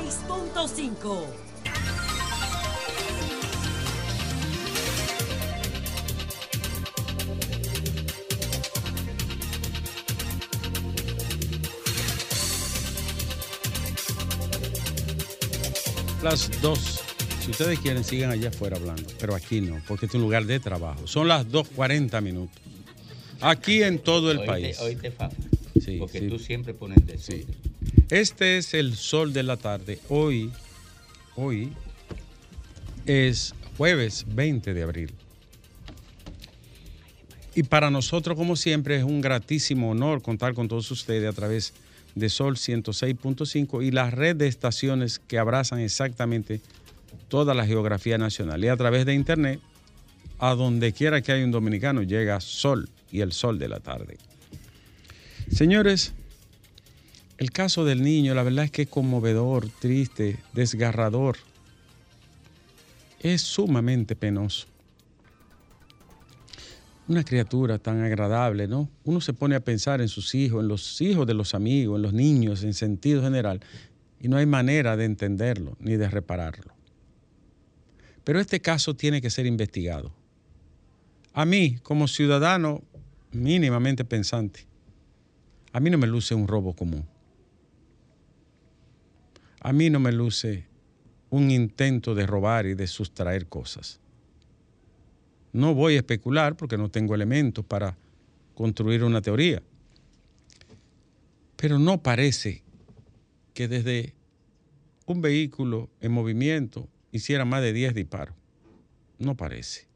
[0.00, 1.24] 106.5.
[16.22, 17.00] Las dos.
[17.40, 19.04] Si ustedes quieren, sigan allá afuera hablando.
[19.20, 21.06] Pero aquí no, porque este es un lugar de trabajo.
[21.06, 22.60] Son las 2.40 minutos.
[23.40, 24.76] Aquí en todo el Hoy país.
[24.78, 25.36] te, hoy te falta.
[25.84, 26.28] Sí, porque sí.
[26.28, 27.46] tú siempre pones de Sí.
[28.10, 29.98] Este es el sol de la tarde.
[30.08, 30.52] Hoy,
[31.34, 31.72] hoy
[33.04, 35.12] es jueves 20 de abril.
[37.56, 41.72] Y para nosotros, como siempre, es un gratísimo honor contar con todos ustedes a través
[42.14, 46.60] de Sol 106.5 y la red de estaciones que abrazan exactamente
[47.28, 48.62] toda la geografía nacional.
[48.62, 49.58] Y a través de Internet,
[50.38, 54.16] a donde quiera que haya un dominicano, llega Sol y el Sol de la tarde.
[55.50, 56.12] Señores,
[57.38, 61.36] el caso del niño, la verdad es que es conmovedor, triste, desgarrador.
[63.20, 64.66] Es sumamente penoso.
[67.08, 68.88] Una criatura tan agradable, ¿no?
[69.04, 72.02] Uno se pone a pensar en sus hijos, en los hijos de los amigos, en
[72.02, 73.60] los niños, en sentido general,
[74.20, 76.72] y no hay manera de entenderlo ni de repararlo.
[78.24, 80.10] Pero este caso tiene que ser investigado.
[81.32, 82.82] A mí, como ciudadano
[83.30, 84.66] mínimamente pensante,
[85.72, 87.04] a mí no me luce un robo común.
[89.66, 90.64] A mí no me luce
[91.28, 93.98] un intento de robar y de sustraer cosas.
[95.52, 97.96] No voy a especular porque no tengo elementos para
[98.54, 99.60] construir una teoría.
[101.56, 102.62] Pero no parece
[103.54, 104.14] que desde
[105.04, 108.36] un vehículo en movimiento hiciera más de 10 disparos.
[109.18, 109.88] No parece.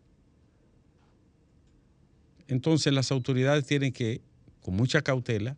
[2.49, 4.21] Entonces las autoridades tienen que,
[4.63, 5.57] con mucha cautela,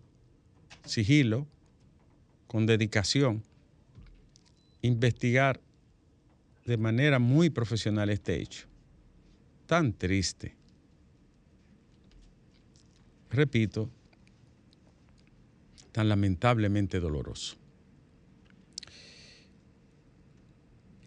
[0.84, 1.46] sigilo,
[2.46, 3.42] con dedicación,
[4.82, 5.60] investigar
[6.66, 8.66] de manera muy profesional este hecho.
[9.66, 10.54] Tan triste.
[13.30, 13.88] Repito,
[15.92, 17.56] tan lamentablemente doloroso.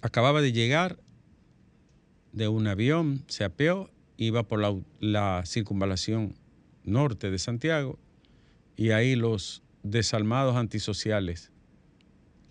[0.02, 1.00] Acababa de llegar
[2.32, 6.36] de un avión, se apeó, iba por la, la circunvalación
[6.84, 7.98] norte de Santiago
[8.76, 11.52] y ahí los desalmados antisociales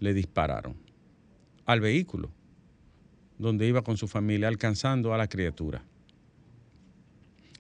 [0.01, 0.84] le dispararon
[1.67, 2.31] al vehículo
[3.39, 5.85] donde iba con su familia, alcanzando a la criatura.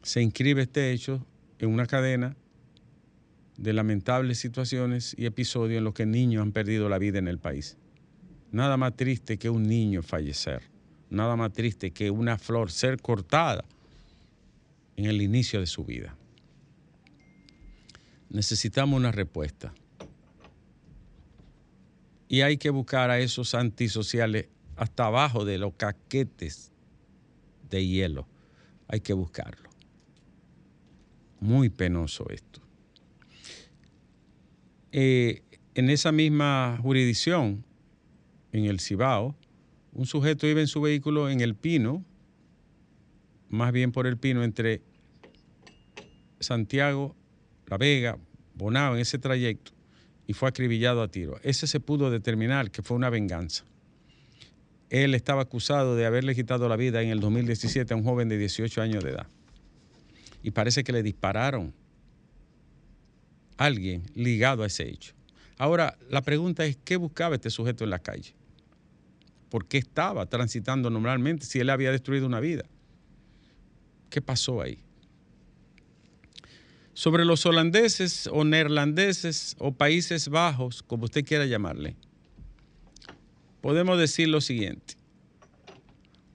[0.03, 1.25] Se inscribe este hecho
[1.59, 2.37] en una cadena
[3.56, 7.38] de lamentables situaciones y episodios en los que niños han perdido la vida en el
[7.38, 7.76] país.
[8.53, 10.62] Nada más triste que un niño fallecer,
[11.10, 13.65] nada más triste que una flor ser cortada
[14.97, 16.16] en el inicio de su vida.
[18.31, 19.72] Necesitamos una respuesta.
[22.28, 26.72] Y hay que buscar a esos antisociales hasta abajo de los caquetes
[27.70, 28.26] de hielo.
[28.88, 29.70] Hay que buscarlo.
[31.40, 32.60] Muy penoso esto.
[34.92, 35.42] Eh,
[35.74, 37.64] en esa misma jurisdicción,
[38.52, 39.36] en el Cibao,
[39.92, 42.04] un sujeto iba en su vehículo en el Pino,
[43.48, 44.82] más bien por el Pino, entre
[46.41, 47.16] Santiago,
[47.66, 48.18] La Vega,
[48.54, 49.72] Bonao, en ese trayecto,
[50.26, 51.38] y fue acribillado a tiro.
[51.42, 53.64] Ese se pudo determinar que fue una venganza.
[54.90, 58.38] Él estaba acusado de haberle quitado la vida en el 2017 a un joven de
[58.38, 59.26] 18 años de edad.
[60.42, 61.74] Y parece que le dispararon
[63.56, 65.14] a alguien ligado a ese hecho.
[65.58, 68.34] Ahora, la pregunta es, ¿qué buscaba este sujeto en la calle?
[69.48, 72.64] ¿Por qué estaba transitando normalmente si él había destruido una vida?
[74.10, 74.78] ¿Qué pasó ahí?
[76.94, 81.97] Sobre los holandeses o neerlandeses o Países Bajos, como usted quiera llamarle,
[83.60, 84.94] podemos decir lo siguiente.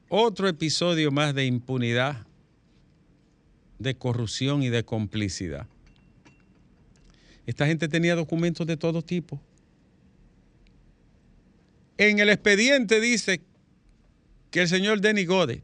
[0.09, 2.27] Otro episodio más de impunidad,
[3.77, 5.65] de corrupción y de complicidad.
[7.45, 9.41] Esta gente tenía documentos de todo tipo.
[11.97, 13.41] En el expediente dice
[14.51, 15.63] que el señor Denny Gode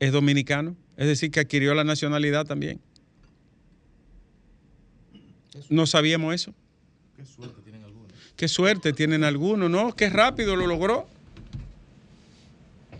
[0.00, 2.80] es dominicano, es decir, que adquirió la nacionalidad también.
[5.68, 6.54] No sabíamos eso.
[7.16, 8.12] Qué suerte tienen algunos.
[8.36, 9.94] Qué suerte tienen algunos, ¿no?
[9.94, 11.06] Qué rápido lo logró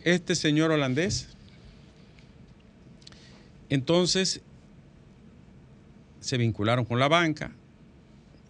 [0.04, 1.28] este señor holandés.
[3.68, 4.42] Entonces,
[6.20, 7.52] se vincularon con la banca,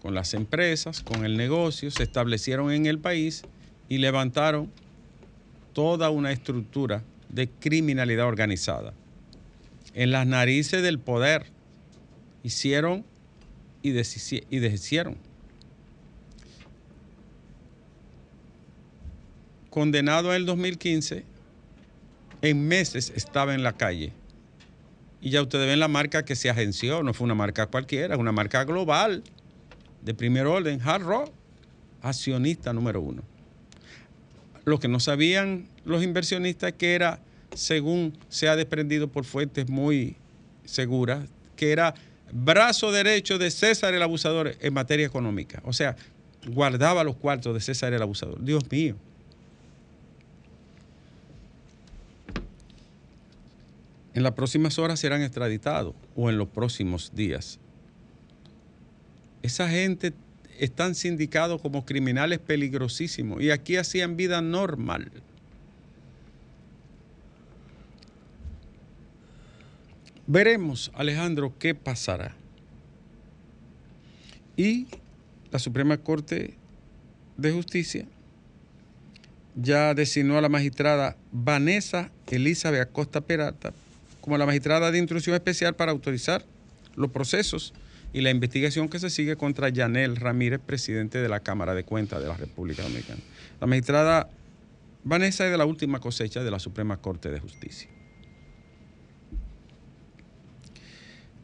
[0.01, 3.43] con las empresas, con el negocio, se establecieron en el país
[3.89, 4.71] y levantaron
[5.73, 8.95] toda una estructura de criminalidad organizada.
[9.95, 11.47] En las narices del poder
[12.43, 13.05] hicieron
[13.82, 15.17] y, deshici- y deshicieron.
[19.73, 21.25] condenado en el 2015,
[22.43, 24.12] en meses estaba en la calle.
[25.23, 28.20] Y ya ustedes ven la marca que se agenció, no fue una marca cualquiera, es
[28.20, 29.23] una marca global
[30.02, 31.31] de primer orden, Hard Rock,
[32.02, 33.23] accionista número uno.
[34.67, 37.20] Lo que no sabían los inversionistas que era,
[37.55, 40.17] según se ha desprendido por fuentes muy
[40.67, 41.94] seguras, que era
[42.32, 45.62] brazo derecho de César el abusador en materia económica.
[45.64, 45.96] O sea,
[46.49, 48.43] guardaba los cuartos de César el abusador.
[48.43, 48.96] Dios mío.
[54.14, 57.58] En las próximas horas serán extraditados o en los próximos días.
[59.43, 60.12] Esa gente
[60.58, 65.11] están sindicados como criminales peligrosísimos y aquí hacían vida normal.
[70.27, 72.35] Veremos, Alejandro, qué pasará.
[74.57, 74.87] Y
[75.51, 76.55] la Suprema Corte
[77.37, 78.07] de Justicia
[79.55, 83.75] ya designó a la magistrada Vanessa Elizabeth Acosta Peralta
[84.23, 86.45] como la magistrada de instrucción especial para autorizar
[86.95, 87.75] los procesos
[88.13, 92.23] y la investigación que se sigue contra Yanel Ramírez, presidente de la Cámara de Cuentas
[92.23, 93.21] de la República Dominicana.
[93.61, 94.31] La magistrada
[95.03, 97.89] Vanessa es de la última cosecha de la Suprema Corte de Justicia.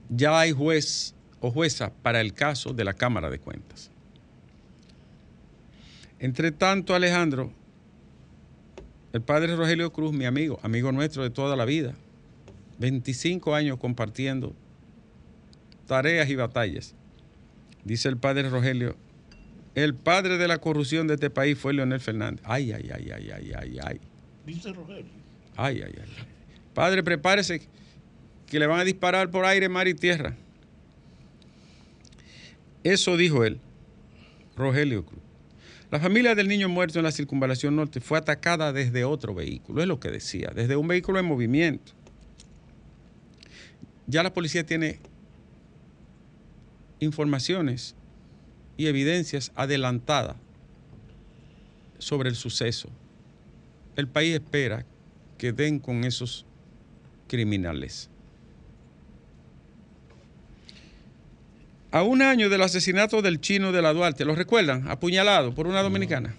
[0.09, 3.91] Ya hay juez o jueza para el caso de la Cámara de Cuentas.
[6.19, 7.53] Entre tanto, Alejandro,
[9.13, 11.95] el padre Rogelio Cruz, mi amigo, amigo nuestro de toda la vida,
[12.79, 14.55] 25 años compartiendo
[15.87, 16.95] tareas y batallas.
[17.85, 18.97] Dice el padre Rogelio,
[19.75, 22.45] el padre de la corrupción de este país fue Leonel Fernández.
[22.45, 24.01] Ay, ay, ay, ay, ay, ay, ay.
[24.45, 25.11] Dice Rogelio.
[25.57, 26.09] Ay, ay, ay.
[26.75, 27.69] Padre, prepárese
[28.51, 30.37] que le van a disparar por aire, mar y tierra.
[32.83, 33.61] Eso dijo él,
[34.57, 35.23] Rogelio Cruz.
[35.91, 39.89] La familia del niño muerto en la circunvalación norte fue atacada desde otro vehículo, es
[39.89, 41.93] lo que decía, desde un vehículo en movimiento.
[44.07, 45.01] Ya la policía tiene
[47.01, 47.95] informaciones
[48.77, 50.37] y evidencias adelantadas
[51.99, 52.91] sobre el suceso.
[53.97, 54.85] El país espera
[55.37, 56.47] que den con esos
[57.29, 58.11] criminales.
[61.91, 64.89] A un año del asesinato del chino de la Duarte, ¿lo recuerdan?
[64.89, 66.35] Apuñalado por una dominicana.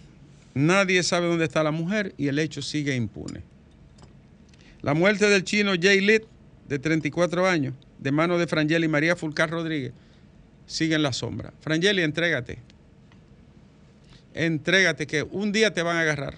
[0.54, 3.42] Nadie sabe dónde está la mujer y el hecho sigue impune.
[4.82, 6.24] La muerte del chino Jay Litt,
[6.68, 9.92] de 34 años, de mano de Frangeli y María Fulcar Rodríguez,
[10.68, 11.52] sigue en la sombra.
[11.62, 12.60] Frangeli, entrégate.
[14.36, 16.36] Entrégate que un día te van a agarrar.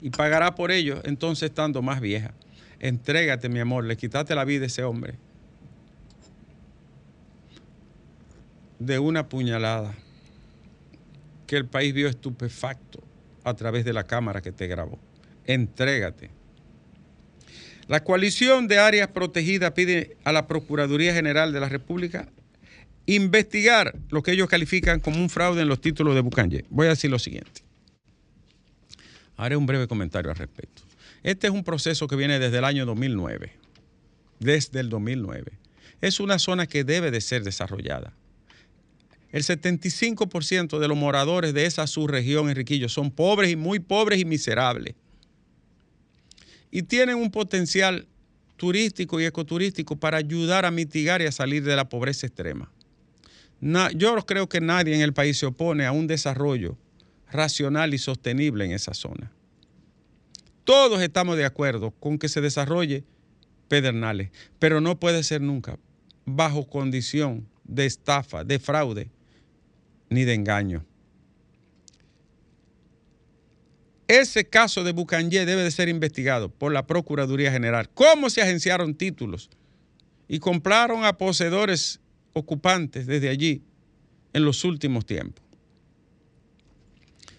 [0.00, 2.32] Y pagará por ello, entonces estando más vieja.
[2.78, 5.14] Entrégate, mi amor, le quitaste la vida a ese hombre.
[8.86, 9.94] De una puñalada
[11.46, 13.02] que el país vio estupefacto
[13.44, 14.98] a través de la cámara que te grabó.
[15.44, 16.30] Entrégate.
[17.86, 22.28] La coalición de áreas protegidas pide a la Procuraduría General de la República
[23.06, 26.64] investigar lo que ellos califican como un fraude en los títulos de Bucanje.
[26.68, 27.62] Voy a decir lo siguiente.
[29.36, 30.82] Haré un breve comentario al respecto.
[31.22, 33.52] Este es un proceso que viene desde el año 2009.
[34.40, 35.52] Desde el 2009.
[36.00, 38.12] Es una zona que debe de ser desarrollada
[39.32, 44.26] el 75% de los moradores de esa subregión, Enriquillo, son pobres y muy pobres y
[44.26, 44.94] miserables.
[46.70, 48.06] Y tienen un potencial
[48.56, 52.70] turístico y ecoturístico para ayudar a mitigar y a salir de la pobreza extrema.
[53.94, 56.76] yo creo que nadie en el país se opone a un desarrollo
[57.30, 59.32] racional y sostenible en esa zona.
[60.64, 63.04] Todos estamos de acuerdo con que se desarrolle
[63.68, 65.78] Pedernales, pero no puede ser nunca
[66.26, 69.10] bajo condición de estafa, de fraude
[70.12, 70.84] ni de engaño.
[74.08, 77.88] Ese caso de Bucanje debe de ser investigado por la Procuraduría General.
[77.94, 79.48] ¿Cómo se agenciaron títulos
[80.28, 82.00] y compraron a poseedores
[82.34, 83.62] ocupantes desde allí
[84.34, 85.42] en los últimos tiempos?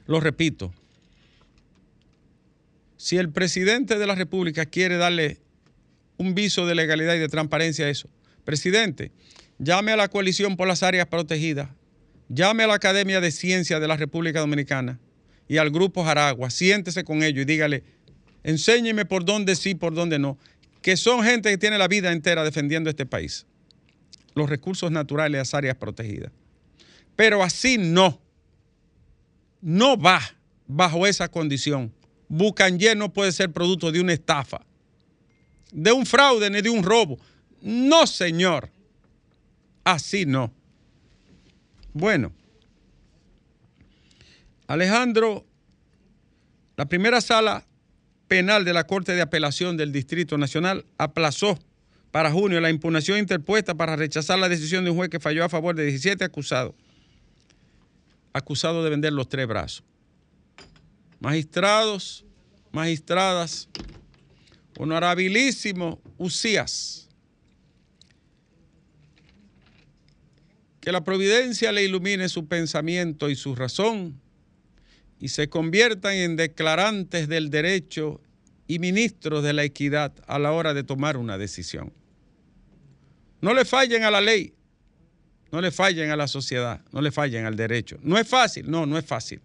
[0.07, 0.73] Lo repito,
[2.97, 5.41] si el presidente de la República quiere darle
[6.17, 8.09] un viso de legalidad y de transparencia a eso,
[8.45, 9.11] presidente,
[9.59, 11.69] llame a la coalición por las áreas protegidas
[12.29, 14.99] llame a la Academia de Ciencias de la República Dominicana
[15.47, 17.83] y al Grupo Jaragua, siéntese con ellos y dígale,
[18.43, 20.37] enséñeme por dónde sí, por dónde no,
[20.81, 23.45] que son gente que tiene la vida entera defendiendo este país,
[24.35, 26.31] los recursos naturales, las áreas protegidas.
[27.15, 28.19] Pero así no,
[29.61, 30.21] no va
[30.67, 31.93] bajo esa condición.
[32.27, 34.65] Bucanje no puede ser producto de una estafa,
[35.71, 37.19] de un fraude ni de un robo.
[37.61, 38.69] No, señor.
[39.83, 40.53] Así no.
[41.93, 42.33] Bueno,
[44.67, 45.45] Alejandro,
[46.75, 47.67] la primera sala
[48.27, 51.59] penal de la Corte de Apelación del Distrito Nacional aplazó
[52.09, 55.49] para junio la impugnación interpuesta para rechazar la decisión de un juez que falló a
[55.49, 56.73] favor de 17 acusados,
[58.33, 59.83] acusados de vender los tres brazos.
[61.19, 62.25] Magistrados,
[62.71, 63.69] magistradas,
[64.77, 67.02] honorabilísimo Usías,
[70.83, 74.19] que la providencia le ilumine su pensamiento y su razón
[75.17, 78.19] y se conviertan en declarantes del derecho
[78.67, 81.93] y ministros de la equidad a la hora de tomar una decisión.
[83.39, 84.55] No le fallen a la ley,
[85.53, 87.97] no le fallen a la sociedad, no le fallen al derecho.
[88.01, 89.39] No es fácil, no, no es fácil.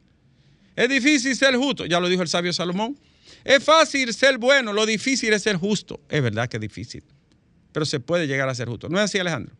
[0.75, 2.99] Es difícil ser justo, ya lo dijo el sabio Salomón.
[3.45, 6.00] Es fácil ser bueno, lo difícil es ser justo.
[6.09, 7.04] Es verdad que es difícil,
[7.71, 8.88] pero se puede llegar a ser justo.
[8.88, 9.54] ¿No es así, Alejandro?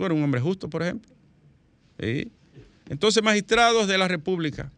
[0.00, 1.14] Tú eres un hombre justo, por ejemplo.
[2.88, 4.72] Entonces, magistrados de la República,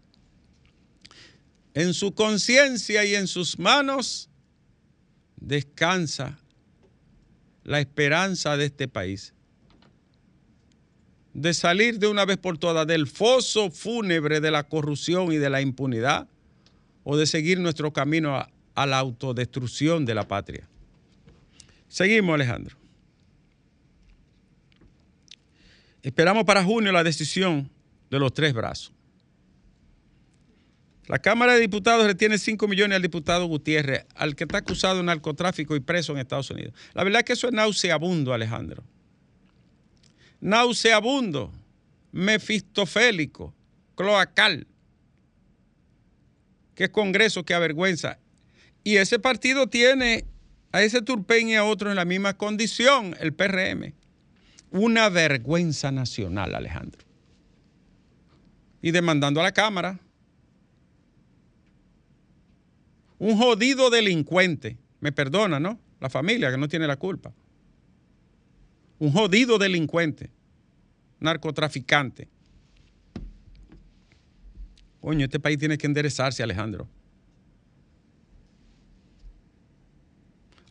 [1.75, 4.29] en su conciencia y en sus manos
[5.37, 6.41] descansa
[7.63, 9.33] la esperanza de este país
[11.35, 15.51] de salir de una vez por todas del foso fúnebre de la corrupción y de
[15.51, 16.27] la impunidad
[17.05, 20.69] o de seguir nuestro camino a la autodestrucción de la patria.
[21.87, 22.82] Seguimos, Alejandro.
[26.03, 27.71] Esperamos para junio la decisión
[28.11, 28.93] de los tres brazos.
[31.07, 35.03] La Cámara de Diputados retiene 5 millones al diputado Gutiérrez, al que está acusado de
[35.03, 36.75] narcotráfico y preso en Estados Unidos.
[36.95, 38.85] La verdad es que eso es nauseabundo, Alejandro.
[40.41, 41.53] Nauseabundo,
[42.13, 43.55] mefistofélico,
[43.95, 44.67] cloacal.
[46.83, 48.19] Es Congreso que avergüenza.
[48.83, 50.25] Y ese partido tiene
[50.73, 53.95] a ese Turpen y a otros en la misma condición, el PRM.
[54.73, 57.03] Una vergüenza nacional, Alejandro.
[58.81, 60.01] Y demandando a la Cámara
[63.19, 65.79] un jodido delincuente, me perdona, ¿no?
[66.01, 67.33] La familia que no tiene la culpa.
[68.99, 70.31] Un jodido delincuente,
[71.21, 72.29] narcotraficante.
[75.01, 76.89] Coño, este país tiene que enderezarse, Alejandro.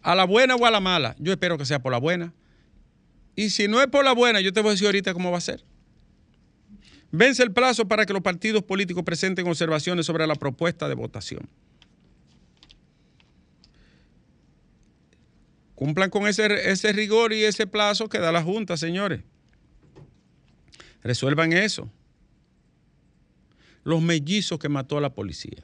[0.01, 2.34] A la buena o a la mala, yo espero que sea por la buena.
[3.41, 5.39] Y si no es por la buena, yo te voy a decir ahorita cómo va
[5.39, 5.63] a ser.
[7.12, 11.50] Vence el plazo para que los partidos políticos presenten observaciones sobre la propuesta de votación.
[15.74, 19.24] Cumplan con ese, ese rigor y ese plazo que da la Junta, señores.
[21.01, 21.89] Resuelvan eso.
[23.83, 25.63] Los mellizos que mató a la policía.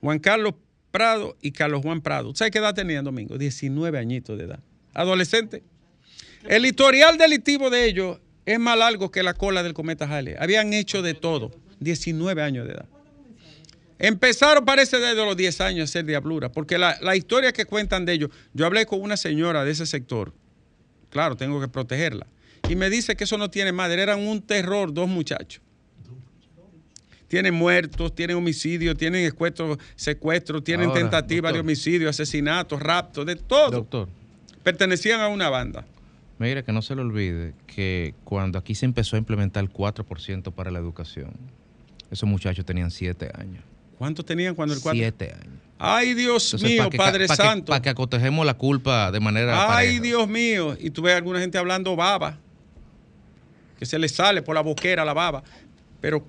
[0.00, 0.54] Juan Carlos
[0.90, 2.34] Prado y Carlos Juan Prado.
[2.34, 3.38] ¿Sabes qué edad tenían, Domingo?
[3.38, 4.60] 19 añitos de edad.
[4.94, 5.62] Adolescente.
[6.48, 10.34] El historial delictivo de ellos es más largo que la cola del cometa Halley.
[10.38, 11.50] Habían hecho de todo.
[11.80, 12.86] 19 años de edad.
[13.98, 18.04] Empezaron, parece, desde los 10 años a hacer diablura, porque la, la, historia que cuentan
[18.04, 20.32] de ellos, yo hablé con una señora de ese sector,
[21.10, 22.26] claro, tengo que protegerla,
[22.68, 25.62] y me dice que eso no tiene madre, eran un terror dos muchachos.
[27.28, 31.54] Tienen muertos, tienen homicidios, tienen secuestros, secuestro, tienen Ahora, tentativa doctor.
[31.54, 33.70] de homicidio, asesinatos, raptos, de todo.
[33.70, 34.08] Doctor.
[34.62, 35.86] Pertenecían a una banda.
[36.44, 40.52] Mira, que no se le olvide que cuando aquí se empezó a implementar el 4%
[40.52, 41.32] para la educación,
[42.10, 43.64] esos muchachos tenían 7 años.
[43.96, 45.00] ¿Cuántos tenían cuando el 4?
[45.00, 45.54] Siete años.
[45.78, 47.70] Ay, Dios Entonces, mío, que, Padre pa Santo.
[47.70, 49.62] Para que, pa que, acotejemos la culpa de manera.
[49.62, 50.02] Ay, pareja.
[50.02, 50.76] Dios mío.
[50.78, 52.38] Y tú ves a alguna gente hablando baba.
[53.78, 55.42] Que se le sale por la boquera la baba.
[56.02, 56.24] Pero,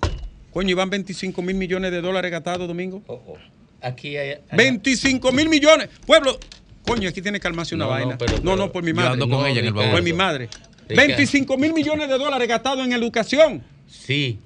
[0.50, 3.02] coño, iban 25 mil millones de dólares gastados, Domingo.
[3.06, 3.38] Oh, oh.
[3.82, 4.30] Aquí hay.
[4.30, 5.90] hay 25 mil millones.
[6.06, 6.38] Pueblo.
[6.86, 8.18] Coño, aquí tiene que calmarse una No, no, vaina.
[8.18, 9.10] pero- no, no, por mi yo madre.
[9.14, 10.48] ando con No, ella en el por mi madre.
[10.88, 11.08] Ricardo.
[11.08, 13.62] 25 mil millones de dólares gastados en educación.
[13.88, 14.38] Sí,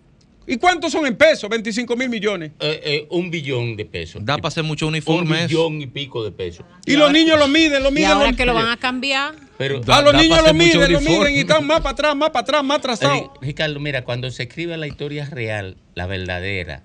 [0.46, 1.48] ¿Y cuántos son en pesos?
[1.48, 2.50] 25 mil millones.
[2.58, 4.24] eh, eh, un billón de pesos.
[4.24, 5.44] Da para hacer mucho un uniforme.
[5.44, 5.48] eso.
[5.48, 6.64] billón y pico de pesos.
[6.86, 8.10] Y los niños lo miden, lo Y miden.
[8.10, 10.92] ahora lo- que lo van a cambiar, Pero, Da- a los da niños lo miden,
[10.92, 13.18] lo miden y están más para atrás, más para atrás, más atrasados.
[13.20, 16.82] Ri- Ricardo, mira, cuando se escribe la historia real, la verdadera,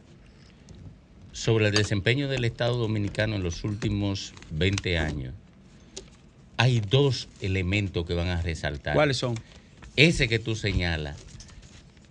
[1.31, 5.33] sobre el desempeño del Estado Dominicano en los últimos 20 años,
[6.57, 8.93] hay dos elementos que van a resaltar.
[8.93, 9.35] ¿Cuáles son?
[9.95, 11.17] Ese que tú señalas.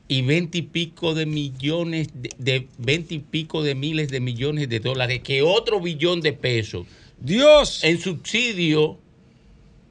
[0.07, 4.81] Y 20 y pico de millones, de, 20 y pico de miles de millones de
[4.81, 6.87] dólares, que otro billón de pesos
[7.19, 7.83] Dios.
[7.85, 8.99] en subsidio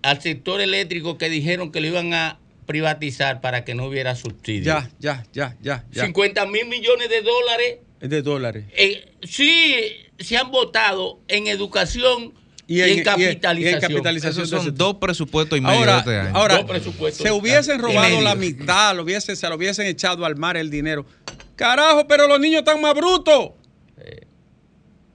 [0.04, 4.66] al sector eléctrico que dijeron que lo iban a privatizar para que no hubiera subsidio.
[4.66, 6.06] Ya, ya, ya, ya, ya.
[6.06, 8.66] 50 mil millones de dólares, Es de dólares.
[8.76, 9.74] eh, sí
[10.20, 12.34] se han votado en educación
[12.68, 13.30] y, Y en- y en- y en,
[13.76, 14.32] en capitalización.
[14.32, 16.38] Esos son Entonces, dos presupuestos y medio Ahora, de este año.
[16.38, 17.24] ahora Dos presupuestos.
[17.28, 20.70] se hubiesen Y robado la mitad, lo hubiesen, se lo hubiesen echado al mar el
[20.70, 21.06] dinero.
[21.56, 23.52] Carajo, pero los niños están más brutos.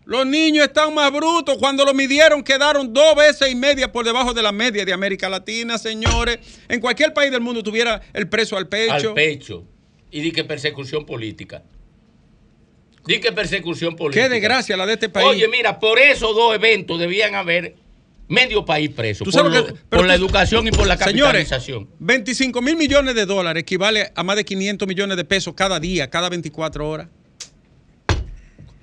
[0.04, 1.58] Los niños están más brutos.
[1.58, 5.28] Cuando lo midieron, quedaron dos veces y media por debajo de la media de América
[5.28, 6.38] Latina, señores.
[6.68, 9.08] En cualquier país del mundo tuviera el preso al pecho.
[9.08, 9.64] Al pecho.
[10.10, 11.62] Y di que persecución política.
[13.08, 14.24] Di que persecución política.
[14.24, 15.26] Qué desgracia la de este país.
[15.26, 17.74] Oye, mira, por esos dos eventos debían haber
[18.28, 19.24] medio país preso.
[19.24, 21.88] Tú Por, sabes lo- que- por la tú- educación y por la Señores, capitalización.
[22.00, 26.10] 25 mil millones de dólares equivale a más de 500 millones de pesos cada día,
[26.10, 27.08] cada 24 horas.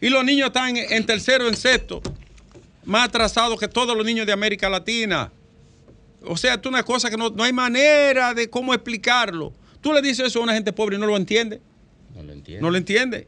[0.02, 2.02] Y los niños están en, tercero, en sexto,
[2.84, 5.32] más atrasados que todos los niños de América Latina.
[6.24, 9.54] O sea, es una cosa que no, no hay manera de cómo explicarlo.
[9.82, 11.62] Tú le dices eso a una gente pobre y no lo entiende.
[12.16, 12.62] No lo entiendo.
[12.66, 13.28] No lo entiende.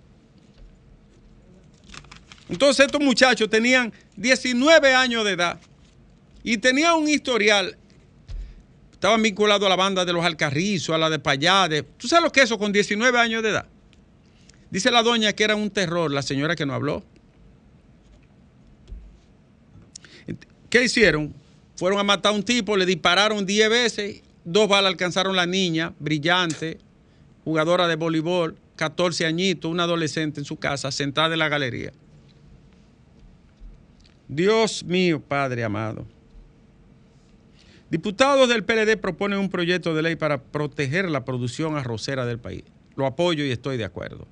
[2.49, 5.59] Entonces estos muchachos tenían 19 años de edad
[6.43, 7.77] y tenían un historial.
[8.93, 11.83] Estaban vinculados a la banda de los Alcarrizos, a la de Payade.
[11.83, 13.65] ¿Tú sabes lo que es eso con 19 años de edad?
[14.69, 17.03] Dice la doña que era un terror, la señora que no habló.
[20.69, 21.33] ¿Qué hicieron?
[21.75, 25.93] Fueron a matar a un tipo, le dispararon 10 veces, dos balas alcanzaron la niña,
[25.99, 26.79] brillante,
[27.43, 31.93] jugadora de voleibol, 14 añitos, una adolescente en su casa, sentada en la galería.
[34.27, 36.05] Dios mío, Padre amado.
[37.89, 42.63] Diputados del PLD proponen un proyecto de ley para proteger la producción arrocera del país.
[42.95, 44.27] Lo apoyo y estoy de acuerdo.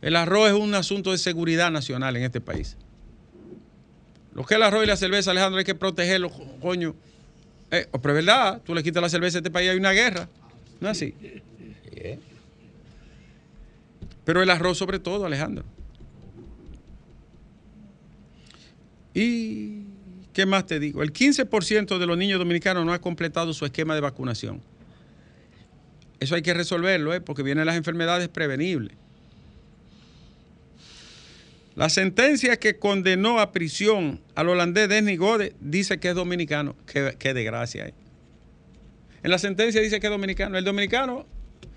[0.00, 2.76] El arroz es un asunto de seguridad nacional en este país.
[4.34, 6.94] Lo que es el arroz y la cerveza, Alejandro, hay que protegerlo, co- coño.
[7.72, 10.28] Eh, pero es verdad, tú le quitas la cerveza a este país, hay una guerra.
[10.80, 11.14] No es así.
[14.24, 15.64] Pero el arroz sobre todo, Alejandro.
[19.14, 19.82] ¿Y
[20.32, 21.02] qué más te digo?
[21.02, 24.60] El 15% de los niños dominicanos no ha completado su esquema de vacunación.
[26.20, 27.20] Eso hay que resolverlo, ¿eh?
[27.20, 28.96] porque vienen las enfermedades prevenibles.
[31.76, 36.76] La sentencia que condenó a prisión al holandés Denny Gode dice que es dominicano.
[36.86, 37.86] Qué, qué desgracia.
[37.86, 37.94] ¿eh?
[39.22, 40.58] En la sentencia dice que es dominicano.
[40.58, 41.26] El dominicano,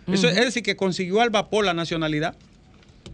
[0.07, 2.35] eso es decir, que consiguió al vapor la nacionalidad.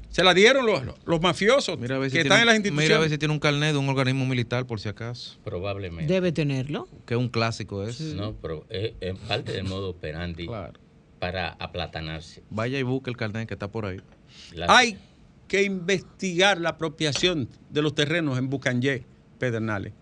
[0.10, 2.56] Se la dieron los, los mafiosos Mira a ver si que tiene, están en las
[2.74, 3.12] mira a ver instituciones.
[3.12, 5.38] si tiene un carnet de un organismo militar, por si acaso.
[5.44, 6.12] Probablemente.
[6.12, 6.88] Debe tenerlo.
[7.06, 8.00] Que es un clásico es.
[8.02, 10.80] No, pero es, es parte del modo operandi Claro.
[11.20, 12.42] para aplatanarse.
[12.50, 14.02] Vaya y busque el carnet que está por ahí.
[14.54, 14.98] La- Hay
[15.48, 19.04] que investigar la apropiación de los terrenos en Bucanyé,
[19.38, 19.94] Pedernales.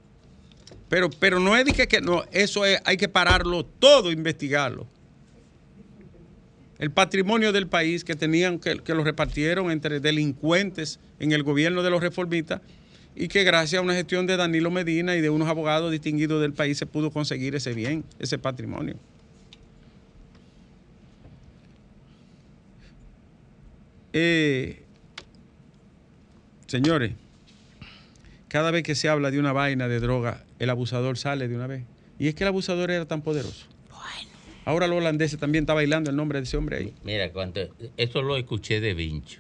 [0.90, 4.88] Pero, pero no es de que, que no, eso es, hay que pararlo todo, investigarlo.
[6.80, 11.90] El patrimonio del país que tenían, que, lo repartieron entre delincuentes en el gobierno de
[11.90, 12.62] los reformistas
[13.16, 16.54] y que gracias a una gestión de Danilo Medina y de unos abogados distinguidos del
[16.54, 18.96] país se pudo conseguir ese bien, ese patrimonio.
[24.14, 24.84] Eh,
[26.68, 27.14] señores,
[28.48, 31.68] cada vez que se habla de una vaina de droga, el abusador sale de una
[31.68, 31.84] vez.
[32.20, 33.66] Y es que el abusador era tan poderoso.
[34.68, 36.94] Ahora los holandeses también está bailando el nombre de ese hombre ahí.
[37.06, 37.62] Mira, cuando,
[37.96, 39.40] esto lo escuché de Vincho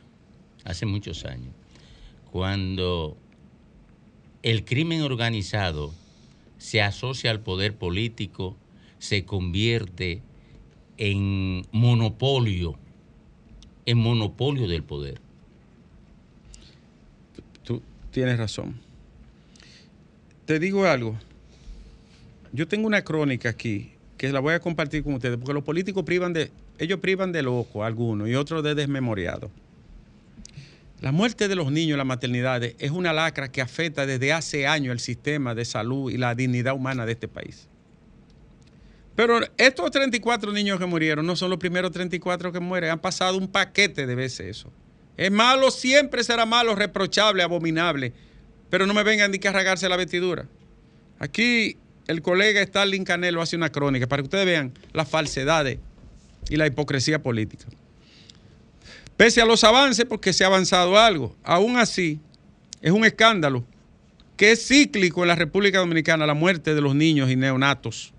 [0.63, 1.53] hace muchos años,
[2.31, 3.17] cuando
[4.41, 5.93] el crimen organizado
[6.57, 8.55] se asocia al poder político,
[8.99, 10.21] se convierte
[10.95, 12.79] en monopolio,
[13.85, 15.19] en monopolio del poder.
[17.65, 18.79] Tú tienes razón.
[20.45, 21.17] Te digo algo.
[22.53, 26.03] Yo tengo una crónica aquí que la voy a compartir con ustedes, porque los políticos
[26.03, 29.51] privan de, ellos privan de loco algunos y otros de desmemoriados.
[30.99, 34.65] La muerte de los niños en las maternidades es una lacra que afecta desde hace
[34.65, 37.67] años el sistema de salud y la dignidad humana de este país.
[39.15, 43.37] Pero estos 34 niños que murieron no son los primeros 34 que mueren, han pasado
[43.37, 44.71] un paquete de veces eso.
[45.17, 48.13] Es malo, siempre será malo, reprochable, abominable,
[48.69, 50.47] pero no me vengan ni que a rasgarse la vestidura.
[51.19, 55.79] Aquí el colega Stalin Canelo hace una crónica para que ustedes vean las falsedades
[56.49, 57.65] y la hipocresía política.
[59.17, 62.19] Pese a los avances, porque se ha avanzado algo, aún así
[62.81, 63.65] es un escándalo
[64.37, 68.13] que es cíclico en la República Dominicana la muerte de los niños y neonatos.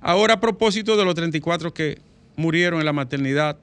[0.00, 1.98] Ahora a propósito de los 34 que
[2.36, 3.58] murieron en la maternidad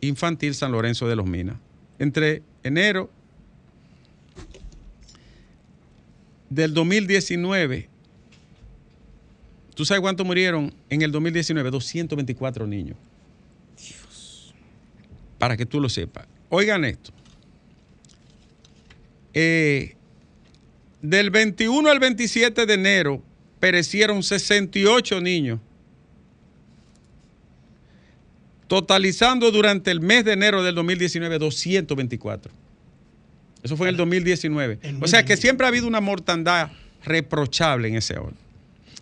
[0.00, 1.56] infantil San Lorenzo de los Minas,
[1.98, 3.10] entre enero
[6.48, 7.89] del 2019,
[9.80, 11.70] ¿tú sabes cuántos murieron en el 2019?
[11.70, 12.98] 224 niños.
[15.38, 16.26] Para que tú lo sepas.
[16.50, 17.10] Oigan esto.
[19.32, 19.96] Eh,
[21.00, 23.22] del 21 al 27 de enero
[23.58, 25.60] perecieron 68 niños,
[28.66, 32.52] totalizando durante el mes de enero del 2019 224.
[33.62, 34.78] Eso fue en el 2019.
[35.00, 36.70] O sea que siempre ha habido una mortandad
[37.02, 38.49] reprochable en ese orden.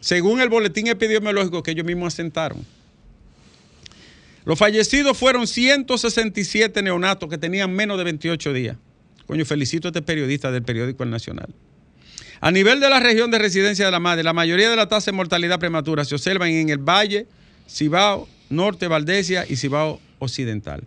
[0.00, 2.64] Según el boletín epidemiológico que ellos mismos asentaron.
[4.44, 8.76] Los fallecidos fueron 167 neonatos que tenían menos de 28 días.
[9.26, 11.54] Coño, felicito a este periodista del periódico El Nacional.
[12.40, 15.10] A nivel de la región de residencia de la madre, la mayoría de la tasa
[15.10, 17.26] de mortalidad prematura se observan en el Valle,
[17.68, 20.82] Cibao, Norte, Valdesia y Cibao Occidental.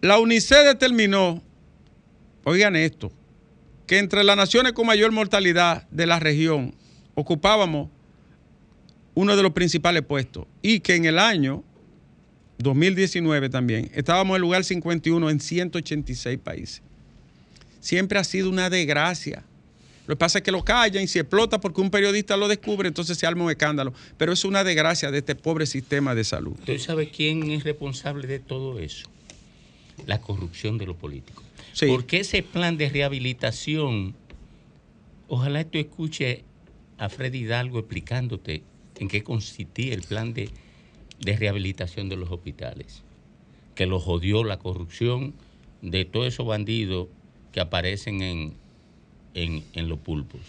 [0.00, 1.42] La UNICEF determinó,
[2.44, 3.10] oigan esto,
[3.86, 6.74] que entre las naciones con mayor mortalidad de la región
[7.18, 7.88] ocupábamos
[9.14, 11.64] uno de los principales puestos y que en el año
[12.58, 16.80] 2019 también estábamos en el lugar 51 en 186 países.
[17.80, 19.42] Siempre ha sido una desgracia.
[20.06, 22.86] Lo que pasa es que lo callan y se explota porque un periodista lo descubre,
[22.86, 23.92] entonces se arma un escándalo.
[24.16, 26.52] Pero es una desgracia de este pobre sistema de salud.
[26.60, 29.08] ¿Usted sabe quién es responsable de todo eso?
[30.06, 31.44] La corrupción de los políticos.
[31.72, 31.86] Sí.
[31.88, 34.14] Porque ese plan de rehabilitación,
[35.26, 36.44] ojalá tú escuche
[36.98, 38.62] a Freddy Hidalgo explicándote
[38.98, 40.50] en qué consistía el plan de,
[41.20, 43.02] de rehabilitación de los hospitales,
[43.74, 45.34] que lo jodió la corrupción
[45.82, 47.08] de todos esos bandidos
[47.52, 48.54] que aparecen en,
[49.34, 50.40] en, en los pulpos.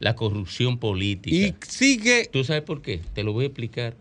[0.00, 1.36] La corrupción política.
[1.36, 3.00] Y sigue, ¿Tú sabes por qué?
[3.14, 3.96] Te lo voy a explicar.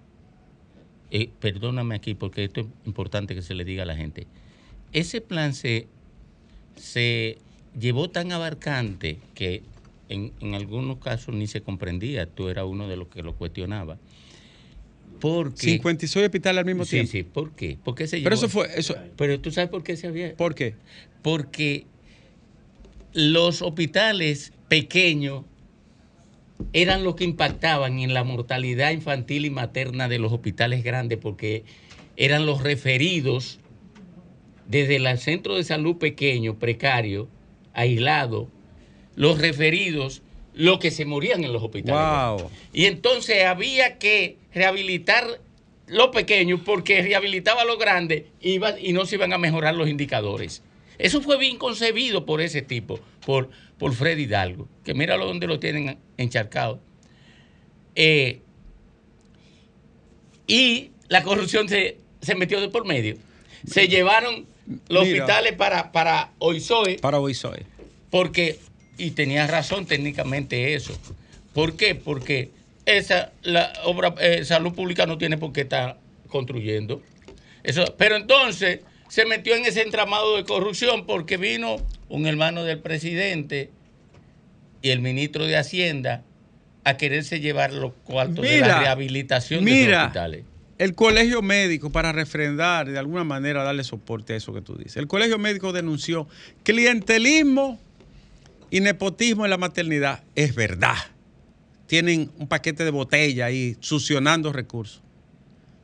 [1.11, 4.27] Eh, perdóname aquí porque esto es importante que se le diga a la gente.
[4.93, 5.87] Ese plan se,
[6.75, 7.37] se
[7.79, 9.63] llevó tan abarcante que
[10.11, 12.25] en, en algunos casos ni se comprendía.
[12.27, 13.97] Tú eras uno de los que lo cuestionaba.
[15.19, 17.11] Porque, 56 hospitales al mismo sí, tiempo.
[17.11, 17.77] sí, ¿por qué?
[17.83, 18.45] ¿Por qué se Pero llevó?
[18.45, 20.75] eso fue, eso, Pero tú sabes por qué se había ¿por qué?
[21.21, 21.85] porque
[23.13, 25.43] los hospitales pequeños
[26.73, 31.63] eran los que impactaban en la mortalidad infantil y materna de los hospitales grandes, porque
[32.17, 33.59] eran los referidos
[34.67, 37.27] desde el centro de salud pequeño, precario,
[37.73, 38.49] aislado,
[39.15, 40.21] los referidos,
[40.53, 42.39] los que se morían en los hospitales.
[42.41, 42.49] Wow.
[42.73, 45.39] Y entonces había que rehabilitar
[45.87, 50.63] lo pequeño porque rehabilitaba lo grande iba, y no se iban a mejorar los indicadores.
[50.97, 55.59] Eso fue bien concebido por ese tipo, por, por Freddy Hidalgo, que míralo donde lo
[55.59, 56.79] tienen encharcado.
[57.95, 58.39] Eh,
[60.47, 63.17] y la corrupción se, se metió de por medio.
[63.65, 64.45] Se llevaron
[64.87, 65.23] los Mira.
[65.23, 66.31] hospitales para, para
[66.97, 67.65] Para soy.
[68.09, 68.57] porque,
[69.01, 70.95] y tenías razón técnicamente eso.
[71.53, 71.95] ¿Por qué?
[71.95, 72.51] Porque
[72.85, 77.01] esa, la obra, eh, salud pública no tiene por qué estar construyendo.
[77.63, 81.77] Eso, pero entonces se metió en ese entramado de corrupción porque vino
[82.09, 83.71] un hermano del presidente
[84.83, 86.23] y el ministro de Hacienda
[86.83, 90.45] a quererse llevar los cuartos de la Mira, rehabilitación de esos Mira, hospitales.
[90.77, 94.97] el colegio médico, para refrendar, de alguna manera darle soporte a eso que tú dices,
[94.97, 96.27] el colegio médico denunció
[96.63, 97.79] clientelismo
[98.71, 100.23] y nepotismo en la maternidad.
[100.33, 100.95] Es verdad.
[101.85, 105.03] Tienen un paquete de botella ahí succionando recursos.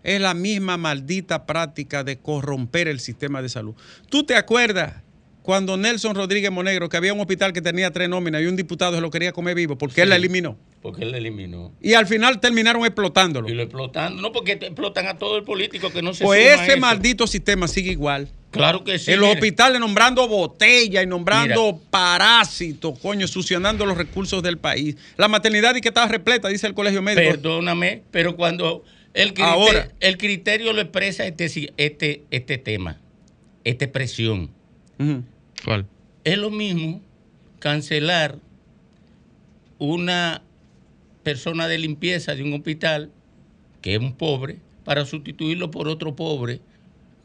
[0.04, 3.76] Es la misma maldita práctica de corromper el sistema de salud.
[4.10, 5.04] ¿Tú te acuerdas
[5.42, 8.96] cuando Nelson Rodríguez Monegro, que había un hospital que tenía tres nóminas y un diputado
[8.96, 10.10] se lo quería comer vivo porque él Sí.
[10.12, 10.58] la eliminó?
[10.82, 11.74] Porque él lo eliminó.
[11.82, 13.50] Y al final terminaron explotándolo.
[13.50, 14.16] Y lo explotan.
[14.22, 17.92] No, porque explotan a todo el político que no se Pues ese maldito sistema sigue
[17.92, 18.30] igual.
[18.58, 19.12] Claro que sí.
[19.14, 19.40] en los mire.
[19.40, 21.86] hospitales nombrando botellas y nombrando Mira.
[21.90, 24.96] parásitos, coño, succionando los recursos del país.
[25.18, 27.30] La maternidad y que estaba repleta, dice el colegio médico.
[27.32, 29.90] Perdóname, pero cuando el criterio, Ahora.
[30.00, 32.98] el criterio lo expresa este, si- este, este tema,
[33.64, 34.50] esta expresión.
[35.64, 35.86] ¿Cuál?
[36.24, 37.02] es lo mismo
[37.60, 38.38] cancelar
[39.80, 40.42] una
[41.24, 43.12] persona de limpieza de un hospital
[43.82, 46.60] que es un pobre para sustituirlo por otro pobre.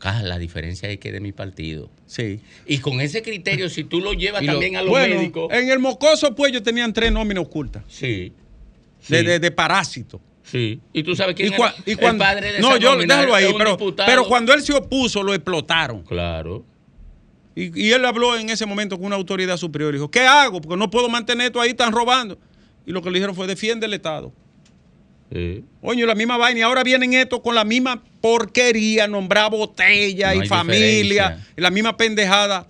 [0.05, 1.89] La diferencia es que de mi partido.
[2.07, 2.41] Sí.
[2.67, 5.49] Y con ese criterio, si tú lo llevas lo- también a los Bueno, médicos.
[5.53, 8.33] en el mocoso pues ellos tenían tres nóminas ocultas sí.
[9.09, 10.21] de, sí, de, de parásitos.
[10.43, 10.81] sí.
[10.93, 13.35] Y tú sabes quién Y, cua- era y el cuando, padre de no, yo déjalo
[13.35, 14.07] ahí, pero, diputado.
[14.11, 16.03] pero cuando él se opuso lo explotaron.
[16.03, 16.65] Claro.
[17.55, 20.61] Y, y él habló en ese momento con una autoridad superior y dijo, ¿qué hago?
[20.61, 22.39] Porque no puedo mantener esto ahí, están robando.
[22.87, 24.33] Y lo que le dijeron fue, defiende el Estado.
[25.33, 25.65] Sí.
[25.81, 26.61] Coño, la misma vaina.
[26.61, 31.53] Y ahora vienen estos con la misma porquería, nombrar botella No y familia, diferencia.
[31.57, 32.67] y la misma pendejada.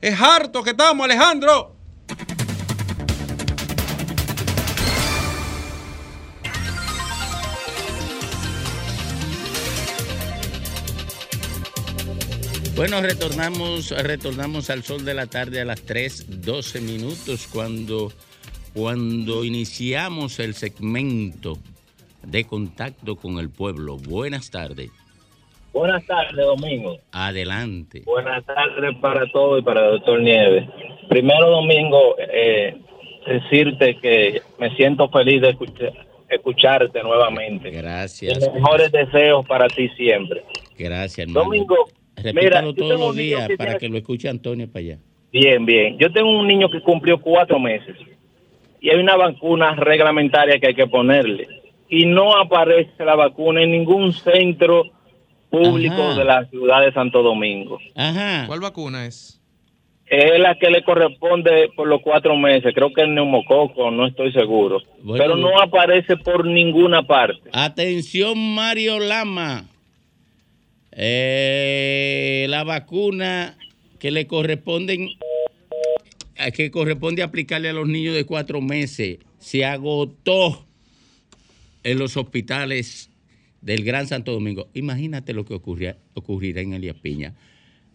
[0.00, 1.74] Es harto que estamos, Alejandro.
[12.74, 18.12] Bueno, retornamos, retornamos al sol de la tarde a las 3.12 minutos cuando,
[18.74, 21.58] cuando iniciamos el segmento
[22.26, 23.96] de contacto con el pueblo.
[23.96, 24.90] Buenas tardes.
[25.72, 26.98] Buenas tardes, Domingo.
[27.12, 28.02] Adelante.
[28.04, 30.68] Buenas tardes para todos y para el doctor Nieves.
[31.08, 32.76] Primero, Domingo, eh,
[33.26, 35.92] decirte que me siento feliz de escuchar,
[36.28, 37.70] escucharte nuevamente.
[37.70, 38.38] Gracias.
[38.52, 40.42] Mejores deseos para ti siempre.
[40.78, 41.44] Gracias, hermano.
[41.46, 41.76] Domingo,
[42.16, 44.98] Repítalo mira, todos los días que para tiene- que lo escuche Antonio para allá.
[45.32, 45.96] Bien, bien.
[45.98, 47.96] Yo tengo un niño que cumplió cuatro meses
[48.80, 51.48] y hay una vacuna reglamentaria que hay que ponerle
[51.92, 54.84] y no aparece la vacuna en ningún centro
[55.50, 56.14] público Ajá.
[56.14, 57.78] de la ciudad de Santo Domingo.
[57.94, 58.46] Ajá.
[58.46, 59.38] ¿Cuál vacuna es?
[60.06, 62.72] Es la que le corresponde por los cuatro meses.
[62.74, 64.80] Creo que el neumococo, no estoy seguro.
[65.02, 67.50] Bueno, Pero no aparece por ninguna parte.
[67.52, 69.66] Atención, Mario Lama.
[70.92, 73.58] Eh, la vacuna
[73.98, 75.10] que le corresponden,
[76.36, 80.64] eh, que corresponde aplicarle a los niños de cuatro meses, se agotó
[81.84, 83.10] en los hospitales
[83.60, 84.68] del Gran Santo Domingo.
[84.74, 87.34] Imagínate lo que ocurría, ocurrirá en Elías Piña.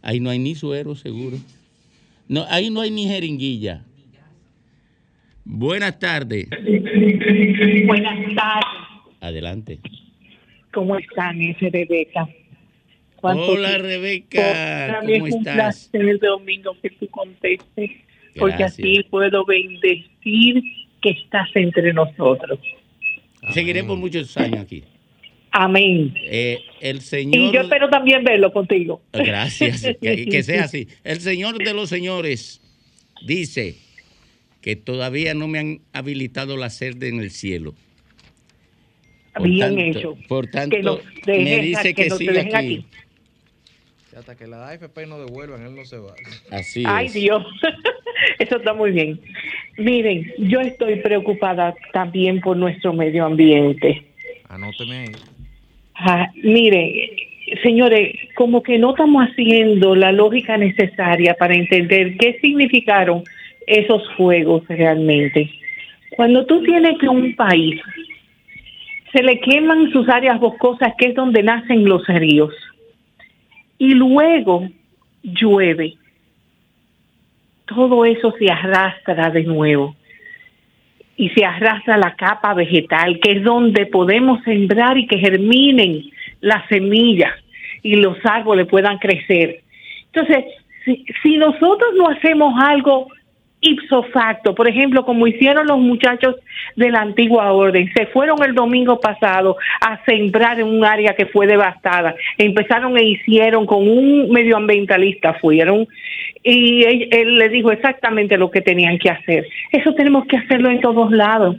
[0.02, 1.38] Ahí no hay ni suero, seguro.
[2.28, 3.84] No, ahí no hay ni jeringuilla.
[5.44, 6.48] Buenas tardes.
[7.86, 9.18] Buenas tardes.
[9.22, 9.80] Adelante.
[10.74, 12.28] ¿Cómo están, ese Rebeca?
[13.22, 13.78] Hola?
[13.78, 15.90] Rebeca, mí es ¿cómo un estás?
[15.92, 17.92] placer, Domingo, que tú contestes,
[18.38, 20.62] porque así puedo bendecir
[21.02, 22.60] que estás entre nosotros.
[23.54, 24.84] Seguiremos muchos años aquí.
[25.52, 26.14] Amén.
[26.24, 27.54] Eh, el Y Señor.
[27.54, 29.02] yo espero también verlo contigo.
[29.14, 30.88] Gracias, que, que sea así.
[31.04, 32.62] El Señor de los señores
[33.26, 33.78] dice
[34.62, 37.74] que todavía no me han habilitado la sede en el cielo.
[39.34, 40.18] Por Bien tanto- hecho.
[40.28, 42.54] Por tanto, Que nos me dice que que, nos siga aquí.
[42.54, 42.86] aquí.
[44.16, 46.14] Hasta que la AFP no devuelvan, él no se va.
[46.50, 47.14] Así Ay, es.
[47.14, 47.44] Dios.
[48.40, 49.20] Eso está muy bien.
[49.78, 54.04] Miren, yo estoy preocupada también por nuestro medio ambiente.
[54.50, 55.12] Anóteme ahí.
[55.96, 57.10] Ah, mire,
[57.64, 63.24] señores, como que no estamos haciendo la lógica necesaria para entender qué significaron
[63.66, 65.50] esos fuegos realmente.
[66.16, 67.82] Cuando tú tienes que un país
[69.12, 72.54] se le queman sus áreas boscosas, que es donde nacen los ríos,
[73.78, 74.68] y luego
[75.24, 75.96] llueve,
[77.68, 79.96] todo eso se arrastra de nuevo
[81.16, 86.10] y se arrastra la capa vegetal, que es donde podemos sembrar y que germinen
[86.42, 87.34] las semillas
[87.84, 89.62] y los árboles puedan crecer.
[90.14, 90.46] Entonces,
[90.86, 93.08] si, si nosotros no hacemos algo
[93.60, 96.36] ipso facto, por ejemplo, como hicieron los muchachos
[96.76, 101.26] de la antigua orden, se fueron el domingo pasado a sembrar en un área que
[101.26, 105.88] fue devastada, empezaron e hicieron con un medioambientalista, fueron,
[106.44, 109.46] y él, él le dijo exactamente lo que tenían que hacer.
[109.72, 111.58] Eso tenemos que hacerlo en todos lados.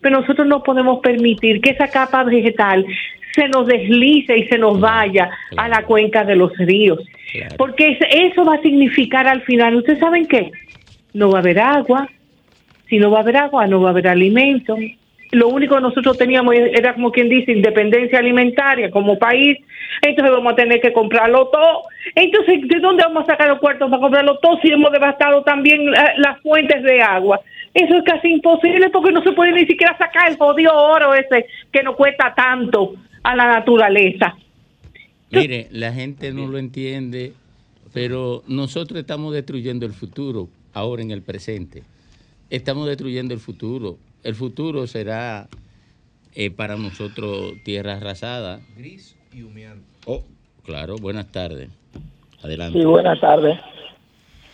[0.00, 2.84] Pero nosotros no podemos permitir que esa capa vegetal
[3.34, 7.00] se nos deslice y se nos vaya a la cuenca de los ríos.
[7.56, 10.52] Porque es- eso va a significar al final, ¿ustedes saben qué?
[11.14, 12.08] No va a haber agua.
[12.88, 14.76] Si no va a haber agua, no va a haber alimento.
[15.30, 19.58] Lo único que nosotros teníamos era como quien dice independencia alimentaria como país.
[20.02, 21.82] Entonces vamos a tener que comprarlo todo.
[22.14, 25.90] Entonces, ¿de dónde vamos a sacar los cuartos para comprarlo todo si hemos devastado también
[25.90, 27.40] la- las fuentes de agua?
[27.72, 31.46] Eso es casi imposible porque no se puede ni siquiera sacar el jodido oro ese
[31.72, 34.36] que nos cuesta tanto a la naturaleza.
[35.30, 37.32] Mire, la gente no lo entiende,
[37.92, 41.82] pero nosotros estamos destruyendo el futuro ahora en el presente.
[42.50, 43.98] Estamos destruyendo el futuro.
[44.22, 45.48] El futuro será
[46.34, 48.60] eh, para nosotros tierra arrasada.
[48.76, 49.86] Gris y humeante.
[50.06, 50.22] Oh,
[50.64, 51.70] claro, buenas tardes.
[52.42, 52.78] Adelante.
[52.78, 53.58] Sí, buenas tardes.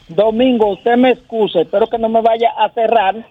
[0.09, 3.27] Domingo, usted me excuse, espero que no me vaya a cerrar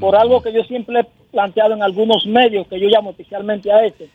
[0.00, 3.84] por algo que yo siempre he planteado en algunos medios que yo llamo oficialmente a
[3.84, 4.08] este.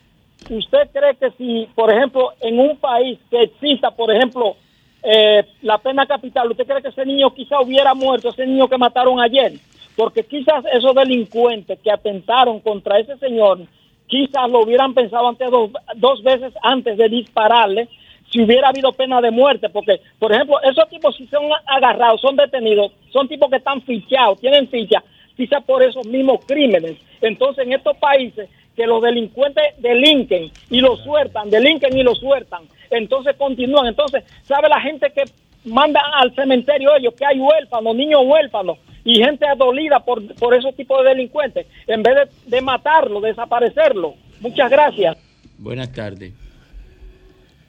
[0.48, 4.56] ¿Usted cree que si, por ejemplo, en un país que exista, por ejemplo,
[5.02, 8.78] eh, la pena capital, ¿usted cree que ese niño quizá hubiera muerto, ese niño que
[8.78, 9.54] mataron ayer?
[9.96, 13.60] Porque quizás esos delincuentes que atentaron contra ese señor,
[14.06, 17.88] quizás lo hubieran pensado antes dos, dos veces antes de dispararle,
[18.30, 22.36] si hubiera habido pena de muerte, porque, por ejemplo, esos tipos si son agarrados, son
[22.36, 25.02] detenidos, son tipos que están fichados, tienen ficha,
[25.36, 26.96] quizás por esos mismos crímenes.
[27.20, 32.62] Entonces, en estos países que los delincuentes delinquen y los sueltan, delinquen y los sueltan,
[32.90, 33.86] entonces continúan.
[33.86, 35.24] Entonces, ¿sabe la gente que
[35.64, 40.74] manda al cementerio ellos que hay huérfanos, niños huérfanos y gente adolida por, por esos
[40.76, 44.14] tipos de delincuentes, en vez de, de matarlo, desaparecerlo?
[44.40, 45.16] Muchas gracias.
[45.58, 46.32] Buenas tardes.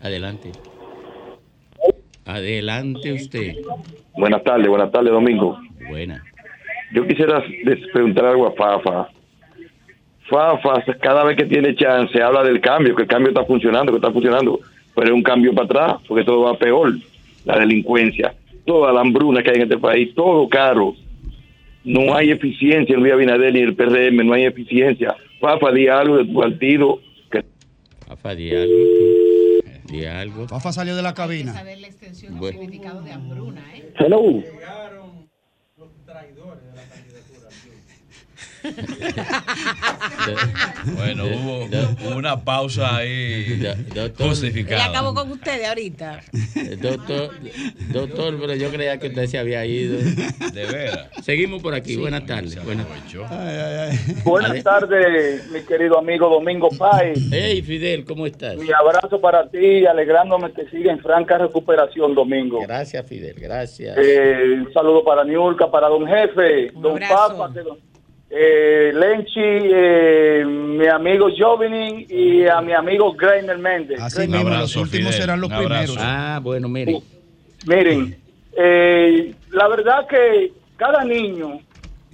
[0.02, 0.52] Adelante.
[2.26, 3.56] Adelante usted.
[4.14, 5.60] Buenas tardes, buenas tardes, Domingo.
[5.90, 6.24] Buena.
[6.94, 7.44] Yo quisiera
[7.94, 9.10] preguntar algo a Fafa.
[10.30, 13.98] Fafa, cada vez que tiene chance, habla del cambio, que el cambio está funcionando, que
[13.98, 14.60] está funcionando.
[14.96, 16.94] Pero es un cambio para atrás, porque todo va peor.
[17.46, 20.96] La delincuencia, toda la hambruna que hay en este país, todo caro.
[21.84, 25.16] No hay eficiencia en Luis Abinader ni el PRM, no hay eficiencia.
[25.40, 27.00] Fafa, di algo de tu partido.
[27.32, 27.44] Que...
[28.08, 28.74] Fafa, di algo.
[29.90, 30.48] Di algo.
[30.48, 31.54] Fafa salió de la cabina.
[31.54, 32.60] saber la extensión Bueno.
[32.60, 33.92] significado de hambruna, ¿eh?
[33.98, 34.44] Hello.
[40.96, 41.68] Bueno, hubo
[42.16, 43.60] una pausa ahí
[43.96, 44.86] Él justificada.
[44.86, 46.22] acabó con ustedes ahorita.
[46.56, 47.32] Eh, Doctor,
[47.92, 49.98] doctor, pero yo creía que usted se había ido.
[50.54, 51.08] De veras.
[51.24, 51.96] Seguimos por aquí.
[51.98, 52.64] Buenas tardes.
[52.64, 52.86] Buenas
[54.24, 57.20] Buenas tardes, mi querido amigo Domingo Páez.
[57.32, 58.58] Hey, Fidel, ¿cómo estás?
[58.58, 62.62] Mi abrazo para ti, alegrándome que siga en franca recuperación, Domingo.
[62.62, 63.36] Gracias, Fidel.
[63.40, 63.98] Gracias.
[63.98, 67.91] Eh, un saludo para Niurka, para don Jefe, don Papa, que don-
[68.34, 74.00] eh, Lenchi, eh, mi amigo Jovinin y a mi amigo Greiner Méndez.
[74.02, 75.98] Así mismo, los últimos serán los primeros.
[76.00, 77.02] Ah, bueno, miren.
[77.68, 78.18] Miren,
[78.58, 81.60] eh, la verdad que cada niño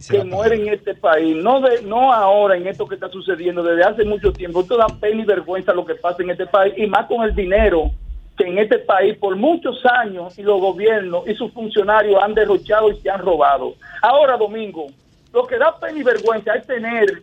[0.10, 3.84] que muere en este país, no de, no ahora en esto que está sucediendo, desde
[3.84, 6.88] hace mucho tiempo, esto da pena y vergüenza lo que pasa en este país, y
[6.88, 7.92] más con el dinero
[8.36, 12.92] que en este país por muchos años y los gobiernos y sus funcionarios han derrochado
[12.92, 13.76] y se han robado.
[14.02, 14.88] Ahora, Domingo,
[15.34, 17.22] lo que da pena y vergüenza es tener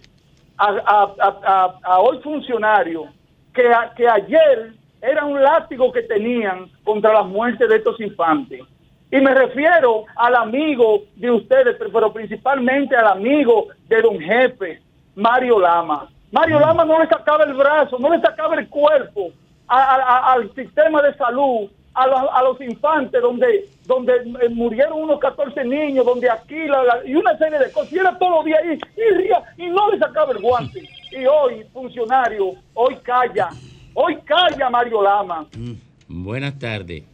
[0.58, 3.06] a, a- a- hoy funcionarios
[3.52, 8.60] que, que ayer era un látigo que tenían contra la muerte de estos infantes.
[9.10, 14.80] Y me refiero al amigo de ustedes, pero- pero principalmente al amigo de don jefe,
[15.14, 16.08] Mario Lama.
[16.32, 19.30] Mario Lama no le sacaba el brazo, no le sacaba el cuerpo
[19.68, 24.48] a- a- a- al sistema de salud, a, los- a los infantes, donde donde eh,
[24.50, 28.16] murieron unos 14 niños, donde aquí, la- la- y una serie de cosas, y era
[28.18, 30.80] todos los días ahí, y, ría, y no le sacaba el guante.
[31.12, 33.50] Y hoy, funcionario, hoy calla,
[33.94, 35.46] hoy calla Mario Lama.
[36.08, 37.04] Buenas tardes.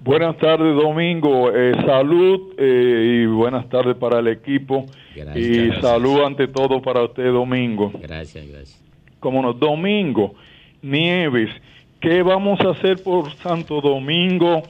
[0.00, 1.50] Buenas tardes, Domingo.
[1.54, 4.86] Eh, salud eh, y buenas tardes para el equipo.
[5.14, 5.36] Gracias.
[5.36, 5.80] y Gracias.
[5.82, 7.92] salud ante todo para usted, Domingo.
[8.00, 8.82] Gracias, gracias.
[9.20, 10.34] Como no, Domingo,
[10.82, 11.50] Nieves,
[12.00, 14.62] ¿qué vamos a hacer por Santo Domingo?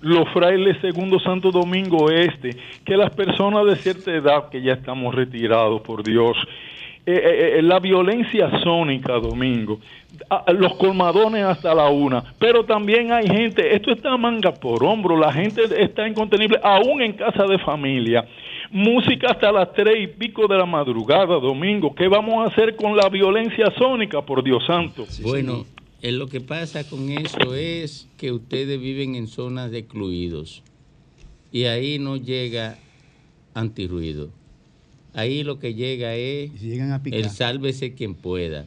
[0.00, 2.50] Los frailes segundo Santo Domingo Este,
[2.84, 6.36] que las personas de cierta edad, que ya estamos retirados, por Dios,
[7.04, 9.80] eh, eh, eh, la violencia sónica, Domingo,
[10.28, 15.16] a- los colmadones hasta la una, pero también hay gente, esto está manga por hombro,
[15.16, 18.26] la gente está incontenible, aún en casa de familia.
[18.70, 21.94] Música hasta las tres y pico de la madrugada, Domingo.
[21.94, 25.06] ¿Qué vamos a hacer con la violencia sónica, por Dios santo?
[25.22, 25.64] Bueno,
[26.00, 30.62] eh, lo que pasa con eso es que ustedes viven en zonas de excluidos
[31.50, 32.78] y ahí no llega
[33.54, 34.30] antirruido.
[35.14, 37.18] Ahí lo que llega es picar.
[37.18, 38.66] el sálvese quien pueda.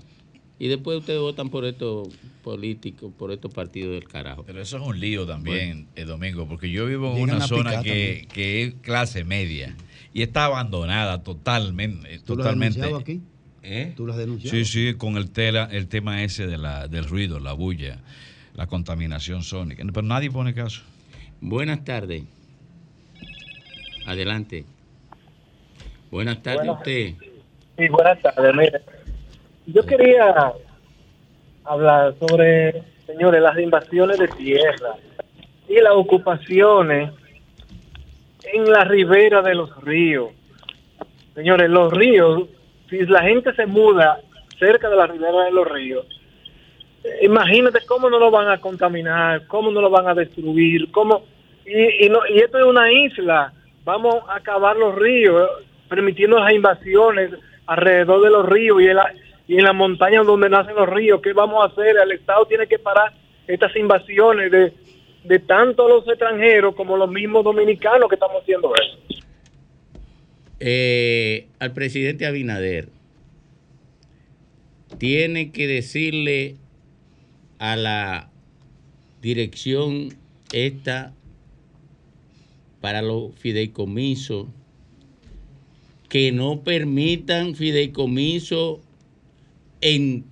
[0.60, 2.10] Y después ustedes votan por estos
[2.44, 4.44] políticos, por estos partidos del carajo.
[4.46, 7.82] Pero eso es un lío también, eh, Domingo, porque yo vivo en una a zona
[7.82, 9.76] que, es clase media
[10.13, 12.20] y está abandonada totalmente.
[12.20, 12.80] ¿Tú lo has totalmente.
[12.80, 13.22] denunciado aquí?
[13.63, 13.93] ¿Eh?
[13.95, 14.56] ¿Tú denunciado?
[14.56, 18.00] Sí, sí, con el, tela, el tema ese de la, del ruido, la bulla,
[18.56, 19.84] la contaminación sónica.
[19.86, 20.82] Pero nadie pone caso.
[21.41, 22.24] Buenas tardes.
[24.06, 24.65] Adelante.
[26.10, 27.13] Buenas tardes Buenas- usted.
[27.78, 28.56] Sí, buenas tardes.
[28.56, 28.82] Mire,
[29.67, 30.54] yo quería
[31.63, 34.95] hablar sobre, señores, las invasiones de tierra
[35.69, 37.12] y las ocupaciones
[38.54, 40.32] en la ribera de los ríos.
[41.36, 42.50] Señores, los ríos,
[42.91, 44.19] si la gente se muda
[44.60, 46.06] cerca de la ribera de los ríos,
[47.04, 51.23] eh, imagínate cómo no lo van a contaminar, cómo no lo van a destruir, cómo
[51.65, 53.54] y, y, no, y esto es una isla,
[53.86, 55.49] vamos a acabar los ríos,
[55.88, 57.32] permitiendo las invasiones
[57.65, 59.13] alrededor de los ríos y en, la,
[59.47, 61.95] y en las montañas donde nacen los ríos, ¿qué vamos a hacer?
[61.97, 63.13] El Estado tiene que parar
[63.47, 64.73] estas invasiones de,
[65.23, 68.97] de tanto los extranjeros como los mismos dominicanos que estamos haciendo eso.
[70.63, 72.89] Eh, al presidente Abinader
[75.00, 76.56] tiene que decirle
[77.58, 78.29] a la
[79.23, 80.13] dirección
[80.54, 81.15] esta
[82.79, 84.50] para los fideicomisos
[86.10, 88.81] que no permitan fideicomisos
[89.81, 90.25] en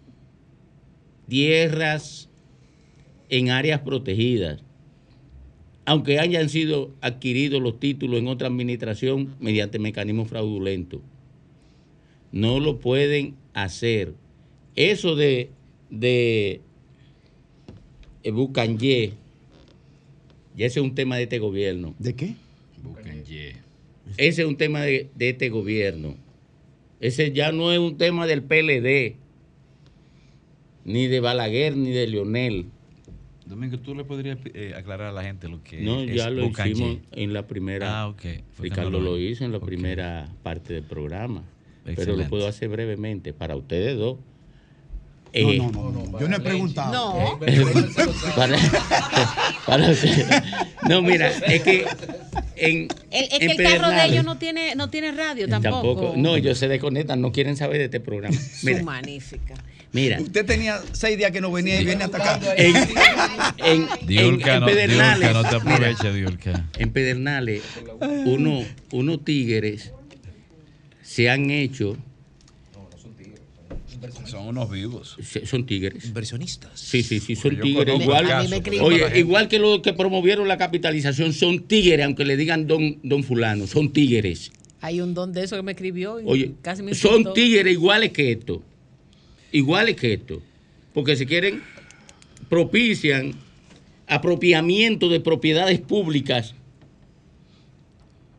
[1.28, 2.30] tierras
[3.30, 4.62] en áreas protegidas
[5.90, 11.02] aunque hayan sido adquiridos los títulos en otra administración mediante mecanismos fraudulentos.
[12.32, 14.14] No lo pueden hacer.
[14.76, 15.50] Eso de,
[15.90, 16.62] de
[18.22, 19.14] eh, Bucanye,
[20.56, 21.96] ya ese es un tema de este gobierno.
[21.98, 22.36] ¿De qué?
[24.16, 26.16] Ese es un tema de, de este gobierno.
[27.00, 29.16] Ese ya no es un tema del PLD,
[30.86, 32.68] ni de Balaguer, ni de Leonel.
[33.50, 36.43] Domingo, ¿tú le podrías eh, aclarar a la gente lo que No, es ya lo
[36.43, 36.70] Bocanje?
[36.72, 38.02] hicimos en la primera.
[38.02, 38.22] Ah, ok.
[38.22, 41.43] Fue que Ricardo no lo- lo hizo en la primera parte del programa.
[41.84, 44.18] Pero lo puedo hacer brevemente para ustedes dos.
[44.18, 44.24] No,
[45.34, 46.20] Eh, no, no, no.
[46.20, 46.93] Yo no he preguntado.
[46.93, 47.39] No.
[48.36, 48.58] para,
[49.66, 49.93] para.
[50.88, 51.86] No, mira, es que
[52.56, 55.93] en, El- es en que el carro de ellos no tiene, no tiene radio tampoco.
[55.95, 56.14] Tampoco.
[56.18, 58.36] No, ellos se desconectan, no quieren saber de este programa.
[58.38, 59.56] Su magnífica.
[59.92, 60.20] Mira.
[60.22, 62.40] Usted tenía seis días que no venía y viene hasta acá.
[62.58, 62.76] En,
[63.58, 66.70] en, Diurca, en- Pedernales, Diurca, no te mira, aproveches, Diurca.
[66.78, 67.62] en Pedernales,
[68.26, 69.92] uno, unos tigres
[71.02, 71.98] se han hecho.
[74.26, 75.18] Son unos vivos.
[75.46, 76.06] Son tigres.
[76.06, 76.80] Inversionistas.
[76.80, 78.00] Sí, sí, sí, son Yo tigres.
[78.00, 82.68] Igual, caso, oye, igual que los que promovieron la capitalización, son tigres, aunque le digan
[82.68, 84.52] don, don fulano, son tigres.
[84.82, 88.12] Hay un don de eso que me escribió y Oye, casi me son tigres iguales
[88.12, 88.64] que esto.
[89.52, 90.41] Iguales que esto.
[90.93, 91.62] Porque si quieren,
[92.50, 93.34] propician
[94.08, 96.56] apropiamiento de propiedades públicas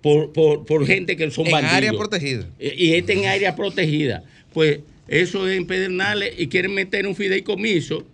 [0.03, 1.75] por, por- por gente que son En bandidos.
[1.77, 2.47] área protegida.
[2.59, 4.25] Y y este en área protegida.
[4.53, 8.05] Pues eso es en Pedernales y quieren meter un fideicomiso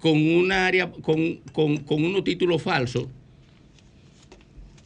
[0.00, 3.06] con un área, con, con, con unos títulos falsos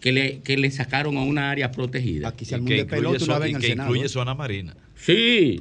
[0.01, 2.29] que le, que le sacaron a una área protegida.
[2.29, 4.09] Aquí se Y que de incluye, pelota una zo- vez y que incluye ¿eh?
[4.09, 4.77] zona marina.
[4.97, 5.61] Sí.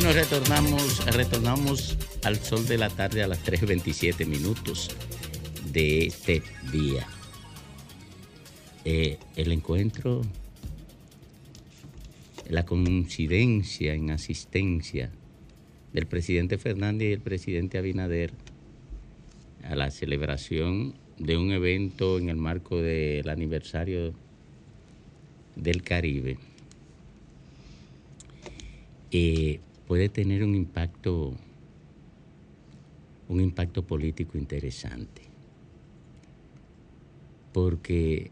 [0.00, 4.90] Bueno, retornamos, retornamos al sol de la tarde a las 3.27 minutos
[5.72, 6.40] de este
[6.70, 7.04] día.
[8.84, 10.22] Eh, el encuentro,
[12.48, 15.10] la coincidencia en asistencia
[15.92, 18.30] del presidente Fernández y el presidente Abinader
[19.64, 24.14] a la celebración de un evento en el marco del aniversario
[25.56, 26.38] del Caribe
[29.10, 31.34] eh, puede tener un impacto,
[33.26, 35.22] un impacto político interesante.
[37.54, 38.30] Porque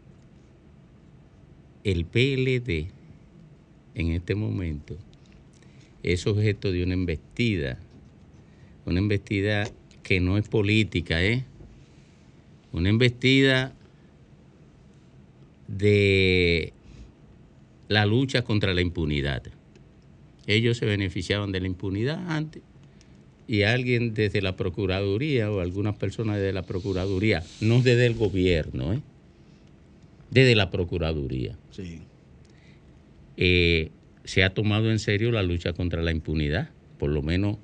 [1.83, 2.89] el PLD
[3.95, 4.99] en este momento
[6.03, 7.79] es objeto de una embestida,
[8.85, 9.65] una embestida
[10.03, 11.47] que no es política, ¿eh?
[12.71, 13.73] Una embestida
[15.69, 16.75] de
[17.89, 19.56] la lucha contra la impunidad.
[20.47, 22.63] Ellos se beneficiaban de la impunidad antes
[23.49, 28.93] y alguien desde la Procuraduría o algunas personas desde la Procuraduría, no desde el gobierno,
[28.93, 29.01] ¿eh?
[30.31, 32.01] desde la Procuraduría, Sí.
[33.37, 33.91] eh,
[34.25, 37.59] se ha tomado en serio la lucha contra la impunidad, por lo menos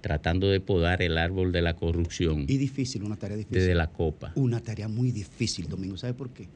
[0.00, 3.58] tratando de podar el árbol de la corrupción Y difícil, una tarea difícil.
[3.58, 4.32] desde la copa.
[4.34, 5.96] Una tarea muy difícil, Domingo.
[5.96, 6.48] ¿Sabe por qué?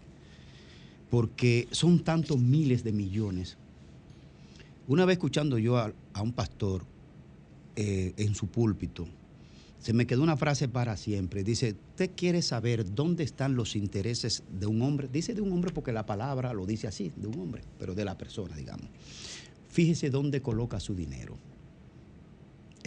[1.10, 3.56] Porque son tantos miles de millones.
[4.88, 6.84] Una vez escuchando yo a, un pastor
[7.74, 9.06] eh, en su púlpito,
[9.80, 11.44] se me quedó una frase para siempre.
[11.44, 15.08] Dice, ¿usted quiere saber dónde están los intereses de un hombre?
[15.12, 18.04] Dice de un hombre porque la palabra lo dice así, de un hombre, pero de
[18.04, 18.86] la persona, digamos.
[19.68, 21.36] Fíjese dónde coloca su dinero.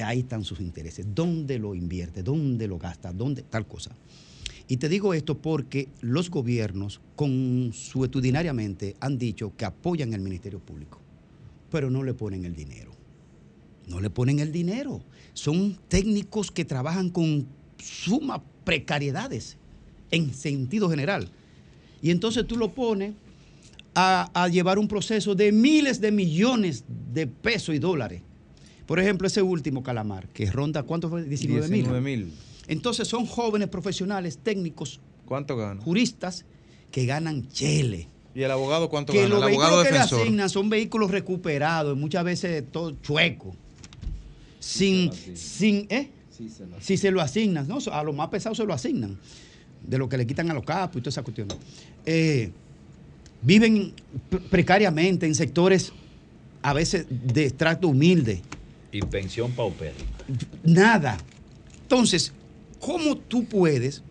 [0.03, 1.05] Ahí están sus intereses.
[1.13, 2.23] ¿Dónde lo invierte?
[2.23, 3.11] ¿Dónde lo gasta?
[3.11, 3.43] ¿Dónde?
[3.43, 3.91] Tal cosa.
[4.67, 11.01] Y te digo esto porque los gobiernos consuetudinariamente han dicho que apoyan el Ministerio Público,
[11.69, 12.91] pero no le ponen el dinero.
[13.87, 15.01] No le ponen el dinero.
[15.33, 17.47] Son técnicos que trabajan con
[17.77, 19.57] sumas precariedades
[20.11, 21.29] en sentido general.
[22.01, 23.13] Y entonces tú lo pones
[23.95, 28.21] a, a llevar un proceso de miles de millones de pesos y dólares.
[28.85, 31.23] Por ejemplo, ese último calamar, que ronda, ¿cuánto fue?
[31.23, 31.71] 19 mil.
[31.83, 32.33] 19 mil.
[32.67, 35.81] Entonces son jóvenes profesionales, técnicos, ¿Cuánto gana?
[35.81, 36.45] juristas,
[36.91, 38.07] que ganan chele.
[38.35, 39.29] ¿Y el abogado cuánto Que gana?
[39.29, 40.21] los El abogado vehículos que le defensor.
[40.21, 43.55] asignan son vehículos recuperados, muchas veces todo chueco.
[44.59, 46.09] Sin, sin, ¿eh?
[46.79, 47.79] Si se lo asignan, ¿no?
[47.91, 49.17] A los más pesados se lo asignan.
[49.85, 51.47] De lo que le quitan a los capos y toda esa cuestión.
[52.05, 52.51] Eh,
[53.41, 53.93] viven
[54.29, 55.91] pre- precariamente en sectores
[56.61, 58.41] a veces de extracto humilde.
[58.91, 60.09] Y pensión paupérrima.
[60.63, 61.17] Nada.
[61.83, 62.33] Entonces,
[62.79, 64.03] ¿cómo tú puedes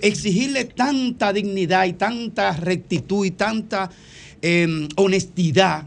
[0.00, 3.90] exigirle tanta dignidad y tanta rectitud y tanta
[4.42, 5.86] em, honestidad,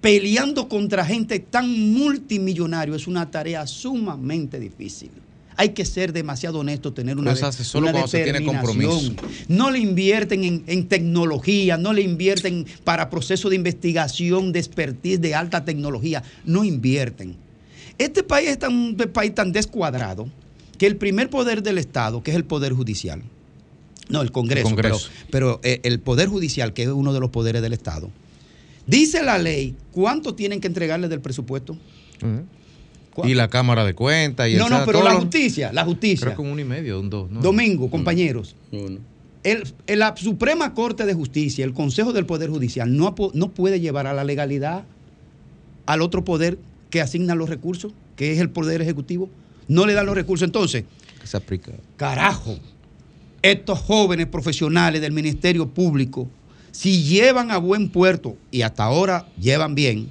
[0.00, 5.10] peleando contra gente tan multimillonario, es una tarea sumamente difícil.
[5.58, 9.16] Hay que ser demasiado honesto, tener una, hace solo una cuando se tiene determinación.
[9.16, 9.46] compromiso.
[9.48, 15.18] No le invierten en, en tecnología, no le invierten para procesos de investigación, de expertise,
[15.18, 16.22] de alta tecnología.
[16.44, 17.36] No invierten.
[17.96, 20.28] Este país es tan, un país tan descuadrado
[20.78, 23.22] que el primer poder del Estado, que es el Poder Judicial,
[24.08, 25.08] no, el Congreso, El Congreso.
[25.30, 28.10] Pero, pero, eh, el Poder Judicial, que es uno de los poderes del Estado,
[28.86, 31.76] dice la ley cuánto tienen que entregarle del presupuesto.
[33.24, 34.48] Y la Cámara de Cuentas.
[34.48, 36.26] Y el No, no, Senado, pero la justicia, la justicia.
[36.26, 37.30] Creo que un uno y medio, un dos.
[37.30, 37.40] ¿no?
[37.40, 38.54] Domingo, compañeros.
[39.42, 43.80] El, el- la Suprema Corte de Justicia, el Consejo del Poder Judicial, no, no puede
[43.80, 44.84] llevar a la legalidad
[45.86, 46.58] al otro poder
[46.90, 49.30] que asigna los recursos, que es el Poder Ejecutivo.
[49.68, 50.46] No le dan los recursos.
[50.46, 50.84] Entonces,
[51.20, 51.72] Que se aplica.
[51.96, 52.58] carajo,
[53.42, 56.28] estos jóvenes profesionales del Ministerio Público,
[56.72, 60.08] si llevan a buen puerto, y hasta ahora llevan bien,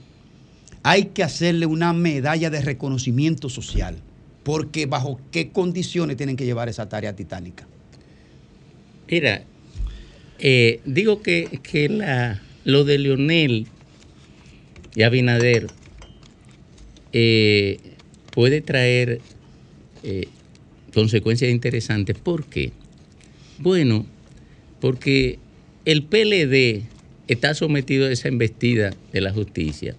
[0.84, 3.98] hay que hacerle una medalla de reconocimiento social,
[4.44, 7.68] porque bajo qué condiciones tienen que llevar esa tarea titánica.
[9.10, 9.44] Mira,
[10.40, 13.68] eh, digo que, que la, lo de Leonel
[14.96, 15.68] y Abinader
[17.14, 17.80] eh,
[18.32, 19.22] puede traer
[20.06, 20.28] eh,
[20.94, 22.18] consecuencias interesantes.
[22.18, 22.72] ¿Por qué?
[23.58, 24.06] Bueno,
[24.80, 25.40] porque
[25.86, 26.84] el PLD
[27.28, 29.96] está sometido a esa embestida de la justicia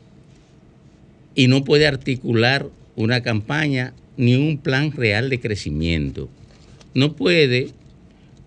[1.34, 6.28] y no puede articular una campaña ni un plan real de crecimiento.
[6.94, 7.70] No puede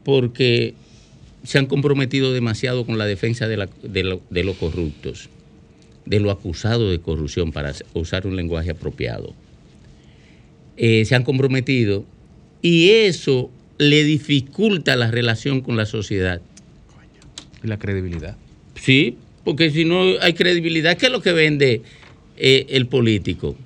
[0.04, 0.74] porque
[1.44, 5.30] se han comprometido demasiado con la defensa de, los corruptos,
[6.06, 9.34] de lo acusado de corrupción, para usar un lenguaje apropiado.
[10.82, 12.06] Eh, se han comprometido
[12.62, 16.42] y eso le dificulta la relación con la sociedad.
[17.62, 18.38] Y la credibilidad.
[18.76, 21.82] Sí, porque si no hay credibilidad, ¿qué es lo que vende
[22.38, 23.58] eh, el político?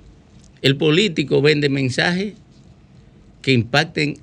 [0.60, 2.34] El político vende mensajes
[3.42, 4.16] que impacten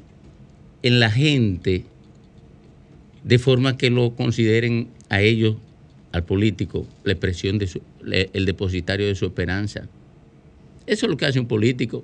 [0.84, 1.86] en la gente
[3.24, 5.56] de forma que lo consideren a ellos,
[6.12, 9.88] al político, la expresión de su, le- el depositario de su esperanza.
[10.88, 12.04] Eso es lo que hace un político.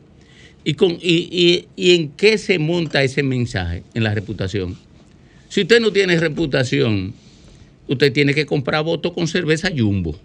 [0.67, 3.83] ¿Y, con, y, y- y en qué se monta ese mensaje?
[3.93, 4.75] En la reputación.
[5.47, 7.13] Si usted no tiene reputación,
[7.87, 10.19] usted tiene que comprar votos con cerveza jumbo.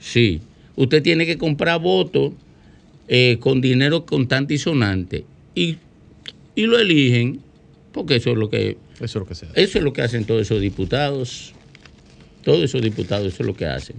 [0.00, 0.40] Sí.
[0.74, 2.32] Usted tiene que comprar votos
[3.08, 5.26] eh, con dinero contante y sonante.
[5.54, 5.76] Y,
[6.54, 7.40] y lo eligen,
[7.92, 8.78] porque eso es lo que.
[8.94, 9.62] Eso es lo que se hace.
[9.62, 11.52] Eso es lo que hacen todos esos diputados.
[12.42, 13.96] Todos esos diputados, eso es lo que hacen.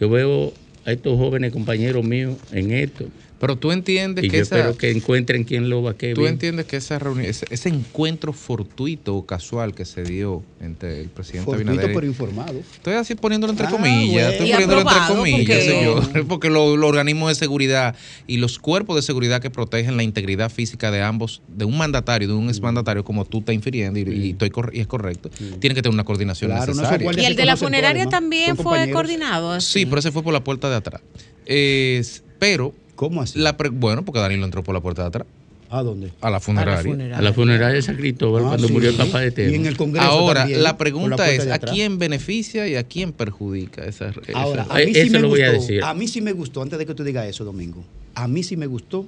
[0.00, 0.52] Yo veo
[0.84, 3.06] a estos jóvenes compañeros míos en esto.
[3.40, 6.66] Pero tú entiendes y que yo esa- espero que encuentren quien lo va ¿Tú entiendes
[6.66, 11.46] que esa reunión, ese, ese encuentro fortuito o casual que se dio entre el presidente
[11.46, 12.60] Fortuito Abinader pero informado.
[12.74, 16.76] Estoy así poniéndolo entre Ah, comillas, estoy Y poniéndolo entre comillas, porque- señor, porque lo-
[16.76, 21.00] los organismos de seguridad y los cuerpos de seguridad que protegen la integridad física de
[21.00, 22.50] ambos, de un mandatario, de un Mm.
[22.50, 25.30] exmandatario, como tú estás infiriendo y, y estoy cor- y es correcto,
[25.60, 27.10] tienen que tener una coordinación Claro, necesaria.
[27.16, 29.52] Y el de la funeraria también fue coordinado.
[29.52, 29.80] así.
[29.80, 31.00] Sí, pero ese fue por la puerta de atrás.
[31.46, 32.74] Es- pero.
[33.00, 33.38] ¿Cómo así?
[33.38, 35.26] La pre- bueno, porque Danilo entró por la puerta de atrás.
[35.70, 36.12] ¿A dónde?
[36.20, 37.16] A la funeraria.
[37.16, 38.72] A la funeraria de San Cristóbal, Ah, cuando sí.
[38.74, 39.52] murió el papá de Temo.
[39.52, 42.82] Y en el Congreso Ahora, también, la pregunta puerta es, ¿a quién beneficia y a
[42.84, 45.82] quién perjudica esa, esa- Ahora, a mí sí eso me lo voy a gustó, decir.
[45.82, 47.82] a mí sí me gustó, antes de que tú digas eso, Domingo,
[48.14, 49.06] a mí sí me gustó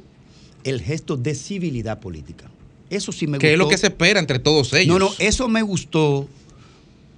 [0.64, 2.51] el gesto de civilidad política.
[2.88, 3.53] Eso sí me que gustó.
[3.53, 4.86] es lo que se espera entre todos ellos.
[4.99, 6.28] No, no, eso me gustó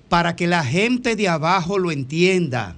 [0.08, 2.76] para que la gente de abajo lo entienda.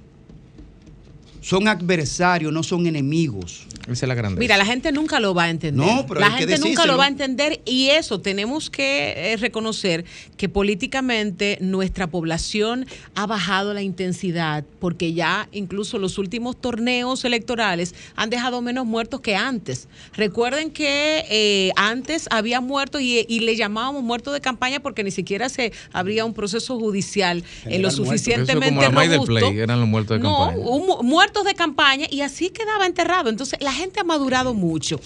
[1.47, 3.65] Son adversarios, no son enemigos.
[3.83, 4.39] Esa es la grandeza.
[4.39, 5.85] Mira, la gente nunca lo va a entender.
[5.87, 10.03] No, pero la gente nunca lo va a entender y eso tenemos que eh, reconocer
[10.35, 12.85] que políticamente nuestra población
[13.15, 19.21] ha bajado la intensidad porque ya incluso los últimos torneos electorales han dejado menos muertos
[19.21, 19.87] que antes.
[20.17, 25.11] Recuerden que eh, antes había muertos y, y le llamábamos muertos de campaña porque ni
[25.11, 29.47] siquiera se habría un proceso judicial en lo suficientemente Eso como la maíz del robusto.
[29.49, 30.67] play, eran los muertos de no, campaña.
[30.67, 31.03] un mu-
[31.43, 33.29] de campaña y así quedaba enterrado.
[33.29, 34.99] Entonces la gente ha madurado mucho,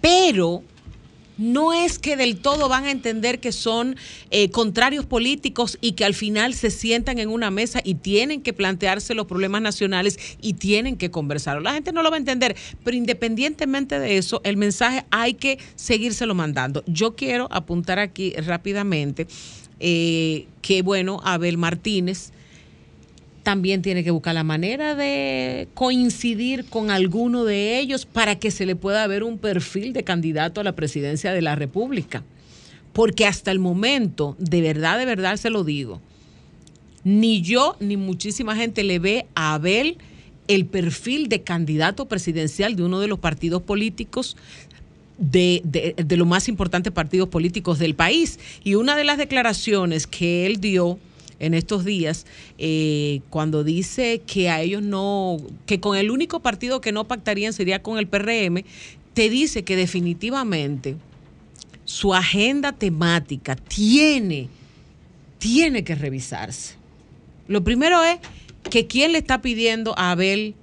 [0.00, 0.62] pero
[1.38, 3.96] no es que del todo van a entender que son
[4.30, 8.52] eh, contrarios políticos y que al final se sientan en una mesa y tienen que
[8.52, 11.60] plantearse los problemas nacionales y tienen que conversar.
[11.60, 15.58] La gente no lo va a entender, pero independientemente de eso, el mensaje hay que
[15.74, 16.82] seguírselo mandando.
[16.86, 19.26] Yo quiero apuntar aquí rápidamente
[19.78, 22.32] eh, que, bueno, Abel Martínez
[23.46, 28.66] también tiene que buscar la manera de coincidir con alguno de ellos para que se
[28.66, 32.24] le pueda ver un perfil de candidato a la presidencia de la República.
[32.92, 36.00] Porque hasta el momento, de verdad, de verdad se lo digo,
[37.04, 39.98] Ni yo ni muchísima gente le ve a Abel
[40.48, 44.36] el perfil de candidato presidencial de uno de los partidos políticos
[45.18, 48.40] de, de, de los más importantes partidos políticos del país.
[48.64, 50.98] Y una de las declaraciones que él dio
[51.38, 52.26] en estos días,
[52.58, 57.52] eh, cuando dice que a ellos no, que con el único partido que no pactarían
[57.52, 58.64] sería con el PRM,
[59.14, 60.96] te dice que definitivamente
[61.84, 64.48] su agenda temática tiene,
[65.38, 66.74] tiene que revisarse.
[67.48, 68.18] Lo primero es
[68.70, 70.54] que quién le está pidiendo a Abel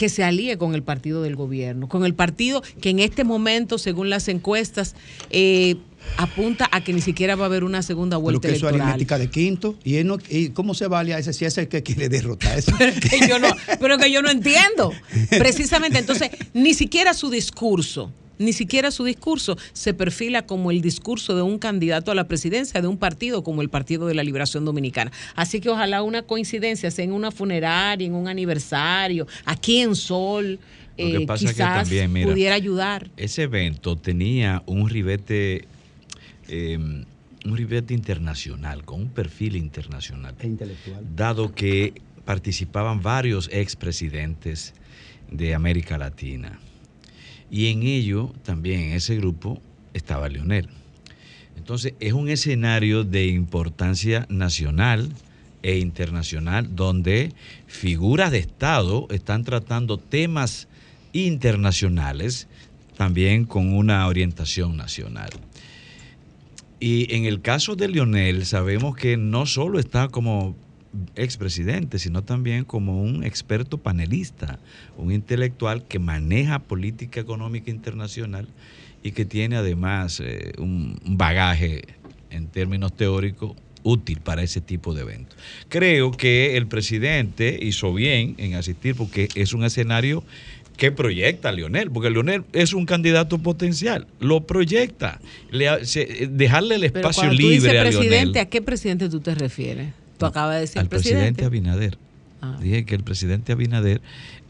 [0.00, 3.76] que se alíe con el partido del gobierno, con el partido que en este momento,
[3.76, 4.94] según las encuestas,
[5.28, 5.76] eh,
[6.16, 8.70] apunta a que ni siquiera va a haber una segunda Pero vuelta que eso es
[8.70, 8.94] electoral.
[8.94, 9.74] aritmética de quinto.
[9.84, 12.58] ¿Y, él no- y cómo se vale a ese si es el que quiere derrotar
[12.58, 12.72] eso?
[13.10, 13.48] que yo no,
[13.78, 14.90] pero que yo no entiendo.
[15.28, 21.36] Precisamente, entonces, ni siquiera su discurso, ni siquiera su discurso se perfila como el discurso
[21.36, 24.64] de un candidato a la presidencia de un partido como el Partido de la Liberación
[24.64, 25.12] Dominicana.
[25.36, 30.58] Así que ojalá una coincidencia, sea en una funeraria, en un aniversario, aquí en Sol,
[30.96, 33.10] Lo que eh, pasa es que quizás también, mira, pudiera ayudar.
[33.16, 35.66] Ese evento tenía un ribete,
[36.48, 40.34] eh, un ribete internacional, con un perfil internacional.
[40.40, 41.04] E intelectual.
[41.14, 41.92] Dado que
[42.24, 44.72] participaban varios expresidentes
[45.30, 46.58] de América Latina.
[47.50, 49.60] Y en ello, también en ese grupo,
[49.92, 50.68] estaba Leonel.
[51.56, 55.10] Entonces, es un escenario de importancia nacional
[55.62, 57.32] e internacional donde
[57.66, 60.68] figuras de Estado están tratando temas
[61.12, 62.48] internacionales
[62.96, 65.30] también con una orientación nacional.
[66.80, 70.56] Y en el caso de Lionel, sabemos que no solo está como
[71.16, 74.58] expresidente, sino también como un experto panelista,
[74.96, 78.48] un intelectual que maneja política económica internacional
[79.02, 81.82] y que tiene además eh, un un bagaje
[82.30, 85.38] en términos teóricos útil para ese tipo de eventos.
[85.68, 90.22] Creo que el presidente hizo bien en asistir porque es un escenario
[90.76, 95.20] que proyecta a Leonel, porque Leonel es un candidato potencial, lo proyecta.
[95.50, 98.38] Le se- dejarle el Pero espacio cuando tú dices libre a presidente, Leonel.
[98.38, 99.88] ¿a qué presidente tú te refieres?
[100.20, 101.44] Tú acabas de decir al presidente presidente.
[101.44, 101.98] Abinader.
[102.42, 102.58] Ah.
[102.62, 104.00] Dije que el presidente Abinader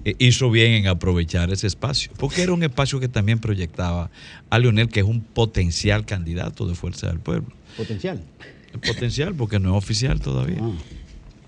[0.05, 4.11] eh, hizo bien en aprovechar ese espacio, porque era un espacio que también proyectaba
[4.51, 7.49] a Leonel, que es un potencial candidato de Fuerza del Pueblo.
[7.77, 8.21] Potencial.
[8.73, 10.59] El potencial, porque no es oficial todavía.
[10.61, 10.73] Ah.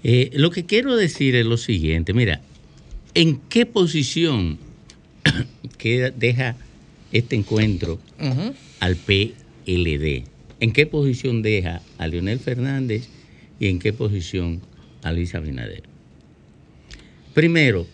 [0.03, 2.41] Eh, lo que quiero decir es lo siguiente, mira,
[3.15, 4.59] ¿en qué posición
[5.79, 6.57] queda- deja
[7.13, 8.01] este encuentro
[8.81, 10.25] al PLD?
[10.61, 13.09] ¿En qué posición deja a Leonel Fernández
[13.63, 14.61] y en qué posición
[15.05, 15.33] a Luis?
[17.33, 17.87] Primero,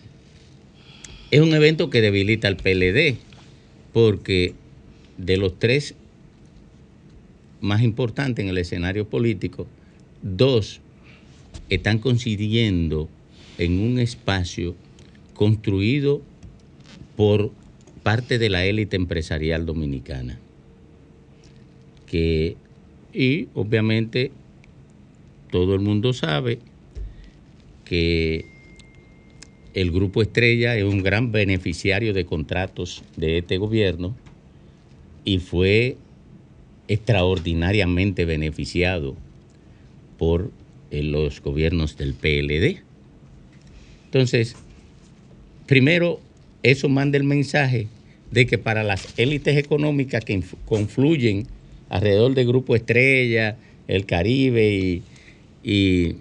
[1.29, 3.17] es un evento que debilita al PLD,
[3.93, 4.55] porque
[5.19, 5.93] de los tres
[7.61, 9.67] más importantes en el escenario político,
[10.23, 10.81] dos
[11.69, 13.07] están coincidiendo
[13.59, 14.75] en un espacio
[15.35, 16.23] construido
[17.15, 17.51] por
[18.01, 20.39] parte de la élite empresarial dominicana.
[22.07, 22.57] Que,
[23.13, 24.31] y obviamente
[25.51, 26.59] todo el mundo sabe
[27.85, 28.45] que
[29.73, 34.15] el Grupo Estrella es un gran beneficiario de contratos de este gobierno
[35.25, 35.97] y fue
[36.87, 39.15] extraordinariamente beneficiado
[40.17, 40.51] por
[40.91, 42.81] eh, los gobiernos del PLD.
[44.05, 44.55] Entonces,
[45.67, 46.19] primero,
[46.63, 47.87] eso manda el mensaje
[48.31, 51.47] de que para las élites económicas que confluyen
[51.89, 55.03] alrededor del Grupo Estrella, el Caribe y,
[55.63, 56.15] y,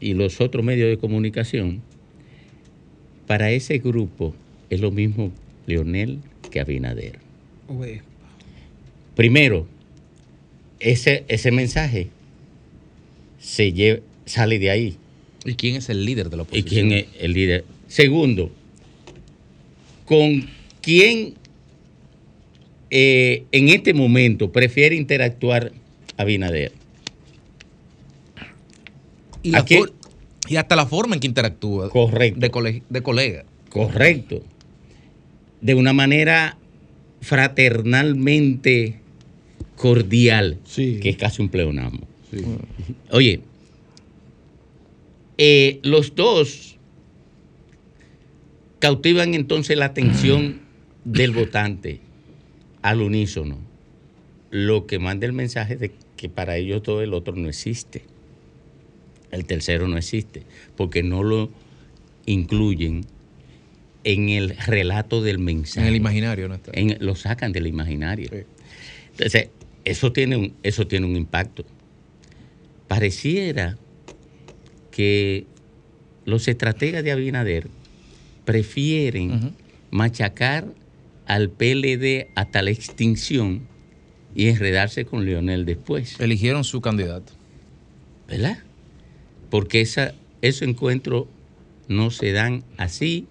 [0.00, 1.80] y los otros medios de comunicación,
[3.26, 4.34] para ese grupo
[4.70, 5.32] es lo mismo
[5.66, 6.18] Leonel
[6.50, 7.18] que Abinader.
[9.14, 9.66] Primero,
[10.80, 12.08] ese, ese mensaje
[13.40, 14.96] se lle- sale de ahí.
[15.44, 16.88] ¿Y quién es el líder de la ¿Y oposición?
[16.88, 17.64] quién es el líder?
[17.88, 18.50] Segundo,
[20.06, 20.46] ¿con
[20.80, 21.34] quién
[22.90, 25.72] eh, en este momento prefiere interactuar
[26.16, 26.72] Abinader?
[29.44, 29.76] Y, la ¿A qué?
[29.78, 29.92] for-
[30.48, 31.88] y hasta la forma en que interactúa.
[31.90, 32.40] Correcto.
[32.40, 33.44] De, cole- de colega.
[33.70, 34.42] Correcto.
[35.60, 36.56] De una manera
[37.20, 39.00] fraternalmente
[39.76, 42.06] cordial, que es casi un pleonasmo.
[43.10, 43.40] Oye,
[45.38, 46.76] eh, los dos
[48.78, 50.60] cautivan entonces la atención
[51.04, 52.00] del votante
[52.82, 53.58] al unísono,
[54.50, 58.02] lo que manda el mensaje de que para ellos todo el otro no existe.
[59.34, 60.42] El tercero no existe,
[60.76, 61.50] porque no lo
[62.26, 63.04] incluyen
[64.04, 65.80] en el relato del mensaje.
[65.80, 66.70] En el imaginario, ¿no está?
[66.74, 68.30] En- lo sacan del imaginario.
[69.12, 69.48] Entonces,
[69.84, 71.64] eso tiene, un, eso tiene un impacto.
[72.88, 73.76] Pareciera
[74.90, 75.46] que
[76.24, 77.66] los estrategas de Abinader
[78.44, 79.54] prefieren
[79.90, 80.66] machacar
[81.26, 83.62] al PLD hasta la extinción
[84.34, 86.20] y enredarse con Leonel después.
[86.20, 87.32] Eligieron su candidato.
[88.28, 88.58] ¿Verdad?
[89.54, 91.26] Porque esa, esos encuentros
[91.86, 93.28] no se dan así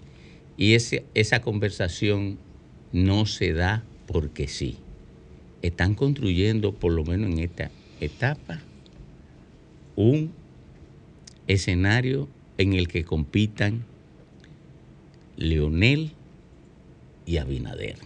[0.55, 2.37] y ese, esa conversación
[2.93, 4.77] no se da porque sí.
[5.61, 8.61] Están construyendo, por lo menos en esta etapa,
[9.97, 10.31] un
[11.47, 13.83] escenario en el que compitan
[15.35, 16.13] Leonel
[17.25, 17.97] y Abinader.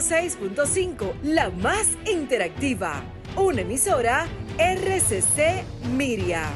[0.00, 3.00] 106.5, la más interactiva.
[3.36, 4.26] Una emisora
[4.58, 5.62] RCC
[5.96, 6.48] Miria.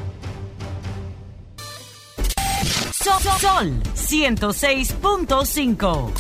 [2.93, 6.13] Sol, Sol 106.5.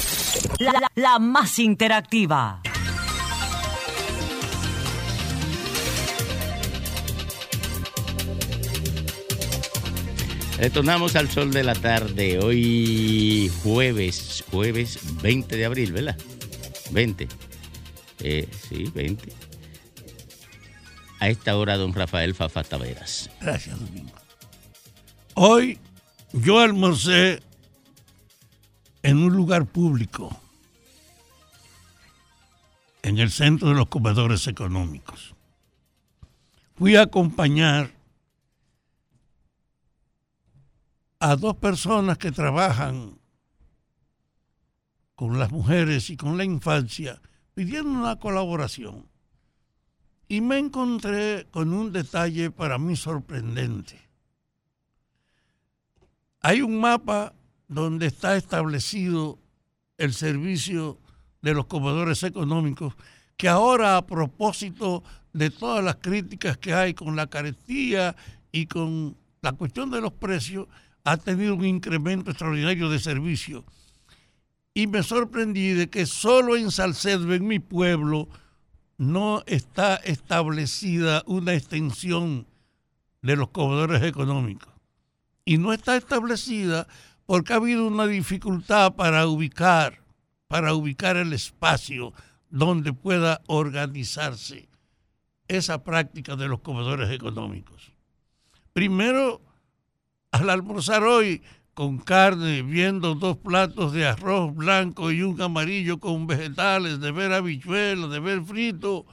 [0.60, 2.60] La, la- la más interactiva.
[10.58, 16.16] Retornamos al sol de la tarde, hoy jueves, jueves 20 de abril, ¿verdad?
[16.90, 17.28] 20.
[18.20, 19.32] Eh, sí, 20.
[21.20, 23.30] A esta hora, don Rafael Fafa Taveras.
[23.40, 24.12] Gracias, Domingo.
[25.34, 25.78] Hoy
[26.32, 27.42] yo almorcé
[29.02, 30.36] en un lugar público,
[33.02, 35.34] en el centro de los comedores económicos.
[36.76, 37.92] Fui a acompañar
[41.20, 43.17] a dos personas que trabajan
[45.18, 47.20] con las mujeres y con la infancia
[47.52, 49.04] pidiendo una colaboración.
[50.28, 54.00] Y me encontré con un detalle para mí sorprendente.
[56.40, 57.34] Hay un mapa
[57.66, 59.40] donde está establecido
[59.96, 61.00] el servicio
[61.42, 62.94] de los comedores económicos
[63.36, 65.02] que ahora a propósito
[65.32, 68.14] de todas las críticas que hay con la carestía
[68.52, 70.68] y con la cuestión de los precios,
[71.02, 73.64] ha tenido un incremento extraordinario de servicio.
[74.78, 78.28] Y me sorprendí de que solo en Salcedo, en mi pueblo,
[78.96, 82.46] no está establecida una extensión
[83.20, 84.72] de los comedores económicos.
[85.44, 86.86] Y no está establecida
[87.26, 90.00] porque ha habido una dificultad para ubicar,
[90.46, 92.12] para ubicar el espacio
[92.48, 94.68] donde pueda organizarse
[95.48, 97.90] esa práctica de los comedores económicos.
[98.72, 99.42] Primero,
[100.30, 101.42] al almorzar hoy
[101.78, 107.32] con carne, viendo dos platos de arroz blanco y un amarillo con vegetales, de ver
[107.32, 109.06] habichuelas, de ver frito,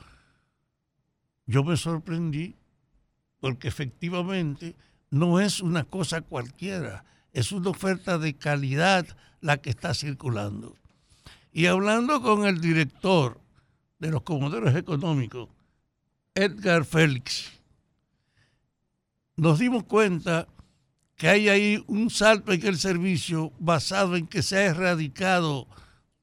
[1.46, 2.56] yo me sorprendí
[3.40, 4.76] porque efectivamente
[5.12, 9.06] no es una cosa cualquiera, es una oferta de calidad
[9.42, 10.76] la que está circulando.
[11.52, 13.40] Y hablando con el director
[14.00, 15.50] de los comodores económicos,
[16.34, 17.52] Edgar Félix,
[19.36, 20.48] nos dimos cuenta
[21.16, 25.68] que hay ahí un salto en el servicio basado en que se ha erradicado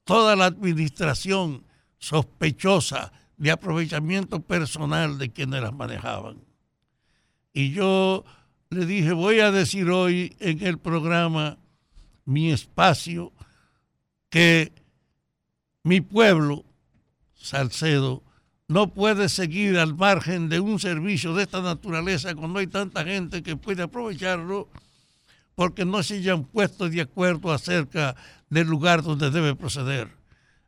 [0.05, 1.65] toda la administración
[1.99, 6.45] sospechosa de aprovechamiento personal de quienes las manejaban.
[7.53, 8.25] Y yo
[8.71, 11.59] le dije, voy a decir hoy en el programa
[12.25, 13.33] Mi Espacio
[14.31, 14.73] que
[15.83, 16.65] mi pueblo,
[17.35, 18.23] Salcedo,
[18.73, 23.43] no puede seguir al margen de un servicio de esta naturaleza cuando hay tanta gente
[23.43, 24.71] que puede aprovecharlo
[25.55, 28.17] porque no se hayan puesto de acuerdo acerca
[28.49, 30.09] del lugar donde debe proceder.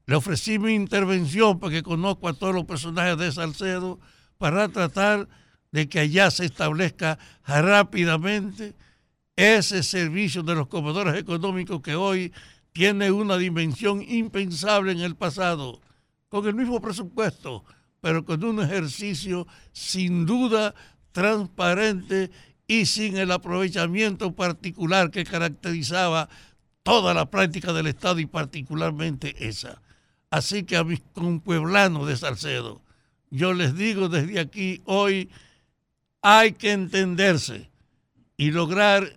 [0.05, 3.99] Le ofrecí mi intervención porque conozco a todos los personajes de Salcedo
[4.37, 5.27] para tratar
[5.73, 8.75] de que allá se establezca rápidamente
[9.35, 12.35] ese servicio de los comedores económicos que hoy
[12.73, 15.81] tiene una dimensión impensable en el pasado,
[16.29, 17.65] con el mismo presupuesto,
[18.05, 20.75] pero con un ejercicio sin duda
[21.11, 22.31] transparente
[22.67, 26.29] y sin el aprovechamiento particular que caracterizaba
[26.83, 29.81] toda la práctica del Estado y particularmente esa.
[30.29, 32.83] Así que a mis compueblanos de Salcedo,
[33.31, 35.31] yo les digo desde aquí hoy,
[36.21, 37.71] hay que entenderse
[38.37, 39.15] y lograr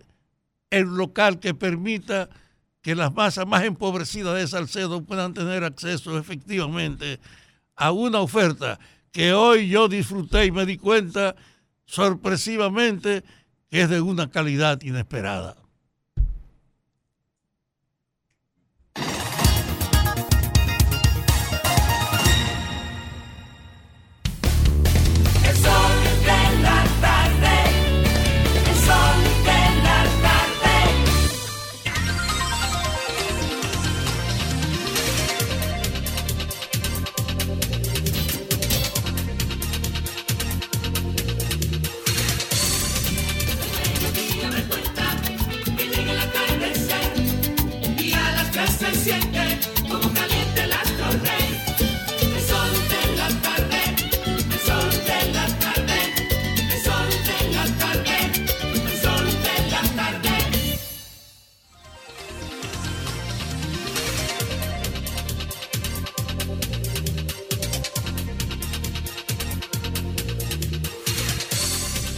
[0.70, 2.30] el local que permita
[2.82, 7.20] que las masas más empobrecidas de Salcedo puedan tener acceso efectivamente
[7.78, 8.80] a una oferta
[9.12, 11.36] que hoy yo disfruté y me di cuenta
[11.86, 13.24] sorpresivamente
[13.70, 15.56] que es de una calidad inesperada.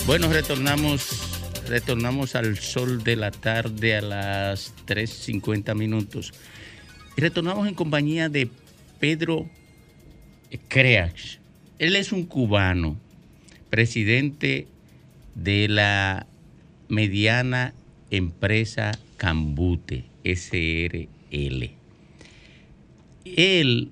[0.10, 1.08] Bueno, retornamos,
[1.68, 6.34] retornamos al sol de la tarde a las 3.50 minutos.
[7.20, 8.50] Retornamos en compañía de
[9.00, 9.50] Pedro
[10.68, 11.40] Creax.
[11.78, 12.98] Él es un cubano,
[13.70, 14.68] presidente
[15.36, 16.28] de la
[16.88, 17.74] mediana
[18.10, 21.72] empresa Cambute, SRL.
[23.26, 23.90] Él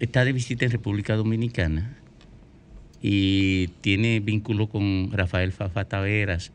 [0.00, 1.98] está de visita en República Dominicana
[3.02, 6.50] y tiene vínculo con Rafael Fafa Taveras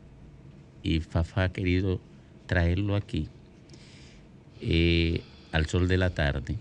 [0.82, 2.00] y Fafa ha querido
[2.46, 3.28] traerlo aquí
[4.60, 5.22] eh,
[5.54, 6.56] al sol de la tarde.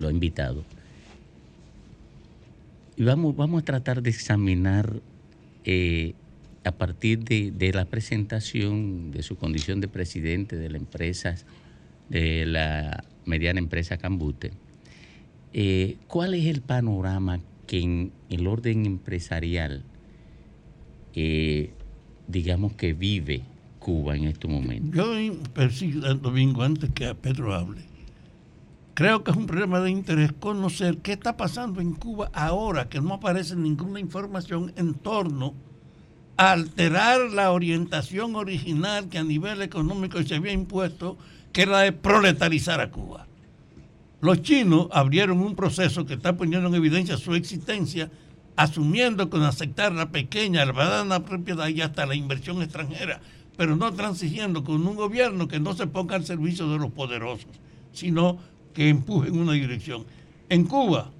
[0.00, 0.64] Lo ha invitado.
[2.96, 5.00] Y vamos, vamos a tratar de examinar
[5.64, 6.14] eh,
[6.64, 11.36] a partir de, de la presentación de su condición de presidente de la empresa,
[12.08, 14.50] de la mediana empresa Cambute,
[15.52, 19.84] eh, ¿cuál es el panorama que en el orden empresarial,
[21.14, 21.70] eh,
[22.26, 23.42] digamos que vive
[23.86, 24.96] Cuba en este momento?
[24.96, 27.82] Yo persigo, Domingo, antes que a Pedro hable.
[28.94, 33.00] Creo que es un problema de interés conocer qué está pasando en Cuba ahora que
[33.00, 35.54] no aparece ninguna información en torno
[36.36, 41.16] a alterar la orientación original que a nivel económico se había impuesto,
[41.52, 43.28] que era de proletarizar a Cuba.
[44.20, 48.10] Los chinos abrieron un proceso que está poniendo en evidencia su existencia,
[48.56, 53.20] asumiendo con aceptar la pequeña, la propiedad y hasta la inversión extranjera,
[53.56, 57.48] pero no transigiendo con un gobierno que no se ponga al servicio de los poderosos,
[57.92, 58.38] sino
[58.74, 60.04] que empuje en una dirección.
[60.48, 61.10] En Cuba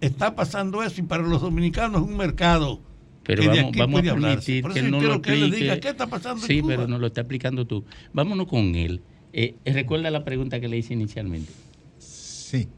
[0.00, 2.80] está pasando eso y para los dominicanos es un mercado
[3.24, 5.02] Pero que de vamos, aquí vamos puede a permitir Por que eso yo no lo
[5.02, 6.74] quiero que él le diga qué está pasando Sí, en Cuba.
[6.76, 7.84] pero no lo está explicando tú.
[8.12, 9.00] Vámonos con él.
[9.32, 11.52] Eh, recuerda la pregunta que le hice inicialmente.
[11.98, 12.68] Sí.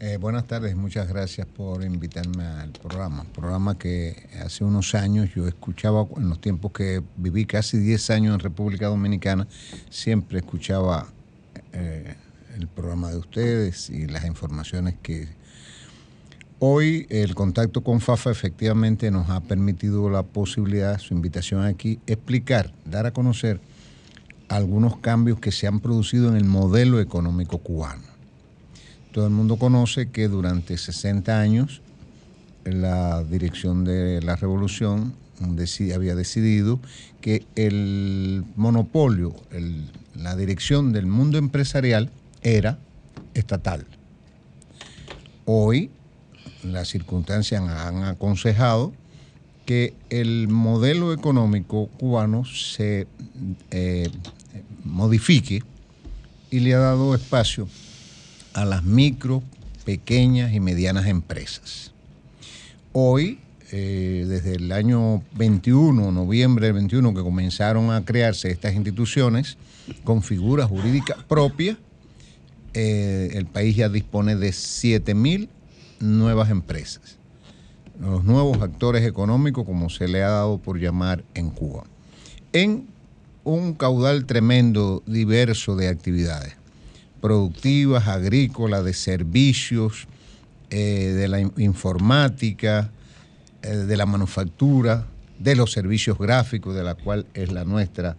[0.00, 3.24] Eh, buenas tardes, muchas gracias por invitarme al programa.
[3.34, 8.34] Programa que hace unos años yo escuchaba, en los tiempos que viví casi 10 años
[8.34, 9.48] en República Dominicana,
[9.90, 11.08] siempre escuchaba
[11.72, 12.14] eh,
[12.56, 15.26] el programa de ustedes y las informaciones que...
[16.60, 22.72] Hoy el contacto con FAFA efectivamente nos ha permitido la posibilidad, su invitación aquí, explicar,
[22.84, 23.60] dar a conocer
[24.48, 28.07] algunos cambios que se han producido en el modelo económico cubano.
[29.12, 31.80] Todo el mundo conoce que durante 60 años
[32.64, 35.14] la dirección de la revolución
[35.94, 36.80] había decidido
[37.20, 39.34] que el monopolio,
[40.14, 42.10] la dirección del mundo empresarial
[42.42, 42.78] era
[43.34, 43.86] estatal.
[45.44, 45.90] Hoy
[46.62, 48.92] las circunstancias han aconsejado
[49.64, 53.06] que el modelo económico cubano se
[53.70, 54.10] eh,
[54.84, 55.62] modifique
[56.50, 57.68] y le ha dado espacio
[58.54, 59.42] a las micro,
[59.84, 61.92] pequeñas y medianas empresas.
[62.92, 63.38] Hoy,
[63.72, 69.56] eh, desde el año 21, noviembre del 21, que comenzaron a crearse estas instituciones
[70.04, 71.78] con figuras jurídicas propias,
[72.74, 75.48] eh, el país ya dispone de 7.000
[76.00, 77.16] nuevas empresas.
[77.98, 81.84] Los nuevos actores económicos, como se le ha dado por llamar en Cuba.
[82.52, 82.86] En
[83.42, 86.57] un caudal tremendo, diverso de actividades
[87.20, 90.06] productivas, agrícolas, de servicios,
[90.70, 92.90] eh, de la in- informática,
[93.62, 95.06] eh, de la manufactura,
[95.38, 98.16] de los servicios gráficos, de la cual es la nuestra,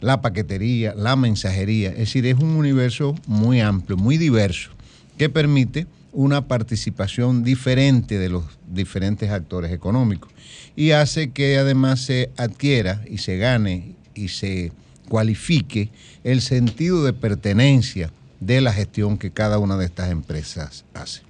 [0.00, 1.90] la paquetería, la mensajería.
[1.90, 4.70] Es decir, es un universo muy amplio, muy diverso,
[5.16, 10.30] que permite una participación diferente de los diferentes actores económicos
[10.74, 14.72] y hace que además se adquiera y se gane y se
[15.08, 15.90] cualifique
[16.24, 18.10] el sentido de pertenencia
[18.40, 21.22] de la gestión que cada una de estas empresas hace.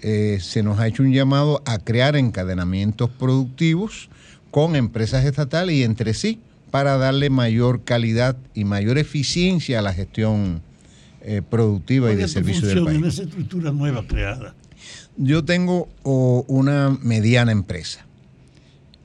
[0.00, 4.08] Eh, se nos ha hecho un llamado a crear encadenamientos productivos
[4.50, 6.40] con empresas estatales y entre sí
[6.72, 10.62] para darle mayor calidad y mayor eficiencia a la gestión
[11.20, 12.98] eh, productiva y ¿Cuál de servicio del país.
[12.98, 14.54] en esa estructura nueva creada?
[15.16, 18.04] Yo tengo oh, una mediana empresa.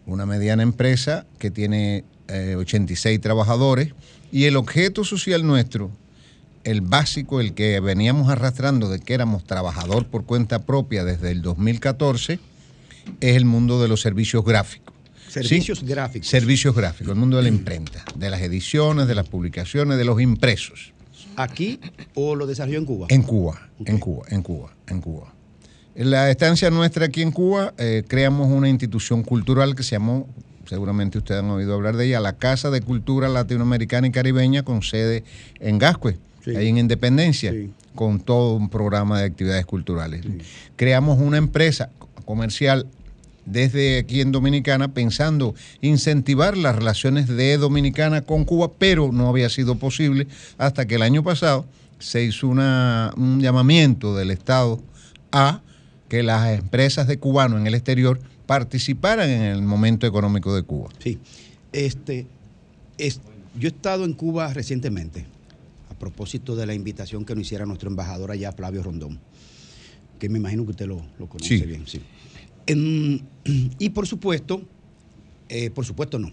[0.06, 3.94] Una mediana empresa que tiene eh, 86 trabajadores
[4.32, 5.92] y el objeto social nuestro,
[6.68, 11.42] el básico, el que veníamos arrastrando de que éramos trabajador por cuenta propia desde el
[11.42, 12.40] 2014,
[13.22, 14.94] es el mundo de los servicios gráficos.
[15.30, 15.86] Servicios ¿Sí?
[15.86, 16.28] gráficos.
[16.28, 20.22] Servicios gráficos, el mundo de la imprenta, de las ediciones, de las publicaciones, de los
[20.22, 20.92] impresos.
[21.38, 21.80] aquí
[22.16, 23.08] o lo desarrolló en Cuba?
[23.10, 25.34] En Cuba, en Cuba, en Cuba, en Cuba.
[25.96, 30.28] En la estancia nuestra aquí en Cuba, eh, creamos una institución cultural que se llamó,
[30.66, 34.82] seguramente ustedes han oído hablar de ella, la Casa de Cultura Latinoamericana y Caribeña con
[34.82, 35.24] sede
[35.60, 36.18] en Gascue,
[36.56, 37.54] ahí en Independencia,
[37.96, 40.22] con todo un programa de actividades culturales.
[40.76, 41.90] Creamos una empresa
[42.26, 42.86] comercial
[43.46, 49.50] desde aquí en Dominicana pensando incentivar las relaciones de Dominicana con Cuba, pero no había
[49.50, 50.28] sido posible
[50.58, 51.66] hasta que el año pasado
[52.00, 54.80] se hizo una- un llamamiento del Estado
[55.32, 55.62] a
[56.10, 60.90] que las empresas de cubanos en el exterior participaran en el momento económico de Cuba.
[61.00, 61.18] Sí.
[61.74, 62.28] Este,
[62.98, 63.20] es-
[63.60, 65.26] yo he estado en Cuba recientemente,
[66.00, 69.20] propósito de la invitación que nos hiciera nuestro embajador allá, Flavio Rondón,
[70.20, 71.66] que me imagino que usted lo, lo conoce Sí.
[71.66, 71.86] bien.
[71.88, 72.02] Sí.
[72.68, 73.20] Em,
[73.80, 74.62] y por supuesto,
[75.50, 76.32] eh, por supuesto no,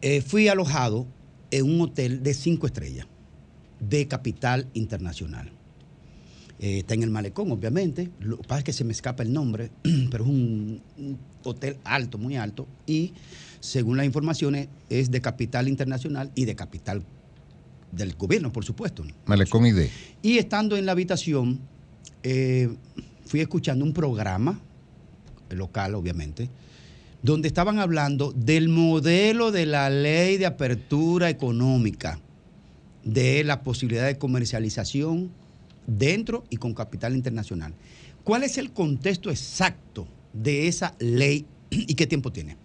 [0.00, 1.06] Eh, fui alojado
[1.50, 3.06] en un hotel de cinco estrellas,
[3.80, 5.50] de capital internacional.
[6.60, 8.08] Eh, está en el malecón, obviamente.
[8.20, 9.70] Lo que pasa es que se me escapa el nombre,
[10.10, 12.68] pero es un, un hotel alto, muy alto.
[12.86, 13.12] Y
[13.60, 17.02] según las informaciones, es de capital internacional y de capital
[17.92, 19.04] del gobierno, por supuesto.
[19.26, 19.88] Malecón ID.
[20.22, 21.60] Y estando en la habitación,
[22.22, 22.68] eh,
[23.24, 24.60] fui escuchando un programa,
[25.50, 26.50] local obviamente,
[27.22, 32.20] donde estaban hablando del modelo de la ley de apertura económica,
[33.04, 35.30] de la posibilidad de comercialización
[35.86, 37.74] dentro y con capital internacional.
[38.24, 42.56] ¿Cuál es el contexto exacto de esa ley y qué tiempo tiene?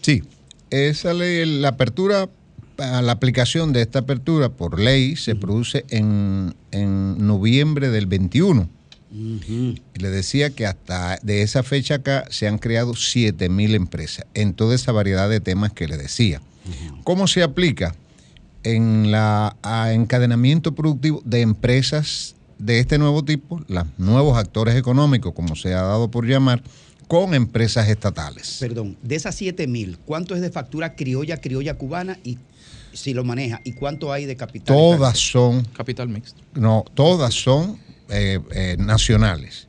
[0.00, 0.22] Sí,
[0.70, 2.28] esa ley, la apertura,
[2.78, 8.68] a la aplicación de esta apertura por ley se produce en, en noviembre del 21.
[9.10, 14.26] Y le decía que hasta de esa fecha acá se han creado 7 mil empresas
[14.34, 16.42] en toda esa variedad de temas que le decía.
[17.04, 17.94] ¿Cómo se aplica?
[18.62, 25.56] En el encadenamiento productivo de empresas de este nuevo tipo, los nuevos actores económicos, como
[25.56, 26.62] se ha dado por llamar,
[27.06, 28.58] con empresas estatales.
[28.60, 32.36] Perdón, de esas 7 mil, ¿cuánto es de factura criolla, criolla cubana y
[32.98, 33.60] si lo maneja?
[33.64, 34.76] ¿Y cuánto hay de capital?
[34.76, 35.64] Todas son.
[35.66, 36.40] Capital mixto.
[36.54, 37.78] No, todas son
[38.10, 39.68] eh, eh, nacionales.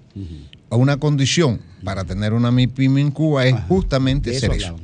[0.70, 4.76] Una condición para tener una MIPYME en Cuba es justamente eso ser eso.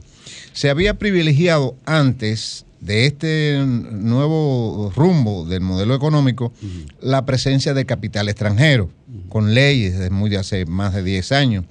[0.54, 6.54] Se había privilegiado antes de este nuevo rumbo del modelo económico
[7.02, 8.90] la presencia de capital extranjero,
[9.30, 11.66] con leyes desde muy de hace más de 10 años.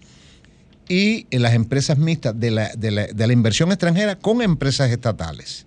[0.89, 4.91] Y en las empresas mixtas de la, de la- de la inversión extranjera con empresas
[4.91, 5.65] estatales.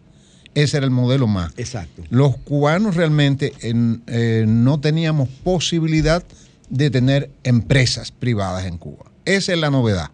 [0.62, 1.54] Ese era el modelo más.
[1.58, 2.04] Exacto.
[2.10, 6.24] Los cubanos realmente en- eh, no teníamos posibilidad
[6.70, 9.06] de tener empresas privadas en Cuba.
[9.26, 10.10] Esa es la novedad.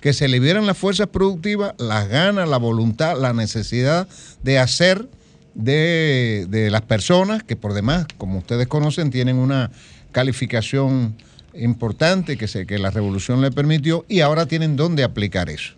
[0.00, 4.06] Que se liberan las fuerzas productivas, las ganas, la voluntad, la necesidad
[4.42, 5.08] de hacer
[5.54, 9.70] de, de las personas que por demás, como ustedes conocen, tienen una
[10.12, 11.16] calificación
[11.54, 15.74] importante que, se, que la revolución le permitió y ahora tienen dónde aplicar eso.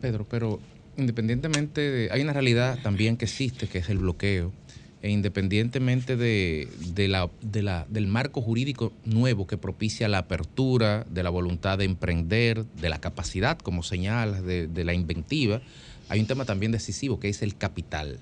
[0.00, 0.60] Pedro, pero
[0.98, 2.10] independientemente de...
[2.10, 4.52] Hay una realidad también que existe, que es el bloqueo.
[5.00, 6.66] E independientemente de,
[7.08, 11.84] la, de la- del marco jurídico nuevo que propicia la apertura, de la voluntad de
[11.84, 15.60] emprender, de la capacidad, como señalas, de, de la inventiva,
[16.08, 18.18] hay un tema también decisivo que es el capital.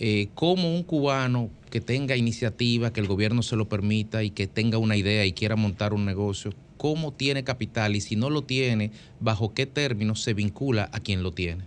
[0.00, 4.46] Eh, ¿Cómo un cubano que tenga iniciativa, que el gobierno se lo permita y que
[4.46, 8.42] tenga una idea y quiera montar un negocio, cómo tiene capital y si no lo
[8.44, 11.64] tiene, bajo qué términos se vincula a quien lo tiene?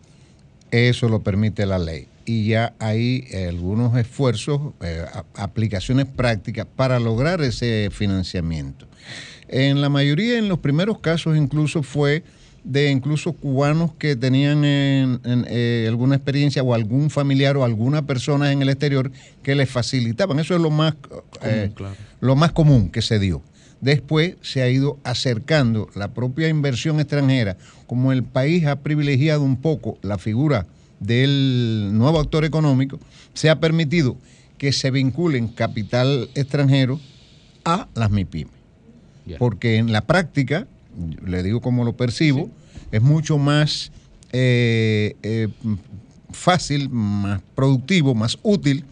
[0.72, 2.07] Eso lo permite la ley.
[2.26, 5.03] Y ya hay eh, algunos esfuerzos, eh,
[5.36, 8.88] aplicaciones prácticas para lograr ese financiamiento.
[9.47, 12.24] En la mayoría, en los primeros casos, incluso fue
[12.63, 18.05] de incluso cubanos que tenían en- en, eh, alguna experiencia o algún familiar o alguna
[18.05, 19.11] persona en el exterior
[19.41, 20.38] que les facilitaban.
[20.39, 20.93] Eso es lo más,
[21.41, 21.95] eh, claro.
[22.19, 23.41] lo más común que se dio.
[23.82, 27.57] Después se ha ido acercando la propia inversión extranjera,
[27.88, 30.67] como el país ha privilegiado un poco la figura
[30.99, 32.99] del nuevo actor económico,
[33.34, 34.15] se ha permitido
[34.59, 36.99] que se vinculen capital extranjero
[37.65, 38.53] a las MIPIMES.
[39.39, 40.67] Porque en la práctica,
[41.25, 42.49] le digo como lo percibo,
[42.91, 43.91] es mucho más
[44.32, 45.47] eh, eh,
[46.32, 48.86] fácil, más productivo, más útil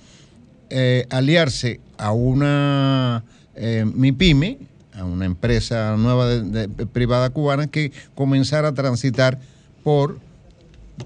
[0.69, 3.23] eh, aliarse a una
[3.55, 4.57] MIPYME,
[4.99, 9.39] a una empresa nueva de- de- privada cubana, que comenzar a transitar
[9.83, 10.19] por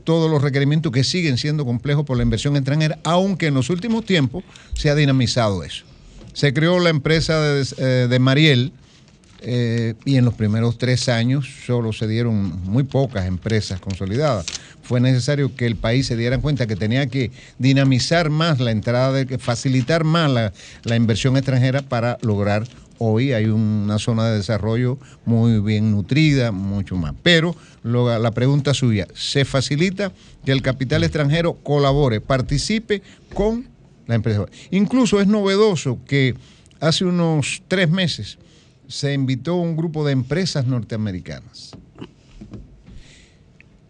[0.04, 4.04] todos los requerimientos que siguen siendo complejos por la inversión extranjera, aunque en los últimos
[4.06, 5.86] tiempos se ha dinamizado eso.
[6.34, 8.72] Se creó la empresa de, eh, Mariel,
[9.46, 14.46] eh, y en los primeros tres años solo se dieron muy pocas empresas consolidadas.
[14.82, 17.30] Fue necesario que el país se diera cuenta que tenía que
[17.60, 22.66] dinamizar más la entrada, de, facilitar más la, la inversión extranjera para lograr
[23.06, 27.14] hoy hay una zona de desarrollo muy bien nutrida, mucho más.
[27.22, 30.12] Pero lo- la pregunta suya, ¿se facilita
[30.45, 33.01] que el capital extranjero colabore, participe
[33.34, 33.68] con
[34.08, 34.45] la empresa?
[34.72, 36.36] Incluso es novedoso que
[36.80, 38.38] hace unos tres meses
[38.88, 41.72] se invitó un grupo de empresas norteamericanas.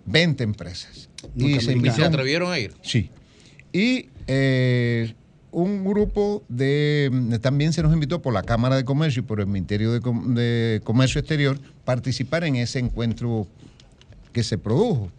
[0.05, 1.09] 20 empresas.
[1.35, 2.73] Y se, ¿Y invitó- se atrevieron a ir?
[2.81, 3.09] Sí.
[3.71, 5.13] Y eh,
[5.53, 7.39] un grupo de.
[7.41, 10.33] También se nos invitó por la Cámara de Comercio y por el Ministerio de, Com-
[10.33, 13.47] de Comercio Exterior participar en ese encuentro
[14.31, 15.09] que se produjo.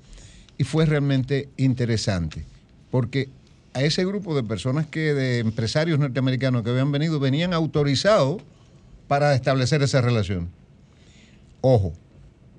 [0.59, 2.45] Y fue realmente interesante,
[2.91, 3.29] porque
[3.73, 8.43] a ese grupo de personas que, de empresarios norteamericanos que habían venido, venían autorizados
[9.09, 10.49] para establecer esa relación.
[11.61, 11.93] Ojo,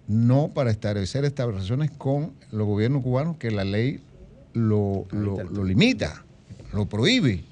[0.08, 4.00] no para establecer estas relaciones con los gobiernos cubanos, que la ley
[4.54, 6.24] lo, lo- lo limita,
[6.74, 7.44] lo prohíbe.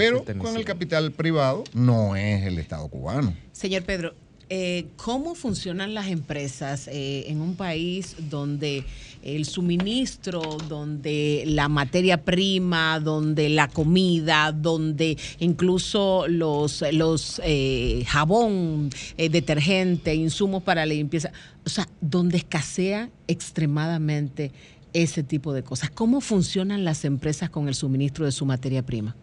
[0.00, 3.34] Pero con el capital privado no es el Estado cubano.
[3.52, 4.14] Señor Pedro,
[4.48, 8.84] eh, ¿cómo funcionan las empresas eh, en un país donde
[9.22, 18.90] el suministro, donde la materia prima, donde la comida, donde incluso los, los eh, jabón,
[19.16, 21.32] eh, detergente, insumos para la limpieza,
[21.64, 24.52] o sea, donde escasea extremadamente
[24.92, 25.90] ese tipo de cosas?
[25.90, 29.14] ¿Cómo funcionan las empresas con el suministro de su materia prima?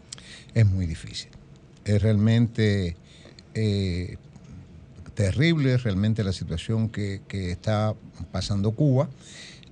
[0.58, 1.30] Es muy difícil.
[1.86, 2.98] Es realmente
[3.54, 4.18] eh,
[5.14, 7.94] terrible, realmente la situación que, que está
[8.32, 9.08] pasando Cuba.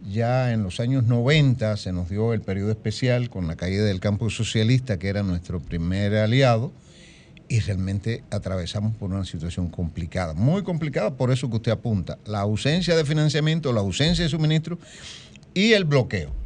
[0.07, 3.99] Ya en los años 90 se nos dio el periodo especial con la caída del
[3.99, 6.71] campo socialista, que era nuestro primer aliado,
[7.49, 12.41] y realmente atravesamos por una situación complicada, muy complicada, por eso que usted apunta, la
[12.41, 14.77] ausencia de financiamiento, la ausencia de suministro
[15.55, 16.44] y el bloqueo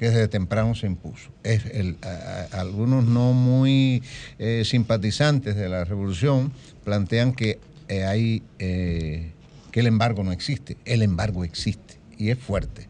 [0.00, 1.28] que desde temprano se impuso.
[1.42, 4.02] Es el- a- a- algunos no muy
[4.38, 6.52] eh, simpatizantes de la revolución
[6.84, 9.32] plantean que eh, hay eh,
[9.70, 10.78] que el embargo no existe.
[10.86, 12.88] El embargo existe y es fuerte.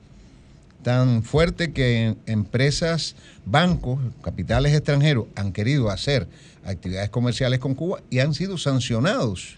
[0.84, 6.28] Tan fuerte que empresas, bancos, capitales extranjeros han querido hacer
[6.64, 9.56] actividades comerciales con Cuba y han sido sancionados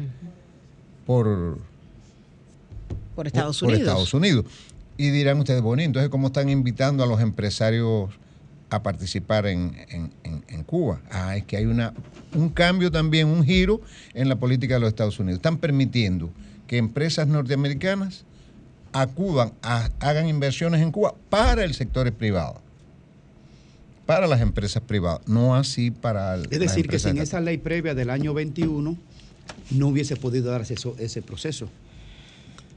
[1.05, 1.59] por,
[3.15, 3.89] Por Estados por Unidos.
[3.89, 4.47] Estados Unidos.
[4.97, 8.11] Y dirán ustedes, bueno, entonces, ¿cómo están invitando a los empresarios
[8.71, 11.01] a participar en, en- en- en Cuba?
[11.11, 11.93] Ah, es que hay una,
[12.35, 13.81] un cambio también, un giro
[14.15, 15.39] en la política de los Estados Unidos.
[15.39, 16.31] Están permitiendo
[16.67, 18.25] que empresas norteamericanas
[18.93, 22.61] acudan, a, hagan inversiones en Cuba para el sector privado,
[24.07, 27.95] para las empresas privadas, no así para el- Es decir, que sin esa ley previa
[27.95, 28.97] del año 21
[29.71, 31.69] no hubiese podido darse eso- ese proceso.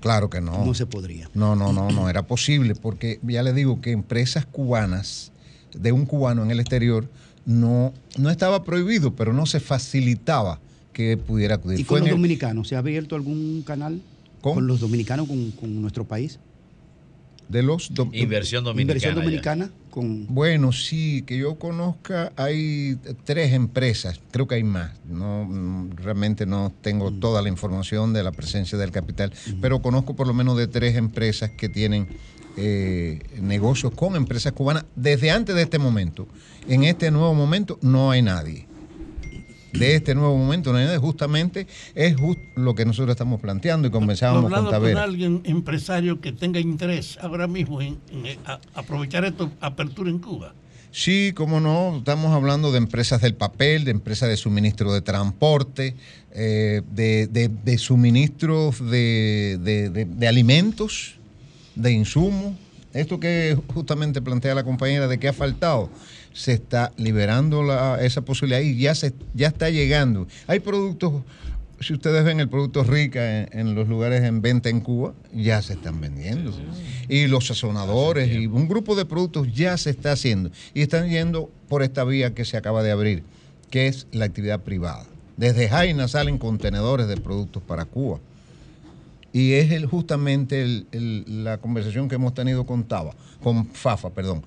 [0.05, 0.63] Claro que no.
[0.63, 1.31] No se podría.
[1.33, 5.31] No, no, no, no era posible, porque ya le digo que empresas cubanas,
[5.73, 7.09] de un cubano en el exterior,
[7.47, 10.59] no, no estaba prohibido, pero no se facilitaba
[10.93, 11.79] que pudiera acudir.
[11.79, 12.67] ¿Y con los el- dominicanos?
[12.67, 13.99] ¿Se ha abierto algún canal
[14.41, 16.37] con, los dominicanos, con, con nuestro país?
[17.49, 18.81] de los dom- Inversión dominicana.
[18.93, 19.21] Inversión ya.
[19.21, 20.27] dominicana con...
[20.27, 24.91] Bueno, sí, que yo conozca, hay tres empresas, creo que hay más.
[25.07, 29.31] No, mm, realmente no tengo toda la información de la presencia del capital,
[29.61, 32.09] pero conozco por lo menos de tres empresas que tienen
[32.57, 36.27] eh, negocios con empresas cubanas desde antes de este momento.
[36.67, 38.67] En este nuevo momento no hay nadie.
[39.77, 40.99] De este nuevo momento no.
[40.99, 45.03] Justamente es just lo que nosotros estamos planteando y conversábamos con hablado con Tavera.
[45.03, 50.19] alguien empresario que tenga interés ahora mismo en, en, eh, a- aprovechar esta apertura en
[50.19, 50.53] Cuba.
[50.91, 55.95] Sí, cómo no, estamos hablando de empresas del papel, de empresas de suministro de transporte,
[56.31, 61.15] eh, de, de- de suministros de- de alimentos,
[61.75, 62.53] de insumos.
[62.93, 65.89] Esto que justamente plantea la compañera de que ha faltado,
[66.35, 70.27] se está liberando la- esa posibilidad y ya, se, ya está llegando.
[70.47, 71.23] Hay productos,
[71.79, 75.61] si ustedes ven el producto rica en, en los lugares en venta en Cuba, ya
[75.61, 76.51] se están vendiendo.
[77.07, 80.51] Y los sazonadores y un grupo de productos ya se está haciendo.
[80.73, 83.23] Y están yendo por esta vía que se acaba de abrir,
[83.69, 85.05] que es la actividad privada.
[85.37, 88.19] Desde Jaina salen contenedores de productos para Cuba.
[89.31, 94.09] Y es el, justamente el- el- la conversación que hemos tenido con Taba, con Fafa,
[94.09, 94.43] perdón.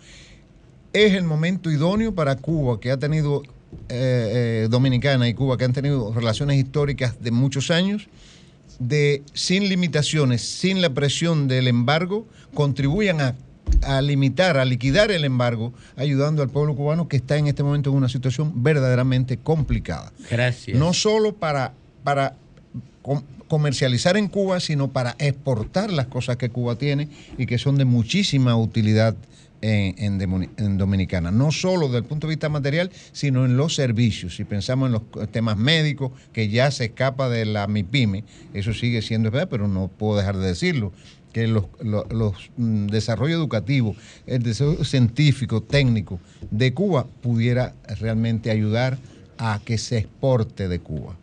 [0.92, 3.42] Es el momento idóneo para Cuba, que ha tenido,
[3.88, 8.08] eh, eh, Dominicana y Cuba, que han tenido relaciones históricas de muchos años,
[8.78, 13.34] de sin limitaciones, sin la presión del embargo, contribuyan a,
[13.82, 17.90] a limitar, a liquidar el embargo, ayudando al pueblo cubano que está en este momento
[17.90, 20.12] en una situación verdaderamente complicada.
[20.30, 20.78] Gracias.
[20.78, 21.74] No solo para,
[22.04, 22.36] para
[23.02, 27.76] com- comercializar en Cuba, sino para exportar las cosas que Cuba tiene y que son
[27.78, 29.16] de muchísima utilidad
[29.60, 31.30] en, Dominicana.
[31.30, 34.36] No solo desde el punto de vista material, sino en los servicios.
[34.36, 38.24] Si pensamos en los temas médicos, que ya se escapa de la MIPYME,
[38.54, 40.92] eso sigue siendo verdad, pero no puedo dejar de decirlo
[41.32, 43.94] que los, los, los, mm, desarrollo educativo,
[44.26, 46.20] el desarrollo científico, técnico
[46.50, 48.98] de Cuba pudiera realmente ayudar
[49.36, 51.16] a que se exporte de Cuba.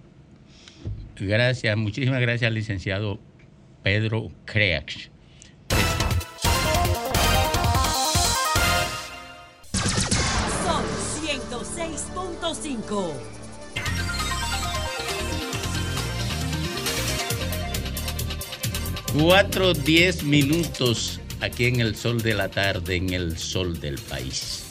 [1.20, 3.20] Gracias, muchísimas gracias licenciado
[3.84, 5.10] Pedro Creax.
[12.76, 13.12] 106.5.
[19.18, 24.64] Cuatro, diez minutos aquí en el sol de la tarde, en el sol del país.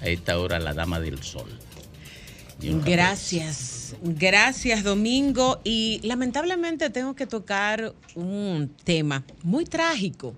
[0.00, 1.48] A esta hora, la dama del sol.
[2.84, 5.60] Gracias, gracias Domingo.
[5.64, 10.34] Y lamentablemente tengo que tocar un tema muy trágico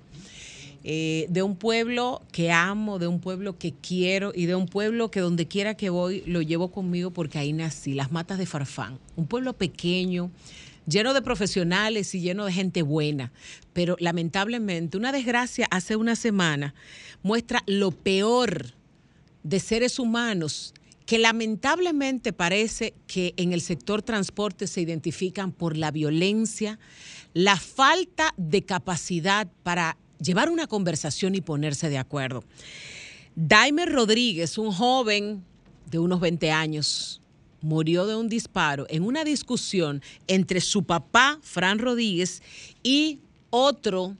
[0.85, 5.11] eh, de un pueblo que amo, de un pueblo que quiero y de un pueblo
[5.11, 8.99] que donde quiera que voy lo llevo conmigo porque ahí nací, las matas de Farfán.
[9.15, 10.31] Un pueblo pequeño,
[10.87, 13.33] lleno de profesionales y lleno de gente buena.
[13.73, 16.75] Pero lamentablemente una desgracia hace una semana
[17.23, 18.73] muestra lo peor
[19.45, 20.75] de seres humanos
[21.07, 26.79] que lamentablemente parece que en el sector transporte se identifican por la violencia,
[27.35, 32.45] la falta de capacidad para llevar una conversación y ponerse de acuerdo.
[33.35, 35.45] Daimer Rodríguez, un joven
[35.91, 37.21] de unos 20 años,
[37.61, 42.43] murió de un disparo en una discusión entre su papá, Fran Rodríguez,
[42.83, 43.21] y
[43.51, 44.17] otro,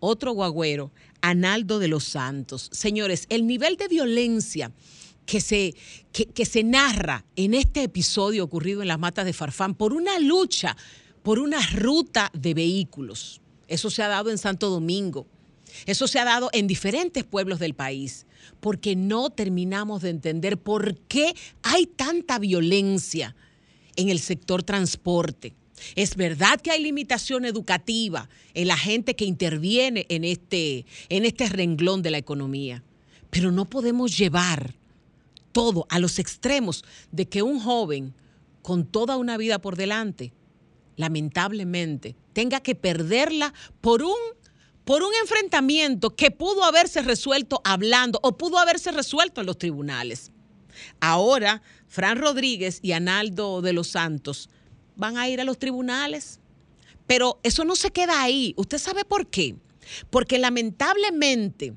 [0.00, 0.90] otro guagüero,
[1.20, 2.68] Analdo de los Santos.
[2.72, 4.72] Señores, el nivel de violencia
[5.24, 5.74] que se,
[6.10, 10.18] que, que se narra en este episodio ocurrido en las matas de Farfán por una
[10.18, 10.76] lucha,
[11.22, 13.41] por una ruta de vehículos.
[13.72, 15.26] Eso se ha dado en Santo Domingo.
[15.86, 18.26] Eso se ha dado en diferentes pueblos del país,
[18.60, 23.34] porque no terminamos de entender por qué hay tanta violencia
[23.96, 25.54] en el sector transporte.
[25.96, 31.48] Es verdad que hay limitación educativa en la gente que interviene en este, en este
[31.48, 32.84] renglón de la economía,
[33.30, 34.74] pero no podemos llevar
[35.52, 38.12] todo a los extremos de que un joven
[38.60, 40.34] con toda una vida por delante,
[40.96, 44.16] lamentablemente, tenga que perderla por un
[44.84, 50.32] por un enfrentamiento que pudo haberse resuelto hablando o pudo haberse resuelto en los tribunales.
[50.98, 54.48] Ahora, Fran Rodríguez y Analdo de los Santos
[54.96, 56.40] van a ir a los tribunales.
[57.06, 58.54] Pero eso no se queda ahí.
[58.56, 59.54] ¿Usted sabe por qué?
[60.10, 61.74] Porque lamentablemente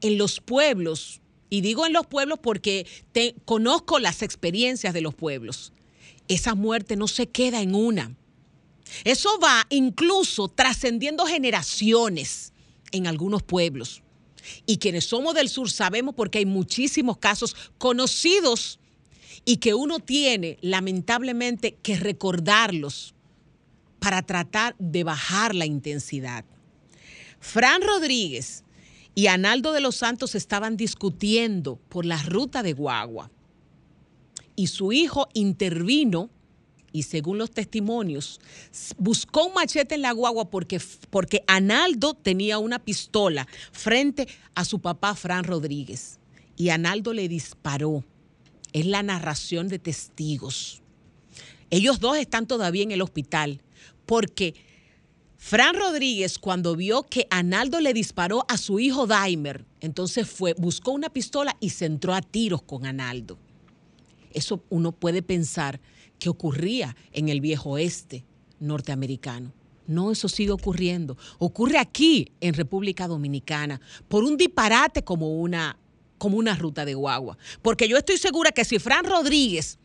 [0.00, 1.20] en los pueblos,
[1.50, 5.72] y digo en los pueblos porque te- conozco las experiencias de los pueblos,
[6.26, 8.16] esa muerte no se queda en una.
[9.02, 12.52] Eso va incluso trascendiendo generaciones
[12.92, 14.02] en algunos pueblos.
[14.66, 18.78] Y quienes somos del sur sabemos porque hay muchísimos casos conocidos
[19.44, 23.14] y que uno tiene lamentablemente que recordarlos
[23.98, 26.44] para tratar de bajar la intensidad.
[27.40, 28.64] Fran Rodríguez
[29.14, 33.30] y Analdo de los Santos estaban discutiendo por la ruta de Guagua
[34.56, 36.30] y su hijo intervino
[36.94, 38.40] y según los testimonios,
[38.96, 40.80] buscó un machete en la guagua porque,
[41.10, 46.20] porque Analdo tenía una pistola frente a su papá Fran Rodríguez.
[46.56, 48.04] Y Analdo le disparó.
[48.72, 50.82] Es la narración de testigos.
[51.68, 53.60] Ellos dos están todavía en el hospital
[54.06, 54.54] porque
[55.36, 60.92] Fran Rodríguez, cuando vio que Analdo le disparó a su hijo Daimer, entonces fue, buscó
[60.92, 63.36] una pistola y se entró a tiros con Analdo.
[64.32, 65.80] Eso uno puede pensar
[66.24, 68.24] que ocurría en el viejo oeste
[68.58, 69.52] norteamericano.
[69.86, 71.18] No, eso sigue ocurriendo.
[71.38, 73.78] Ocurre aquí, en República Dominicana,
[74.08, 75.76] por un disparate como una,
[76.16, 77.36] como una ruta de guagua.
[77.60, 79.78] Porque yo estoy segura que si Fran Rodríguez,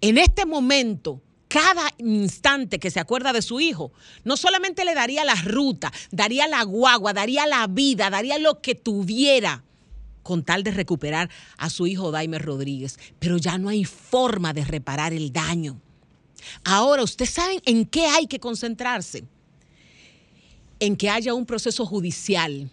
[0.00, 3.92] en este momento, cada instante que se acuerda de su hijo,
[4.24, 8.74] no solamente le daría la ruta, daría la guagua, daría la vida, daría lo que
[8.74, 9.62] tuviera
[10.24, 12.98] con tal de recuperar a su hijo Daimer Rodríguez.
[13.20, 15.80] Pero ya no hay forma de reparar el daño.
[16.64, 19.22] Ahora, ¿ustedes saben en qué hay que concentrarse?
[20.80, 22.70] En que haya un proceso judicial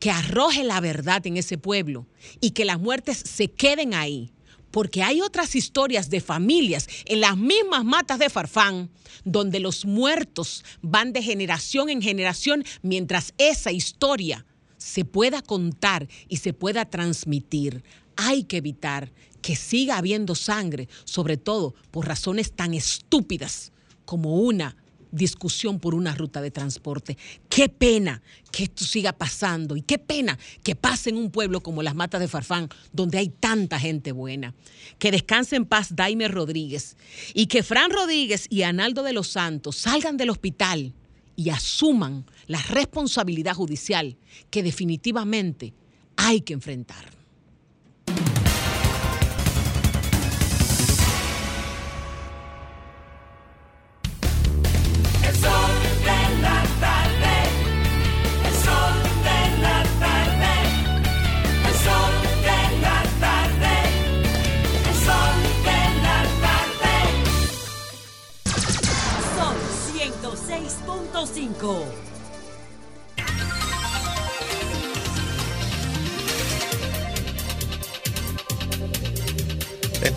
[0.00, 2.06] que arroje la verdad en ese pueblo
[2.40, 4.32] y que las muertes se queden ahí.
[4.70, 8.90] Porque hay otras historias de familias en las mismas matas de Farfán,
[9.24, 14.44] donde los muertos van de generación en generación mientras esa historia
[14.78, 17.82] se pueda contar y se pueda transmitir.
[18.16, 23.72] Hay que evitar que siga habiendo sangre, sobre todo por razones tan estúpidas
[24.04, 24.76] como una
[25.10, 27.16] discusión por una ruta de transporte.
[27.48, 31.82] Qué pena que esto siga pasando y qué pena que pase en un pueblo como
[31.82, 34.54] las Matas de Farfán, donde hay tanta gente buena.
[34.98, 36.96] Que descanse en paz Daime Rodríguez
[37.34, 40.92] y que Fran Rodríguez y Analdo de los Santos salgan del hospital
[41.36, 44.16] y asuman la responsabilidad judicial
[44.50, 45.74] que definitivamente
[46.16, 47.18] hay que enfrentar.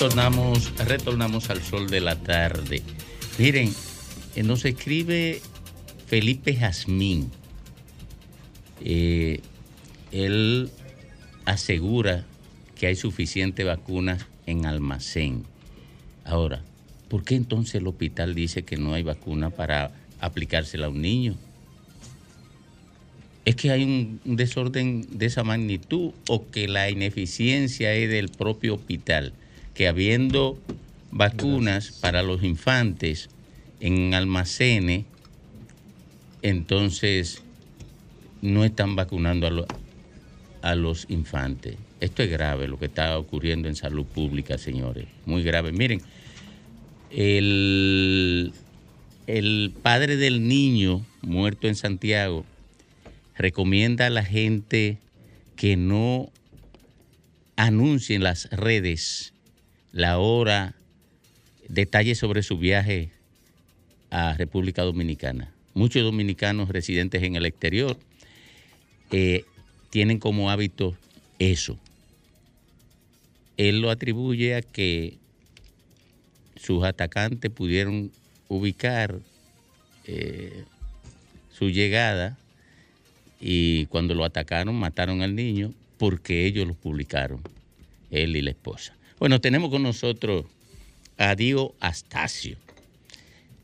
[0.01, 2.81] Retornamos, al sol de la tarde.
[3.37, 3.71] Miren,
[4.35, 5.39] eh, nos escribe
[6.07, 7.29] Felipe Jazmín.
[8.83, 9.41] Eh,
[10.11, 10.71] él
[11.45, 12.25] asegura
[12.79, 15.43] que hay suficiente vacunas en almacén.
[16.25, 16.63] Ahora,
[17.07, 21.35] ¿por qué entonces el hospital dice que no hay vacuna para aplicársela a un niño?
[23.45, 28.73] ¿Es que hay un desorden de esa magnitud o que la ineficiencia es del propio
[28.73, 29.33] hospital?
[29.73, 30.59] Que habiendo
[31.11, 33.29] vacunas para los infantes
[33.79, 35.05] en almacenes,
[36.41, 37.43] entonces
[38.41, 39.67] no están vacunando a, lo-
[40.61, 41.75] a los infantes.
[41.99, 45.05] Esto es grave lo que está ocurriendo en salud pública, señores.
[45.25, 45.71] Muy grave.
[45.71, 46.01] Miren,
[47.11, 48.53] el,
[49.27, 52.45] el padre del niño muerto en Santiago
[53.35, 54.97] recomienda a la gente
[55.55, 56.31] que no
[57.55, 59.30] anuncie en las redes
[59.91, 60.75] la hora,
[61.67, 63.11] detalles sobre su viaje
[64.09, 65.53] a República Dominicana.
[65.73, 67.97] Muchos dominicanos residentes en el exterior
[69.11, 69.45] eh,
[69.89, 70.95] tienen como hábito
[71.39, 71.77] eso.
[73.57, 75.17] Él lo atribuye a que
[76.55, 78.11] sus atacantes pudieron
[78.47, 79.19] ubicar
[80.05, 80.63] eh,
[81.51, 82.37] su llegada
[83.39, 87.41] y cuando lo atacaron mataron al niño porque ellos lo publicaron,
[88.09, 88.95] él y la esposa.
[89.21, 90.45] Bueno, tenemos con nosotros
[91.19, 92.57] a Dio Astacio.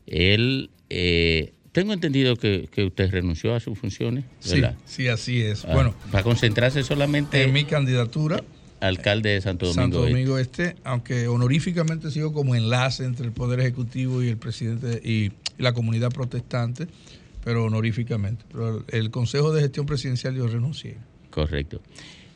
[0.06, 4.76] Él, eh, tengo entendido que, que usted renunció a sus funciones, Sí, ¿verdad?
[4.86, 5.64] sí, así es.
[5.64, 8.40] Ah, Bueno, para concentrarse solamente en mi candidatura,
[8.78, 9.82] alcalde de Santo Domingo.
[9.82, 10.12] Santo Este.
[10.12, 15.32] Domingo Este, aunque honoríficamente sigo como enlace entre el Poder Ejecutivo y el presidente y
[15.60, 16.86] la comunidad protestante,
[17.44, 18.44] pero honoríficamente.
[18.52, 20.98] Pero el Consejo de Gestión Presidencial yo renuncié.
[21.30, 21.80] Correcto.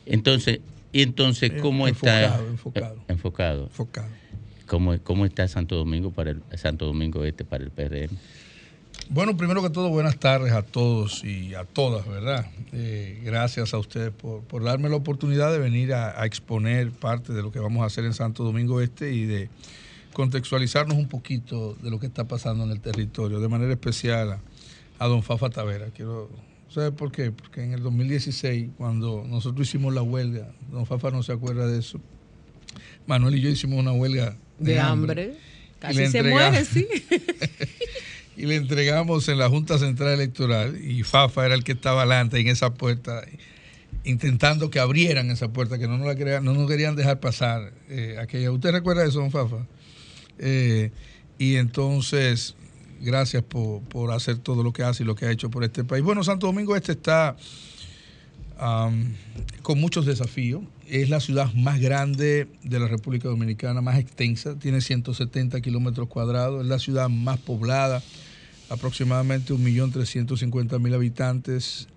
[0.05, 0.59] Entonces,
[0.93, 2.95] y entonces cómo enfocado, está enfocado.
[3.09, 3.63] Enfocado.
[3.63, 4.09] Enfocado.
[4.67, 8.15] ¿Cómo, cómo está Santo Domingo para el Santo Domingo Este para el PRM?
[9.09, 12.45] Bueno, primero que todo, buenas tardes a todos y a todas, ¿verdad?
[12.71, 17.33] Eh, gracias a ustedes por, por darme la oportunidad de venir a, a exponer parte
[17.33, 19.49] de lo que vamos a hacer en Santo Domingo Este y de
[20.13, 24.39] contextualizarnos un poquito de lo que está pasando en el territorio, de manera especial a,
[24.99, 25.87] a don Fafa Tavera.
[25.87, 26.29] Quiero,
[26.73, 27.31] ¿Sabe por qué?
[27.31, 31.77] Porque en el 2016, cuando nosotros hicimos la huelga, don Fafa no se acuerda de
[31.77, 32.01] eso,
[33.05, 35.35] Manuel y yo hicimos una huelga de, De hambre.
[35.35, 36.87] Y Casi se muere, sí.
[38.37, 42.39] y le entregamos en la Junta Central Electoral y Fafa era el que estaba adelante
[42.39, 43.23] en esa puerta
[44.03, 47.71] intentando que abrieran esa puerta que no nos, la querían, no nos querían dejar pasar
[47.89, 48.51] eh, aquella.
[48.51, 49.67] ¿Usted recuerda eso, don Fafa?
[50.39, 50.91] Eh,
[51.37, 52.55] y entonces,
[53.03, 55.83] gracias por, por hacer todo lo que hace y lo que ha hecho por este
[55.83, 56.03] país.
[56.03, 57.35] Bueno, Santo Domingo Este está
[59.61, 60.63] con muchos desafíos.
[60.87, 66.61] Es la ciudad más grande de la República Dominicana, más extensa, tiene 170 kilómetros cuadrados,
[66.63, 68.03] es la ciudad más poblada,
[68.69, 71.87] aproximadamente 1.350.000 habitantes,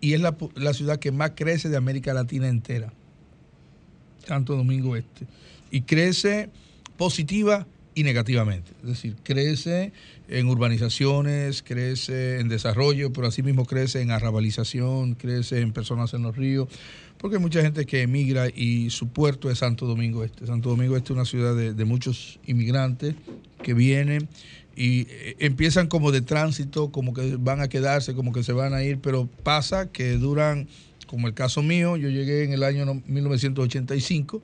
[0.00, 2.92] y es la, la ciudad que más crece de América Latina entera,
[4.26, 5.26] Santo Domingo Este.
[5.70, 6.50] Y crece
[6.96, 8.72] positiva y negativamente.
[8.82, 9.92] Es decir, crece
[10.28, 16.36] en urbanizaciones, crece en desarrollo, pero asimismo crece en arrabalización, crece en personas en los
[16.36, 16.68] ríos,
[17.18, 20.46] porque hay mucha gente que emigra y su puerto es Santo Domingo Este.
[20.46, 23.14] Santo Domingo Este es una ciudad de, de muchos inmigrantes
[23.62, 24.28] que vienen
[24.76, 28.74] y eh, empiezan como de tránsito, como que van a quedarse, como que se van
[28.74, 30.66] a ir, pero pasa que duran,
[31.06, 34.42] como el caso mío, yo llegué en el año no- 1985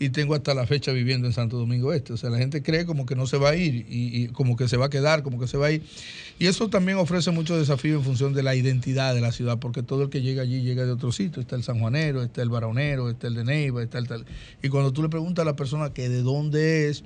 [0.00, 2.14] y tengo hasta la fecha viviendo en Santo Domingo Este.
[2.14, 4.66] O sea, la gente cree como que no se va a ir y, como que
[4.66, 5.82] se va a quedar, como que se va a ir.
[6.38, 9.82] Y eso también ofrece muchos desafíos en función de la identidad de la ciudad, porque
[9.82, 11.42] todo el que llega allí llega de otro sitio.
[11.42, 14.24] Está el sanjuanero, está el baronero, está el de Neiva, está el tal.
[14.62, 17.04] Y cuando tú le preguntas a la persona que de dónde es,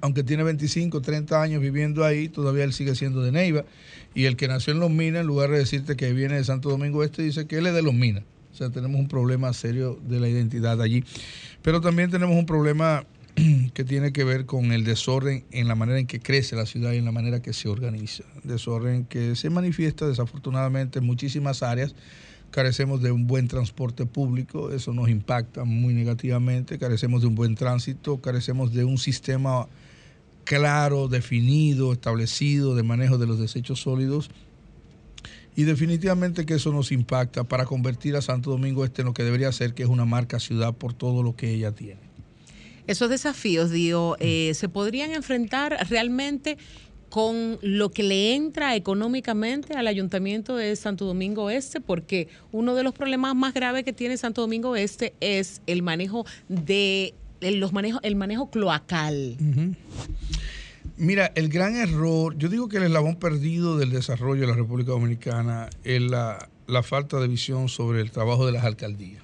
[0.00, 3.66] aunque tiene 25, 30 años viviendo ahí, todavía él sigue siendo de Neiva.
[4.14, 6.70] Y el que nació en Los Minas, en lugar de decirte que viene de Santo
[6.70, 8.24] Domingo Este, dice que él es de Los Minas.
[8.56, 11.04] O sea, tenemos un problema serio de la identidad allí.
[11.66, 13.04] Pero también tenemos un problema
[13.74, 16.92] que tiene que ver con el desorden en la manera en que crece la ciudad
[16.92, 18.22] y en la manera que se organiza.
[18.44, 21.96] Desorden que se manifiesta desafortunadamente en muchísimas áreas.
[22.52, 26.78] Carecemos de un buen transporte público, eso nos impacta muy negativamente.
[26.78, 29.66] Carecemos de un buen tránsito, carecemos de un sistema
[30.44, 34.30] claro, definido, establecido de manejo de los desechos sólidos.
[35.56, 39.24] Y definitivamente que eso nos impacta para convertir a Santo Domingo Este en lo que
[39.24, 42.00] debería ser, que es una marca ciudad por todo lo que ella tiene.
[42.86, 46.58] Esos desafíos, digo, eh, se podrían enfrentar realmente
[47.08, 52.82] con lo que le entra económicamente al ayuntamiento de Santo Domingo Este, porque uno de
[52.82, 57.98] los problemas más graves que tiene Santo Domingo Este es el manejo de los manejo,
[58.02, 59.36] el manejo cloacal.
[60.98, 64.92] Mira, el gran error, yo digo que el eslabón perdido del desarrollo de la República
[64.92, 66.48] Dominicana es la,
[66.82, 69.22] falta de visión sobre el trabajo de las alcaldías.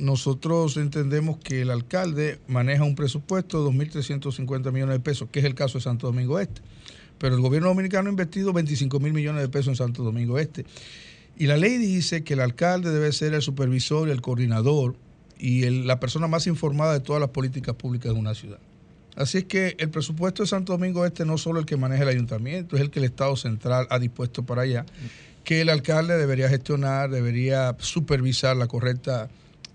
[0.00, 5.44] Nosotros entendemos que el alcalde maneja un presupuesto de 2.350 millones de pesos, que es
[5.44, 6.62] el caso de Santo Domingo Este.
[7.18, 10.66] Pero el gobierno dominicano ha invertido 25 mil millones de pesos en Santo Domingo Este.
[11.38, 14.96] Y la ley dice que el alcalde debe ser el supervisor y el coordinador
[15.38, 18.58] y la persona más informada de todas las políticas públicas de una ciudad.
[19.16, 22.08] Así es que el presupuesto de Santo Domingo Este no solo el que maneja el
[22.08, 24.84] ayuntamiento, es el que el Estado central ha dispuesto para allá,
[25.44, 29.28] que el alcalde debería gestionar, debería supervisar la correcta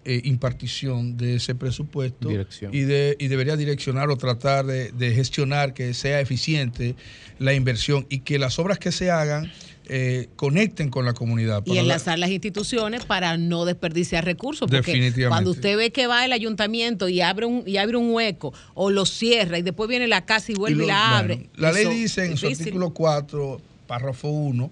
[0.06, 2.74] eh, impartición de ese presupuesto Dirección.
[2.74, 6.96] y, de, y debería direccionar o tratar de, de gestionar que sea eficiente
[7.38, 9.52] la inversión y que las obras que se hagan
[9.90, 11.64] eh, conecten con la comunidad.
[11.66, 14.70] Y la- enlazar las instituciones para no desperdiciar recursos.
[14.70, 15.28] Porque Definitivamente.
[15.30, 18.90] cuando usted ve que va el ayuntamiento y abre un, y abre un hueco o
[18.92, 21.36] lo cierra y después viene la casa y vuelve y, lo- la abre.
[21.36, 24.72] bueno, la ley dice en su artículo 4, párrafo 1,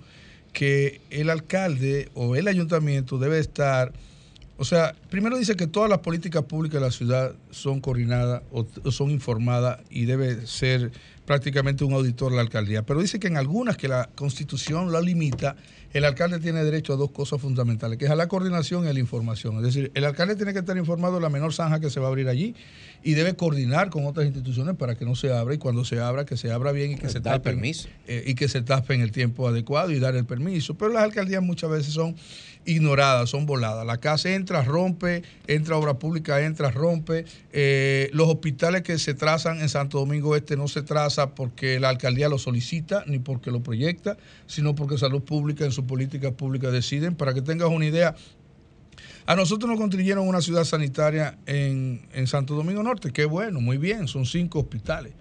[0.54, 3.94] que el alcalde o el ayuntamiento debe estar,
[4.58, 8.66] o sea, primero dice que todas las políticas públicas de la ciudad son coordinadas o,
[8.84, 10.92] o son informadas y debe ser
[11.28, 12.84] prácticamente un auditor la alcaldía.
[12.84, 15.58] Pero dice que en algunas que la constitución la limita,
[15.92, 18.94] el alcalde tiene derecho a dos cosas fundamentales, que es a la coordinación y a
[18.94, 19.58] la información.
[19.58, 22.06] Es decir, el alcalde tiene que estar informado de la menor zanja que se va
[22.06, 22.56] a abrir allí
[23.04, 26.26] y debe coordinar con otras instituciones para que no se abra y cuando se abra,
[26.26, 27.90] que se abra bien y que se tape permiso.
[28.08, 30.76] eh, y que se tape en el tiempo adecuado y dar el permiso.
[30.76, 32.16] Pero las alcaldías muchas veces son
[32.68, 33.86] ignoradas, son voladas.
[33.86, 37.26] La casa entra, rompe, entra obra pública, entra, rompe.
[37.52, 41.90] Eh, los hospitales que se trazan en Santo Domingo Este no se traza porque la
[41.90, 46.70] alcaldía lo solicita ni porque lo proyecta, sino porque Salud Pública en su política pública
[46.70, 47.16] deciden.
[47.16, 48.16] Para que tengas una idea,
[49.26, 53.12] a nosotros nos construyeron una ciudad sanitaria en, en Santo Domingo Norte.
[53.12, 55.14] Qué bueno, muy bien, son cinco hospitales.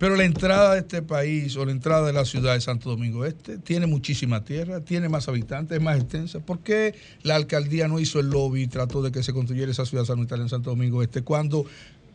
[0.00, 3.26] Pero la entrada de este país o la entrada de la ciudad de Santo Domingo
[3.26, 6.40] Este tiene muchísima tierra, tiene más habitantes, es más extensa.
[6.40, 9.84] ¿Por qué la alcaldía no hizo el lobby y trató de que se construyera esa
[9.84, 11.66] ciudad sanitaria en Santo Domingo Este cuando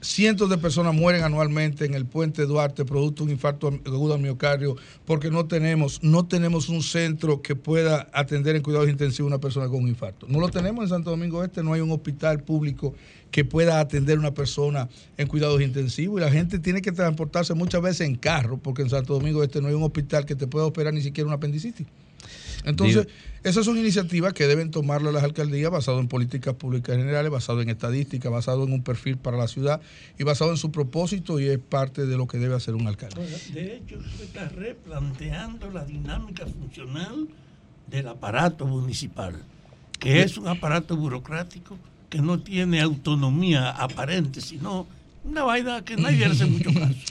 [0.01, 4.19] cientos de personas mueren anualmente en el puente Duarte producto de un infarto agudo al
[4.19, 4.75] miocardio
[5.05, 9.41] porque no tenemos no tenemos un centro que pueda atender en cuidados intensivos a una
[9.41, 10.25] persona con un infarto.
[10.27, 12.95] No lo tenemos en Santo Domingo Este, no hay un hospital público
[13.35, 14.87] que pueda atender a una persona
[15.17, 18.89] en cuidados intensivos y la gente tiene que transportarse muchas veces en carro porque en
[18.89, 21.85] Santo Domingo Este no hay un hospital que te pueda operar ni siquiera una apendicitis.
[22.63, 23.09] Entonces,
[23.43, 27.67] esas son iniciativas que deben tomarlo las alcaldías basado en políticas públicas generales, basado en
[27.67, 29.81] estadística, basado en un perfil para la ciudad
[30.17, 33.19] y basado en su propósito y es parte de lo que debe hacer un alcalde.
[33.53, 37.27] De hecho, se está replanteando la dinámica funcional
[37.87, 39.43] del aparato municipal,
[39.99, 41.77] que es un aparato burocrático
[42.09, 44.87] que no tiene autonomía aparente, sino
[45.23, 46.95] una vaina que nadie hace mucho caso.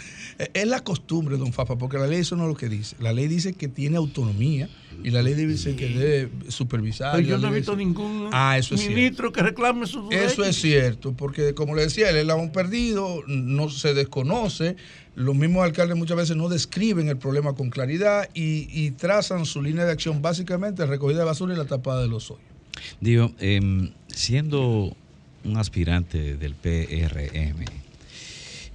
[0.52, 2.96] Es la costumbre, don Fafa, porque la ley eso no es lo que dice.
[2.98, 4.68] La ley dice que tiene autonomía
[5.04, 7.14] y la ley dice que debe supervisar.
[7.14, 8.96] Pero yo no he visto dice- ningún Ah, eso es cierto.
[8.96, 10.32] ministro que reclame sus derechos.
[10.32, 14.74] Eso es cierto, porque como le decía, el eslabón perdido no se desconoce.
[15.14, 19.62] Los mismos alcaldes muchas veces no describen el problema con claridad y, y trazan su
[19.62, 22.42] línea de acción básicamente recogida de basura y la tapada de los hoyos.
[23.00, 24.96] Digo, em, siendo
[25.44, 27.64] un aspirante del PRM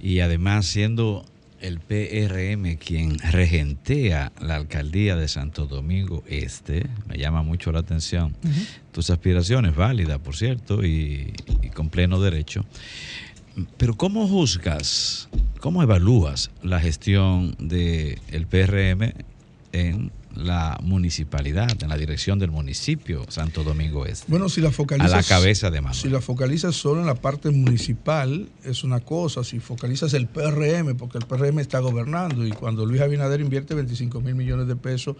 [0.00, 1.24] y además siendo
[1.60, 8.34] el PRM quien regentea la alcaldía de Santo Domingo Este, me llama mucho la atención.
[8.92, 12.64] Tus aspiraciones válidas, por cierto, y, y con pleno derecho.
[13.76, 15.28] Pero ¿cómo juzgas,
[15.60, 19.12] cómo evalúas la gestión del PRM
[19.72, 24.26] en la municipalidad, en la dirección del municipio Santo Domingo Este.
[24.28, 25.10] Bueno, si la a focalizas.
[25.10, 26.00] la cabeza de Manuel.
[26.00, 29.44] Si la focalizas solo en la parte municipal, es una cosa.
[29.44, 34.20] Si focalizas el PRM, porque el PRM está gobernando y cuando Luis Abinader invierte 25
[34.20, 35.16] mil millones de pesos,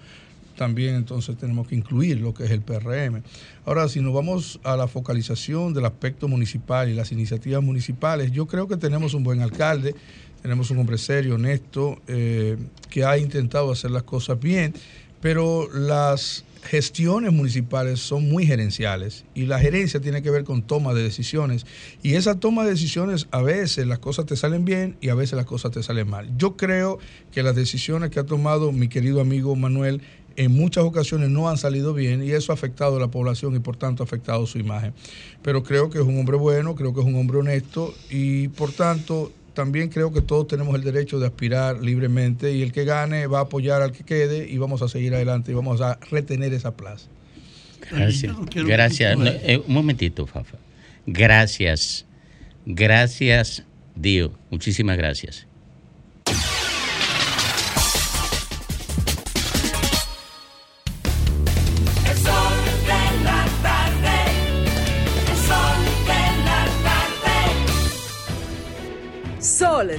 [0.60, 3.22] también entonces tenemos que incluir lo que es el PRM.
[3.64, 8.46] Ahora, si nos vamos a la focalización del aspecto municipal y las iniciativas municipales, yo
[8.46, 9.94] creo que tenemos un buen alcalde,
[10.42, 12.56] tenemos un hombre serio, honesto, eh,
[12.88, 14.74] que ha intentado hacer las cosas bien,
[15.20, 20.92] pero las gestiones municipales son muy gerenciales y la gerencia tiene que ver con toma
[20.92, 21.64] de decisiones
[22.02, 25.36] y esa toma de decisiones a veces las cosas te salen bien y a veces
[25.36, 26.30] las cosas te salen mal.
[26.36, 26.98] Yo creo
[27.32, 30.02] que las decisiones que ha tomado mi querido amigo Manuel
[30.36, 33.58] en muchas ocasiones no han salido bien y eso ha afectado a la población y
[33.58, 34.92] por tanto ha afectado su imagen.
[35.42, 38.72] Pero creo que es un hombre bueno, creo que es un hombre honesto y por
[38.72, 43.26] tanto también creo que todos tenemos el derecho de aspirar libremente y el que gane
[43.26, 46.52] va a apoyar al que quede y vamos a seguir adelante y vamos a retener
[46.54, 47.08] esa plaza.
[47.90, 48.36] Gracias.
[48.54, 49.18] Gracias.
[49.18, 50.58] No, eh, un momentito, Fafa.
[51.06, 52.06] Gracias.
[52.66, 53.64] Gracias,
[53.94, 54.32] Dio.
[54.50, 55.49] Muchísimas gracias.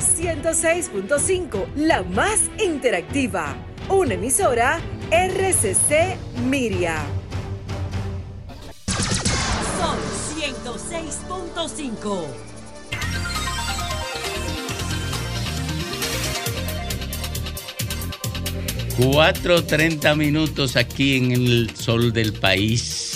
[0.02, 3.56] 106.5, la más interactiva.
[3.90, 4.80] Una emisora
[5.12, 6.18] RCC
[6.48, 7.04] Miria.
[9.78, 10.00] Sol
[10.36, 12.52] 106.5.
[18.98, 23.11] 4.30 minutos aquí en el sol del país.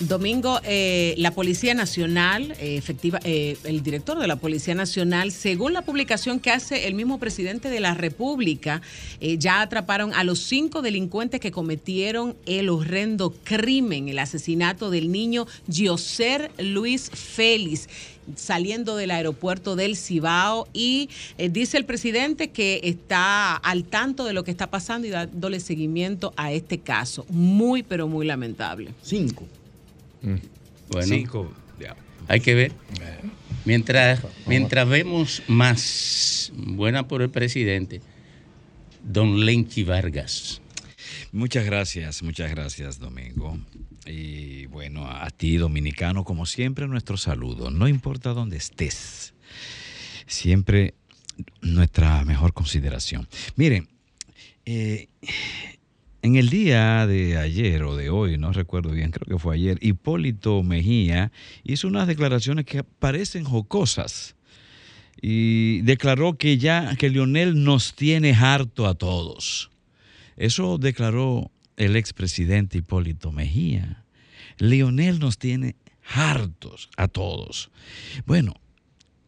[0.00, 5.72] Domingo, eh, la Policía Nacional, eh, efectiva, eh, el director de la Policía Nacional, según
[5.72, 8.82] la publicación que hace el mismo presidente de la República,
[9.20, 15.10] eh, ya atraparon a los cinco delincuentes que cometieron el horrendo crimen, el asesinato del
[15.10, 17.88] niño Gioser Luis Félix
[18.34, 21.08] saliendo del aeropuerto del Cibao y
[21.38, 26.34] dice el presidente que está al tanto de lo que está pasando y dándole seguimiento
[26.36, 27.24] a este caso.
[27.28, 28.92] Muy, pero muy lamentable.
[29.00, 29.46] Cinco.
[30.22, 31.52] Bueno, Cinco.
[32.28, 32.72] hay que ver.
[33.64, 38.00] Mientras, mientras vemos más, buena por el presidente,
[39.02, 40.60] don Lenchi Vargas.
[41.32, 43.58] Muchas gracias, muchas gracias, Domingo.
[44.06, 47.70] Y bueno, a ti, dominicano, como siempre, nuestro saludo.
[47.70, 49.34] No importa dónde estés,
[50.26, 50.94] siempre
[51.60, 53.28] nuestra mejor consideración.
[53.56, 53.88] Miren,
[54.64, 55.08] eh,
[56.26, 59.78] en el día de ayer o de hoy, no recuerdo bien, creo que fue ayer,
[59.80, 61.30] Hipólito Mejía
[61.62, 64.34] hizo unas declaraciones que parecen jocosas
[65.22, 69.70] y declaró que ya que Lionel nos tiene harto a todos.
[70.36, 74.02] Eso declaró el expresidente Hipólito Mejía.
[74.58, 75.76] Lionel nos tiene
[76.12, 77.70] hartos a todos.
[78.26, 78.54] Bueno,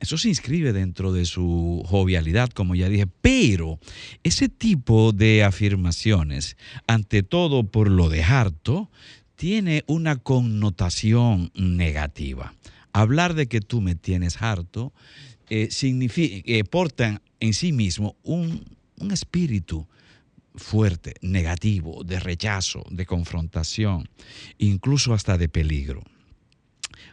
[0.01, 3.79] eso se inscribe dentro de su jovialidad, como ya dije, pero
[4.23, 6.57] ese tipo de afirmaciones,
[6.87, 8.91] ante todo por lo de harto,
[9.37, 12.55] tiene una connotación negativa.
[12.93, 14.93] Hablar de que tú me tienes harto
[15.51, 18.65] eh, eh, porta en sí mismo un
[19.11, 19.87] espíritu
[20.59, 24.09] fuerte, negativo, de rechazo, de confrontación,
[24.59, 26.03] incluso hasta de peligro.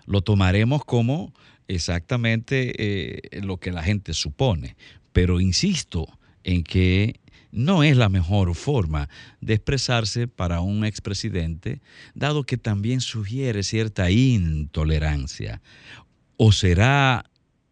[0.06, 1.34] Lo tomaremos como
[1.68, 4.76] exactamente eh, lo que la gente supone,
[5.14, 6.08] pero insisto
[6.44, 7.20] en que
[7.56, 9.10] no es la mejor forma
[9.40, 11.82] de expresarse para un expresidente,
[12.14, 15.62] dado que también sugiere cierta intolerancia.
[16.36, 17.32] O será,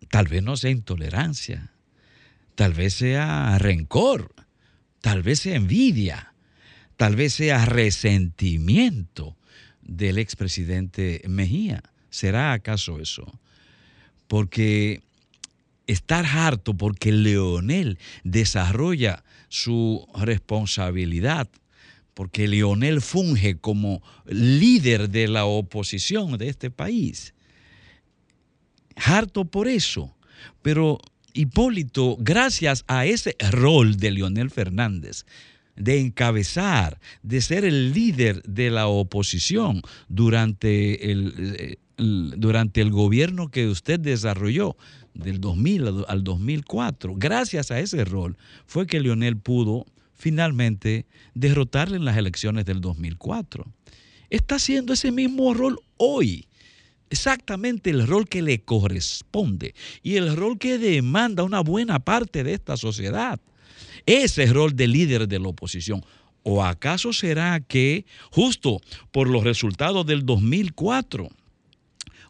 [0.09, 1.73] tal vez no sea intolerancia,
[2.55, 4.33] tal vez sea rencor,
[5.01, 6.33] tal vez sea envidia,
[6.95, 9.35] tal vez sea resentimiento
[9.81, 11.83] del expresidente Mejía.
[12.09, 13.39] ¿Será acaso eso?
[14.33, 15.03] Porque
[15.85, 21.47] estar harto porque Leonel desarrolla su responsabilidad,
[22.15, 27.35] porque Leonel funge como líder de la oposición de este país.
[28.95, 30.15] Harto por eso,
[30.63, 30.97] pero
[31.35, 35.27] Hipólito, gracias a ese rol de Leonel Fernández,
[35.75, 43.49] de encabezar, de ser el líder de la oposición durante el, el- durante el gobierno
[43.49, 44.75] que usted desarrolló
[45.13, 51.05] del 2000 al- al 2004, gracias a ese rol fue que Leonel pudo finalmente
[51.35, 53.65] derrotarle en las elecciones del 2004.
[54.29, 56.47] Está haciendo ese mismo rol hoy
[57.09, 62.53] exactamente el rol que le corresponde y el rol que demanda una buena parte de
[62.53, 63.39] esta sociedad.
[64.07, 66.03] Ese rol de líder de la oposición.
[66.41, 71.29] ¿O acaso será que justo por los resultados del 2004,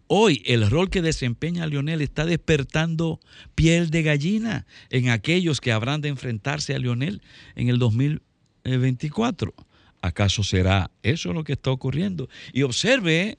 [0.07, 3.19] hoy el rol que desempeña Lionel está despertando
[3.55, 7.21] piel de gallina en aquellos que habrán de enfrentarse a Lionel
[7.55, 9.53] en el 2024?
[10.01, 12.27] ¿Acaso será eso lo que está ocurriendo?
[12.51, 13.37] Y observe,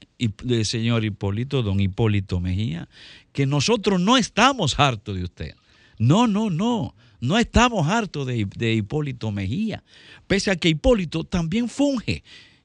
[0.63, 2.89] señor Hipólito, don Hipólito Mejía,
[3.33, 5.55] que nosotros no estamos hartos de usted.
[5.99, 6.95] No, no, no.
[7.21, 9.83] No estamos hartos de, Hipólito Mejía.
[10.27, 12.23] Pese a que Hipólito también funge,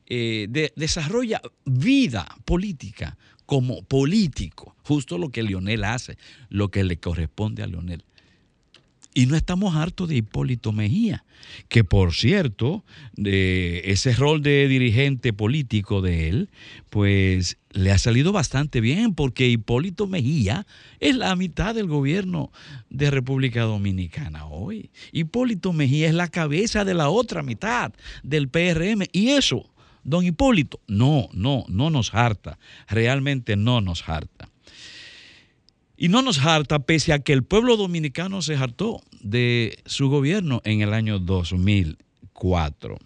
[0.07, 3.17] eh, de- desarrolla vida política
[3.49, 4.75] como político.
[4.83, 6.19] Justo lo que Leonel hace,
[6.49, 8.03] lo que le corresponde a Leonel.
[9.15, 11.25] Y no estamos hartos de Hipólito Mejía,
[11.67, 16.49] que por cierto, de ese rol de dirigente político de él,
[16.91, 20.67] pues le ha salido bastante bien, porque Hipólito Mejía
[20.99, 22.51] es la mitad del gobierno
[22.91, 24.91] de República Dominicana hoy.
[25.11, 29.05] Hipólito Mejía es la cabeza de la otra mitad del PRM.
[29.11, 29.71] Y eso,
[30.03, 32.57] don Hipólito, no, no, no nos harta,
[32.87, 34.49] realmente no nos harta.
[35.97, 40.61] Y no nos harta pese a que el pueblo dominicano se hartó de su gobierno
[40.63, 42.97] en el año 2004.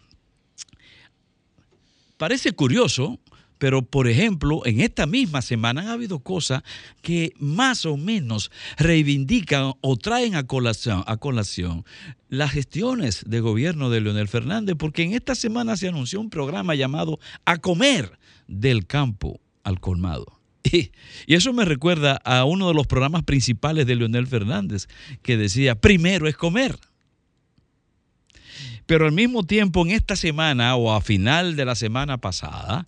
[2.18, 3.20] Parece curioso,
[3.58, 6.64] pero por ejemplo, en esta misma semana han habido cosas
[7.02, 11.86] que más o menos reivindican o traen a colación, a colación
[12.30, 16.76] las gestiones de gobierno de Leonel Fernández, porque en esta semana se anunció un programa
[16.76, 18.18] llamado A Comer
[18.48, 20.40] del Campo al Colmado.
[20.64, 20.92] Y,
[21.28, 24.88] y eso me recuerda a uno de los programas principales de Leonel Fernández,
[25.22, 26.80] que decía, primero es comer.
[28.86, 32.88] Pero al mismo tiempo, en esta semana o a final de la semana pasada,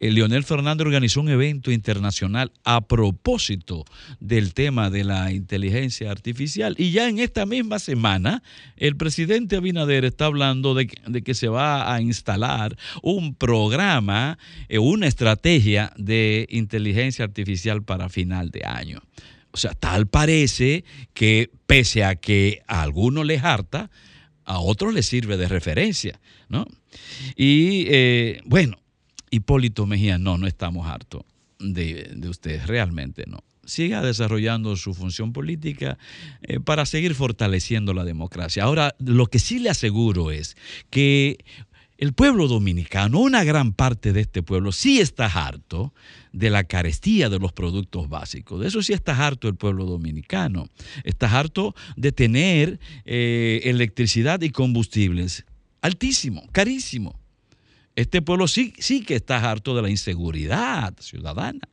[0.00, 3.84] Leonel Fernández organizó un evento internacional a propósito
[4.20, 6.74] del tema de la inteligencia artificial.
[6.78, 8.42] Y ya en esta misma semana,
[8.76, 14.38] el presidente Abinader está hablando de, que- de que se va a instalar un programa,
[14.68, 19.00] eh, una estrategia de inteligencia artificial para final de año.
[19.52, 20.84] O sea, tal parece
[21.14, 23.90] que pese a que a algunos les harta,
[24.44, 26.66] a otros les sirve de referencia, ¿no?
[27.36, 28.76] Y eh, bueno,
[29.34, 31.22] Hipólito Mejía, no, no estamos hartos
[31.58, 33.38] de, de usted, realmente no.
[33.64, 35.96] Siga desarrollando su función política
[36.42, 38.62] eh, para seguir fortaleciendo la democracia.
[38.62, 40.56] Ahora, lo que sí le aseguro es
[40.90, 41.38] que
[41.96, 45.94] el pueblo dominicano, una gran parte de este pueblo, sí está harto
[46.32, 48.60] de la carestía de los productos básicos.
[48.60, 50.68] De eso sí está harto el pueblo dominicano.
[51.04, 55.44] Está harto de tener eh, electricidad y combustibles
[55.80, 57.18] altísimo, carísimo.
[57.96, 61.68] Este pueblo sí, sí que está harto de la inseguridad ciudadana.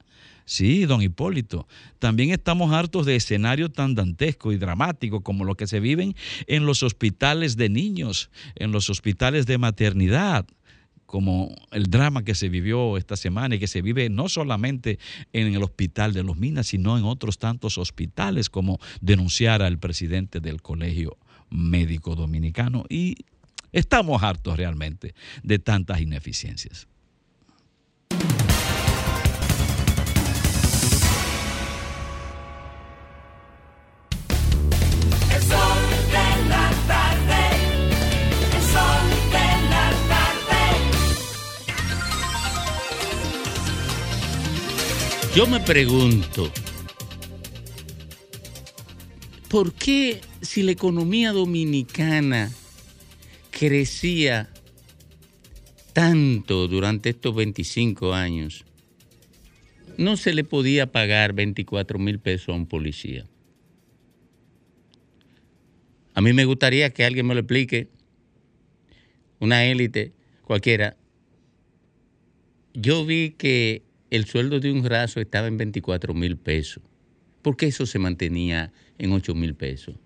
[0.45, 1.67] Sí, don Hipólito.
[1.99, 6.15] También estamos hartos de escenarios tan dantescos y dramáticos como los que se viven
[6.47, 10.45] en los hospitales de niños, en los hospitales de maternidad,
[11.05, 14.99] como el drama que se vivió esta semana y que se vive no solamente
[15.33, 20.39] en el hospital de los Minas, sino en otros tantos hospitales, como denunciara el presidente
[20.39, 21.17] del Colegio
[21.49, 22.85] Médico Dominicano.
[22.89, 23.17] Y
[23.71, 26.87] estamos hartos realmente de tantas ineficiencias.
[35.33, 37.41] El sol de la tarde,
[38.55, 40.61] el sol de la tarde.
[45.35, 46.51] Yo me pregunto,
[49.49, 52.51] ¿por qué si la economía dominicana
[53.61, 54.49] crecía
[55.93, 58.65] tanto durante estos 25 años,
[59.97, 63.27] no se le podía pagar 24 mil pesos a un policía?
[66.15, 67.87] A mí me gustaría que alguien me lo explique,
[69.39, 70.11] una élite
[70.43, 70.97] cualquiera.
[72.73, 76.81] Yo vi que el sueldo de un raso estaba en 24 mil pesos.
[77.43, 79.97] ¿Por qué eso se mantenía en 8 mil pesos?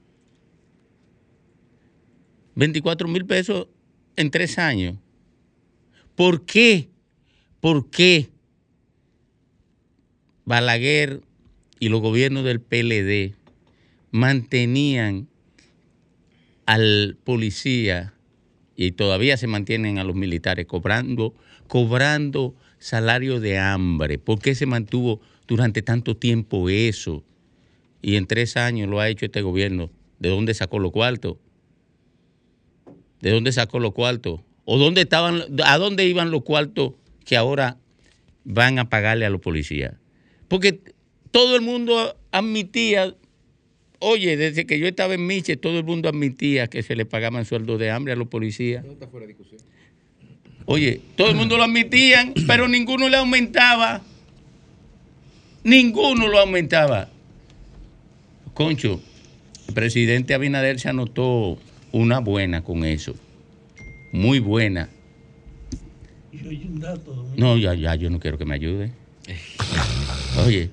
[2.55, 3.67] 24 mil pesos
[4.15, 4.95] en tres años.
[6.15, 6.89] ¿Por qué?
[7.59, 8.29] ¿Por qué
[10.45, 11.21] Balaguer
[11.79, 13.33] y los gobiernos del PLD
[14.11, 15.27] mantenían
[16.67, 18.13] al policía
[18.75, 21.33] y todavía se mantienen a los militares cobrando,
[21.67, 24.19] cobrando salario de hambre.
[24.19, 27.23] ¿Por qué se mantuvo durante tanto tiempo eso?
[28.03, 29.89] Y en tres años lo ha hecho este gobierno.
[30.19, 31.37] ¿De dónde sacó los cuartos?
[33.21, 34.41] ¿De dónde sacó los cuartos?
[34.65, 36.93] ¿O dónde estaban, a dónde iban los cuartos
[37.23, 37.77] que ahora
[38.43, 39.93] van a pagarle a los policías?
[40.47, 40.79] Porque
[41.31, 43.15] todo el mundo admitía
[43.99, 47.45] oye, desde que yo estaba en Miche, todo el mundo admitía que se le pagaban
[47.45, 48.85] sueldos de hambre a los policías.
[50.65, 54.01] Oye, todo el mundo lo admitían, pero ninguno le aumentaba.
[55.63, 57.09] Ninguno lo aumentaba.
[58.53, 59.01] Concho,
[59.67, 61.57] el presidente Abinader se anotó
[61.95, 63.15] una buena con eso.
[64.11, 64.89] Muy buena.
[66.31, 67.35] Y hay un dato, Domingo.
[67.37, 68.91] No, ya, ya, yo no quiero que me ayude.
[70.45, 70.69] Oye,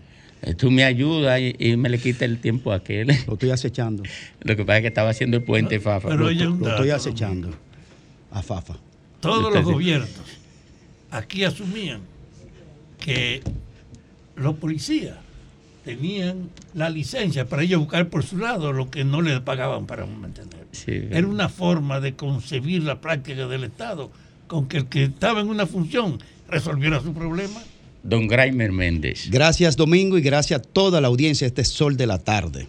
[0.57, 3.09] tú me ayudas y, y me le quita el tiempo a aquel.
[3.27, 4.03] Lo estoy acechando.
[4.41, 6.09] Lo que pasa es que estaba haciendo el puente, Fafa.
[6.09, 7.51] pero un Lo estoy acechando.
[8.33, 8.75] A Fafa.
[9.21, 10.11] Todos los gobiernos
[11.13, 12.01] aquí asumían
[12.99, 13.43] que
[14.35, 15.19] los policías
[15.85, 20.07] tenían la licencia para ellos buscar por su lado lo que no les pagaban para
[20.07, 20.62] mantener.
[20.73, 20.93] Sí.
[21.11, 24.11] Era una forma de concebir la práctica del Estado
[24.47, 26.19] con que el que estaba en una función
[26.49, 27.63] resolviera su problema.
[28.03, 29.29] Don Graimer Méndez.
[29.31, 32.67] Gracias Domingo y gracias a toda la audiencia de este Sol de la Tarde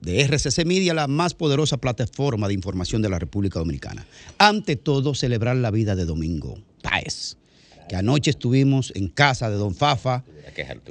[0.00, 4.06] de RCC Media, la más poderosa plataforma de información de la República Dominicana.
[4.38, 7.36] Ante todo, celebrar la vida de Domingo Páez,
[7.88, 10.24] que anoche estuvimos en casa de Don Fafa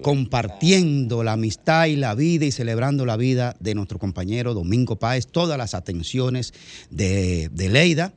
[0.01, 5.27] compartiendo la amistad y la vida y celebrando la vida de nuestro compañero Domingo Páez,
[5.27, 6.53] todas las atenciones
[6.89, 8.13] de, de Leida.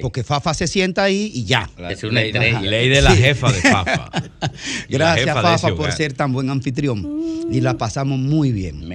[0.00, 1.68] Porque Fafa se sienta ahí y ya.
[1.90, 2.60] Es una estrella.
[2.60, 4.10] Ley de la jefa de Fafa.
[4.88, 7.04] Gracias, jefa Fafa, por ser tan buen anfitrión.
[7.50, 8.88] Y la pasamos muy bien.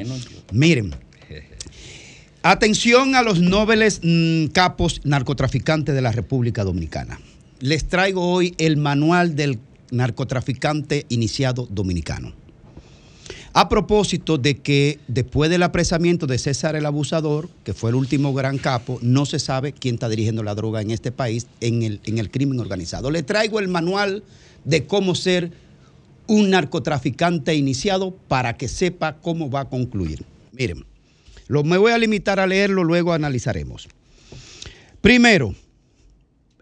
[0.54, 0.96] Miren.
[2.42, 7.20] Atención a los nobles mm, capos narcotraficantes de la República Dominicana.
[7.60, 9.60] Les traigo hoy el manual del
[9.90, 12.34] narcotraficante iniciado dominicano.
[13.54, 18.32] A propósito de que después del apresamiento de César el Abusador, que fue el último
[18.32, 22.00] gran capo, no se sabe quién está dirigiendo la droga en este país en el,
[22.06, 23.10] en el crimen organizado.
[23.10, 24.24] Le traigo el manual
[24.64, 25.52] de cómo ser
[26.28, 30.24] un narcotraficante iniciado para que sepa cómo va a concluir.
[30.52, 30.86] Miren,
[31.48, 33.88] lo, me voy a limitar a leerlo, luego analizaremos.
[35.02, 35.56] Primero,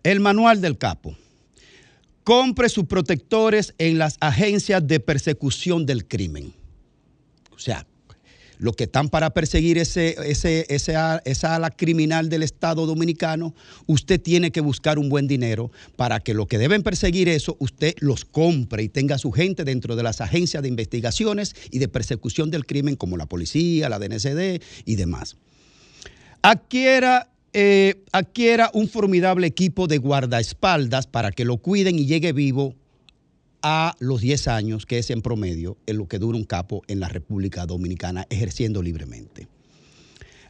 [0.05, 1.17] el manual del capo.
[2.23, 6.53] Compre sus protectores en las agencias de persecución del crimen.
[7.51, 7.87] O sea,
[8.59, 10.15] los que están para perseguir ese,
[10.69, 13.55] esa ala criminal del Estado dominicano,
[13.87, 17.95] usted tiene que buscar un buen dinero para que lo que deben perseguir eso, usted
[17.99, 22.51] los compre y tenga su gente dentro de las agencias de investigaciones y de persecución
[22.51, 25.35] del crimen como la policía, la DNCD y demás.
[26.43, 32.75] Adquiera, eh, adquiera un formidable equipo de guardaespaldas para que lo cuiden y llegue vivo
[33.61, 36.99] a los 10 años, que es en promedio en lo que dura un capo en
[36.99, 39.47] la República Dominicana ejerciendo libremente.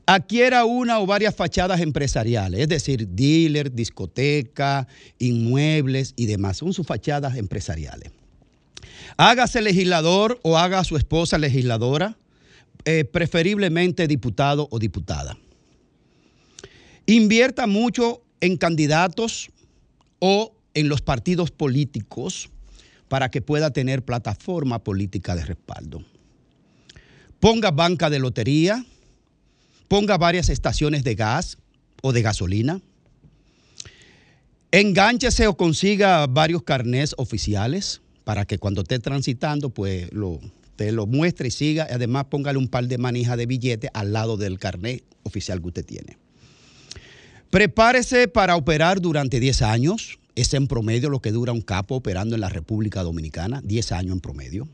[0.07, 4.88] Adquiera una o varias fachadas empresariales, es decir, dealer, discoteca,
[5.19, 6.57] inmuebles y demás.
[6.57, 8.14] Son sus fachadas empresariales.
[9.18, 12.18] Hágase legislador o haga a su esposa legisladora,
[12.84, 15.38] eh, preferiblemente diputado o diputada.
[17.07, 19.49] Invierta mucho en candidatos
[20.19, 22.49] o en los partidos políticos
[23.07, 26.03] para que pueda tener plataforma política de respaldo.
[27.40, 28.86] Ponga banca de lotería,
[29.88, 31.57] ponga varias estaciones de gas
[32.02, 32.82] o de gasolina.
[34.72, 40.40] Engánchese o consiga varios carnés oficiales para que cuando esté transitando, pues lo,
[40.76, 41.88] te lo muestre y siga.
[41.90, 45.86] Además, póngale un par de manijas de billetes al lado del carnet oficial que usted
[45.86, 46.25] tiene.
[47.50, 50.20] Prepárese para operar durante 10 años.
[50.36, 54.14] Es en promedio lo que dura un capo operando en la República Dominicana, 10 años
[54.14, 54.68] en promedio.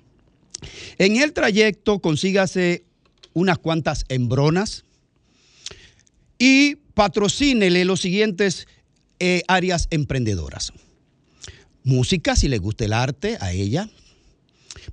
[0.98, 2.84] En el trayecto consígase
[3.34, 4.84] unas cuantas hembronas
[6.38, 8.68] y patrocínele los siguientes
[9.20, 10.74] eh, áreas emprendedoras.
[11.84, 13.90] Música, si le gusta el arte, a ella.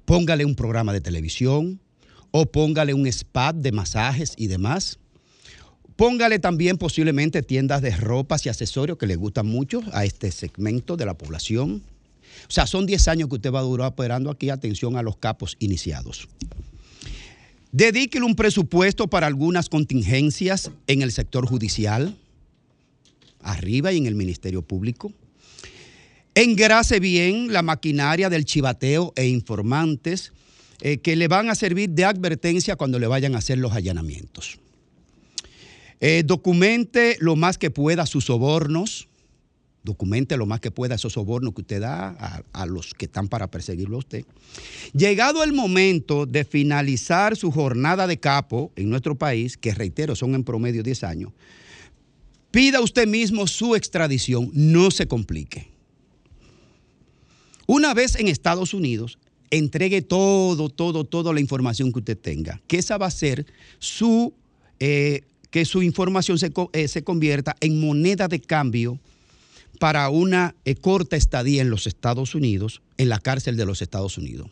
[0.05, 1.81] Póngale un programa de televisión
[2.31, 4.99] o póngale un spa de masajes y demás.
[5.99, 10.97] Póngale también posiblemente tiendas de ropas y accesorios que le gustan mucho a este segmento
[10.97, 11.83] de la población.
[12.49, 14.49] O sea, son 10 años que usted va a durar operando aquí.
[14.49, 16.29] Atención a los capos iniciados.
[17.73, 22.17] Dedíquele un presupuesto para algunas contingencias en el sector judicial,
[23.43, 25.13] arriba y en el Ministerio Público.
[26.37, 30.33] Engrase bien la maquinaria del chivateo e informantes
[30.81, 34.61] eh, que le van a servir de advertencia cuando le vayan a hacer los allanamientos.
[36.01, 39.09] Eh, documente lo más que pueda sus sobornos.
[39.85, 43.51] Documente lo más que pueda esos sobornos que usted da a, los que están para
[43.51, 44.25] perseguirlo a usted.
[44.93, 50.35] Llegado el momento de finalizar su jornada de capo en nuestro país, que reitero, son
[50.35, 51.33] en promedio 10 años,
[52.51, 55.71] pida usted mismo su extradición, no se complique.
[57.67, 59.19] Una vez en Estados Unidos,
[59.51, 63.47] entregue todo, todo, toda la información que usted tenga, que esa va a ser
[63.79, 64.35] su
[64.81, 68.99] eh, que su información se, eh, se convierta en moneda de cambio
[69.79, 74.19] para una eh, corta estadía en los Estados Unidos, en la cárcel de los Estados
[74.19, 74.51] Unidos.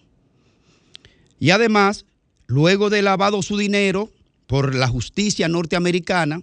[1.39, 2.07] Y además,
[2.47, 4.11] luego de lavado su dinero
[4.47, 6.43] por la justicia norteamericana,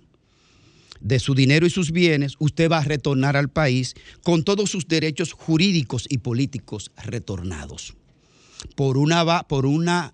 [1.00, 3.94] de su dinero y sus bienes, usted va a retornar al país
[4.24, 7.94] con todos sus derechos jurídicos y políticos retornados.
[8.76, 10.14] Por, una, por una,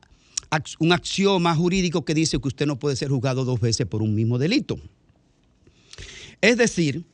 [0.79, 4.15] un axioma jurídico que dice que usted no puede ser juzgado dos veces por un
[4.15, 4.77] mismo delito.
[6.41, 7.05] Es decir,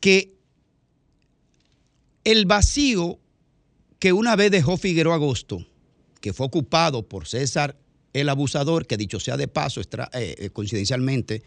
[0.00, 0.34] que
[2.24, 3.18] el vacío
[3.98, 5.64] que una vez dejó Figueroa Agosto,
[6.20, 7.76] que fue ocupado por César
[8.12, 11.42] el abusador, que dicho sea de paso, extra- eh, eh, coincidencialmente,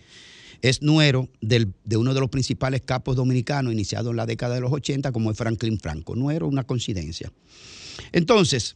[0.62, 4.62] es nuero del- de uno de los principales capos dominicanos iniciado en la década de
[4.62, 6.16] los 80, como es Franklin Franco.
[6.16, 7.32] Nuero, una coincidencia.
[8.12, 8.76] Entonces,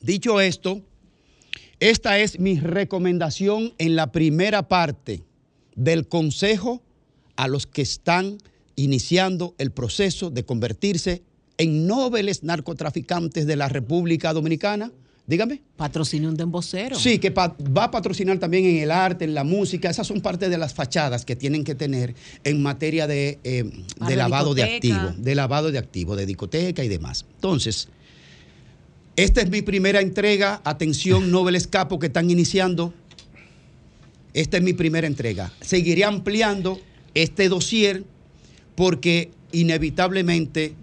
[0.00, 0.82] dicho esto,
[1.80, 5.22] esta es mi recomendación en la primera parte
[5.74, 6.82] del consejo
[7.36, 8.38] a los que están
[8.76, 11.22] iniciando el proceso de convertirse
[11.58, 14.90] en nobles narcotraficantes de la República Dominicana.
[15.26, 15.60] Dígame.
[15.76, 16.96] Patrocina un dembocero.
[16.96, 19.90] Sí, que va a patrocinar también en el arte, en la música.
[19.90, 23.64] Esas son parte de las fachadas que tienen que tener en materia de, eh,
[24.06, 27.26] de lavado de activos, de lavado de activos, de discoteca y demás.
[27.34, 27.88] Entonces,
[29.16, 30.60] esta es mi primera entrega.
[30.64, 32.92] Atención, Nobles Capo que están iniciando.
[34.34, 35.52] Esta es mi primera entrega.
[35.62, 36.78] Seguiré ampliando
[37.14, 38.04] este dossier
[38.74, 40.74] porque inevitablemente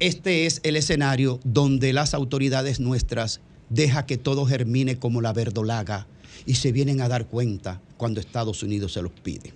[0.00, 6.06] este es el escenario donde las autoridades nuestras deja que todo germine como la verdolaga
[6.46, 9.52] y se vienen a dar cuenta cuando Estados Unidos se los pide.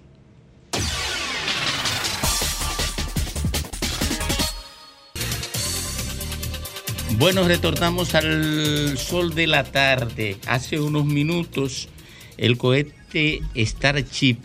[7.13, 10.37] Bueno, retornamos al sol de la tarde.
[10.47, 11.89] Hace unos minutos
[12.37, 14.37] el cohete Starship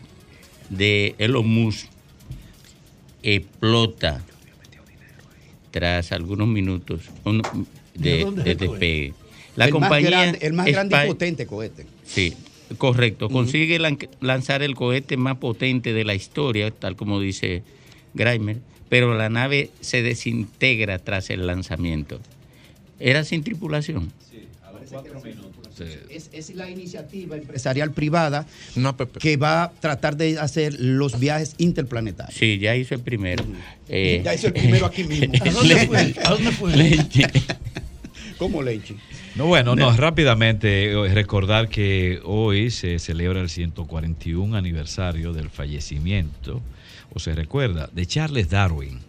[0.70, 1.88] de Elon Musk
[3.24, 4.24] explota
[5.72, 7.02] tras algunos minutos
[7.94, 8.26] ¿De
[8.58, 9.14] despegue.
[9.56, 11.86] La el, compañía más grande, el más grande y potente cohete.
[12.06, 12.34] Sí,
[12.78, 13.30] correcto.
[13.30, 17.64] Consigue lan- lanzar el cohete más potente de la historia, tal como dice
[18.14, 18.58] Grimer,
[18.88, 22.22] pero la nave se desintegra tras el lanzamiento.
[23.02, 24.11] ¿Era sin tripulación?
[26.10, 28.45] Es, es la iniciativa empresarial privada
[29.19, 32.38] que va a tratar de hacer los viajes interplanetarios.
[32.38, 33.44] Sí, ya hizo el primero.
[33.88, 35.34] Eh, Ya hizo el primero aquí mismo.
[35.41, 36.15] ¿A dónde fue?
[36.23, 36.76] ¿A dónde fue?
[36.76, 37.28] Leche.
[38.38, 38.95] ¿Cómo leche?
[39.36, 46.61] No, bueno, no, rápidamente eh, recordar que hoy se celebra el 141 aniversario del fallecimiento,
[47.14, 48.99] o se recuerda, de Charles Darwin.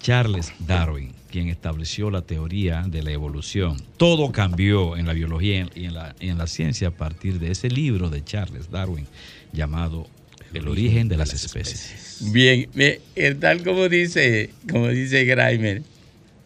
[0.00, 3.76] Charles Darwin, quien estableció la teoría de la evolución.
[3.96, 8.24] Todo cambió en la biología y en la, ciencia a partir de ese libro de
[8.24, 9.06] Charles Darwin
[9.52, 10.08] llamado
[10.52, 12.18] El origen de las especies.
[12.32, 15.82] Bien, eh, tal como dice, como dice Grimer,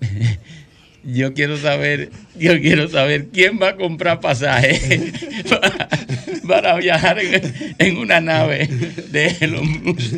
[1.07, 5.13] yo quiero saber, yo quiero saber quién va a comprar pasaje
[5.49, 5.89] para,
[6.49, 8.67] para viajar en, en una nave
[9.11, 10.15] de Elon Musk.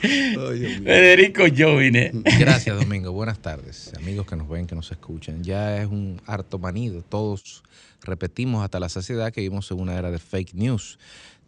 [0.00, 2.10] Federico Jovine.
[2.38, 3.12] Gracias, Domingo.
[3.12, 5.42] Buenas tardes, amigos que nos ven, que nos escuchan.
[5.42, 7.02] Ya es un harto manido.
[7.02, 7.62] Todos
[8.02, 10.98] repetimos hasta la saciedad que vivimos en una era de fake news.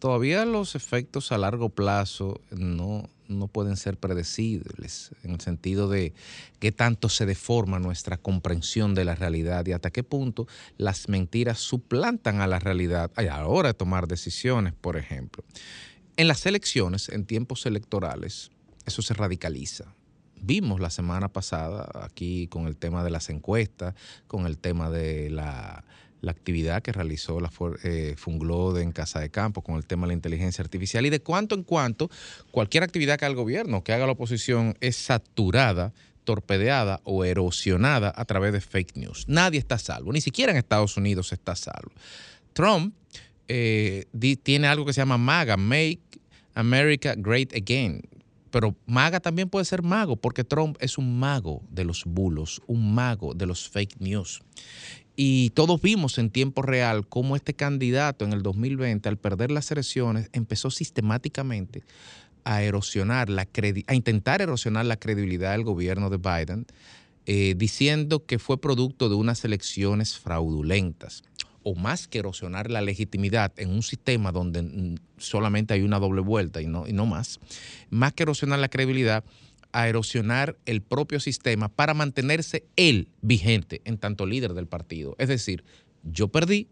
[0.02, 6.12] Todavía los efectos a largo plazo no, no pueden ser predecibles en el sentido de
[6.58, 11.60] qué tanto se deforma nuestra comprensión de la realidad y hasta qué punto las mentiras
[11.60, 15.44] suplantan a la realidad a la hora de tomar decisiones, por ejemplo.
[16.16, 18.50] En las elecciones, en tiempos electorales,
[18.84, 19.94] eso se radicaliza.
[20.34, 23.94] Vimos la semana pasada aquí con el tema de las encuestas,
[24.26, 25.84] con el tema de la,
[26.22, 27.50] la actividad que realizó la
[27.84, 31.20] eh, Funglode en Casa de Campo, con el tema de la inteligencia artificial y de
[31.20, 32.10] cuanto en cuanto
[32.50, 35.92] cualquier actividad que haga el gobierno, que haga la oposición, es saturada
[36.24, 39.24] torpedeada o erosionada a través de fake news.
[39.28, 41.92] Nadie está salvo, ni siquiera en Estados Unidos está salvo.
[42.52, 42.94] Trump
[43.48, 44.06] eh,
[44.42, 46.00] tiene algo que se llama MAGA, Make
[46.54, 48.02] America Great Again.
[48.50, 52.94] Pero MAGA también puede ser mago, porque Trump es un mago de los bulos, un
[52.94, 54.42] mago de los fake news.
[55.14, 59.70] Y todos vimos en tiempo real cómo este candidato en el 2020, al perder las
[59.70, 61.82] elecciones, empezó sistemáticamente
[62.44, 63.46] a erosionar la
[63.86, 66.66] a intentar erosionar la credibilidad del gobierno de Biden,
[67.26, 71.22] eh, diciendo que fue producto de unas elecciones fraudulentas
[71.62, 76.60] o más que erosionar la legitimidad en un sistema donde solamente hay una doble vuelta
[76.60, 77.38] y no, y no más,
[77.90, 79.24] más que erosionar la credibilidad,
[79.72, 85.16] a erosionar el propio sistema para mantenerse él vigente en tanto líder del partido.
[85.18, 85.64] Es decir,
[86.02, 86.68] yo perdí,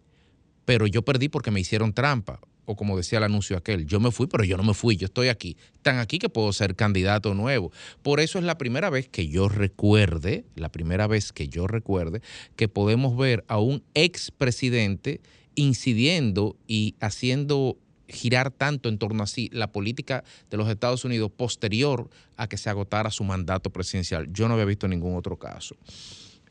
[0.65, 2.41] pero yo perdí porque me hicieron trampa.
[2.67, 5.07] o como decía el anuncio aquel, yo me fui, pero yo no me fui, yo
[5.07, 5.57] estoy aquí.
[5.75, 7.73] Están aquí que puedo ser candidato nuevo.
[8.03, 12.23] Por eso es la primera vez que yo recuerde, la primera vez que yo recuerde,
[12.55, 15.21] que podemos ver a un expresidente
[15.57, 17.77] incidiendo y haciendo
[18.11, 22.57] girar tanto en torno a sí la política de los Estados Unidos posterior a que
[22.57, 24.29] se agotara su mandato presidencial.
[24.33, 25.77] Yo no había visto ningún otro caso.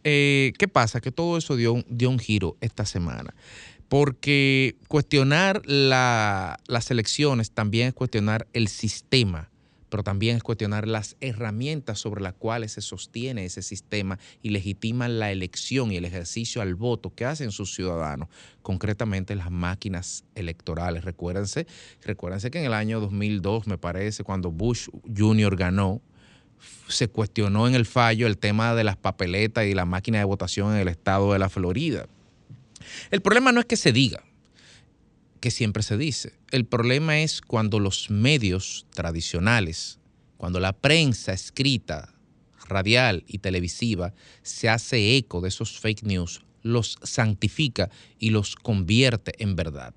[0.03, 1.01] Eh, ¿Qué pasa?
[1.01, 3.33] Que todo eso dio, un- dio un giro esta semana.
[3.89, 9.49] Porque cuestionar la- las elecciones también es cuestionar el sistema,
[9.89, 15.19] pero también es cuestionar las herramientas sobre las cuales se sostiene ese sistema y legitiman
[15.19, 18.29] la elección y el ejercicio al voto que hacen sus ciudadanos,
[18.61, 21.03] concretamente las máquinas electorales.
[21.03, 21.67] Recuérdense,
[22.03, 25.55] recuérdense que en el año 2002, me parece, cuando Bush Jr.
[25.55, 26.01] ganó,
[26.87, 30.73] se cuestionó en el fallo el tema de las papeletas y la máquina de votación
[30.73, 32.07] en el estado de la Florida.
[33.11, 34.23] El problema no es que se diga,
[35.39, 36.33] que siempre se dice.
[36.51, 39.99] El problema es cuando los medios tradicionales,
[40.37, 42.13] cuando la prensa escrita,
[42.67, 47.89] radial y televisiva se hace eco de esos fake news, los santifica
[48.19, 49.93] y los convierte en verdad.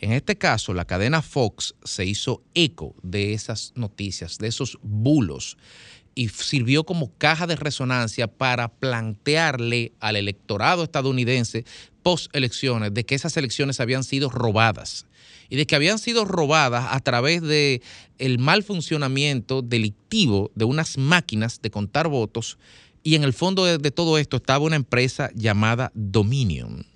[0.00, 5.58] En este caso, la cadena Fox se hizo eco de esas noticias, de esos bulos,
[6.14, 11.64] y sirvió como caja de resonancia para plantearle al electorado estadounidense
[12.08, 15.04] post elecciones de que esas elecciones habían sido robadas
[15.50, 17.82] y de que habían sido robadas a través de
[18.38, 22.56] mal funcionamiento delictivo de unas máquinas de contar votos
[23.02, 26.86] y en el fondo de, de todo esto estaba una empresa llamada Dominion.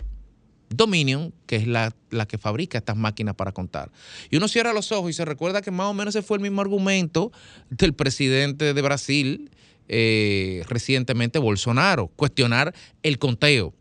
[0.71, 3.93] Dominion, que es la, la que fabrica estas máquinas para contar.
[4.31, 6.43] Y uno cierra los ojos y se recuerda que más o menos ese fue el
[6.43, 7.33] mismo argumento
[7.69, 9.51] del presidente de Brasil
[9.89, 13.75] eh, recientemente, Bolsonaro, cuestionar el conteo.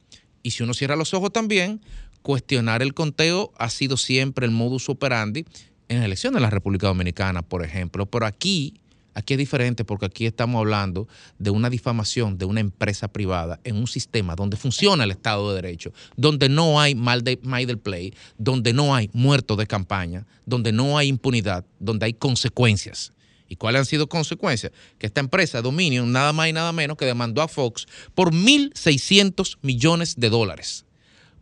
[0.43, 1.81] Y si uno cierra los ojos también,
[2.21, 5.45] cuestionar el conteo ha sido siempre el modus operandi
[5.87, 8.05] en la elección de la República Dominicana, por ejemplo.
[8.05, 8.75] Pero aquí,
[9.13, 11.07] aquí es diferente porque aquí estamos hablando
[11.37, 15.61] de una difamación de una empresa privada en un sistema donde funciona el Estado de
[15.61, 17.37] Derecho, donde no hay mal de,
[17.81, 23.11] play, donde no hay muertos de campaña, donde no hay impunidad, donde hay consecuencias.
[23.51, 24.71] ¿Y cuáles han sido consecuencias?
[24.97, 29.57] Que esta empresa, Dominion, nada más y nada menos que demandó a Fox por 1.600
[29.61, 30.85] millones de dólares.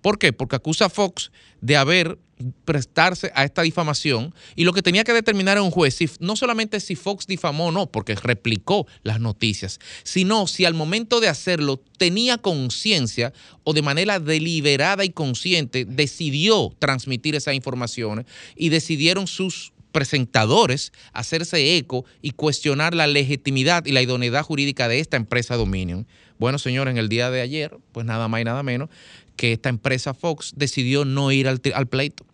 [0.01, 0.33] ¿Por qué?
[0.33, 1.31] Porque acusa a Fox
[1.61, 2.17] de haber
[2.65, 6.79] prestarse a esta difamación y lo que tenía que determinar un juez, si, no solamente
[6.79, 11.79] si Fox difamó o no, porque replicó las noticias, sino si al momento de hacerlo
[11.99, 13.33] tenía conciencia
[13.63, 18.25] o de manera deliberada y consciente decidió transmitir esas informaciones
[18.55, 24.99] y decidieron sus presentadores hacerse eco y cuestionar la legitimidad y la idoneidad jurídica de
[24.99, 26.07] esta empresa Dominion.
[26.37, 28.89] Bueno, señores, en el día de ayer, pues nada más y nada menos
[29.35, 32.25] que esta empresa Fox decidió no ir al, al pleito.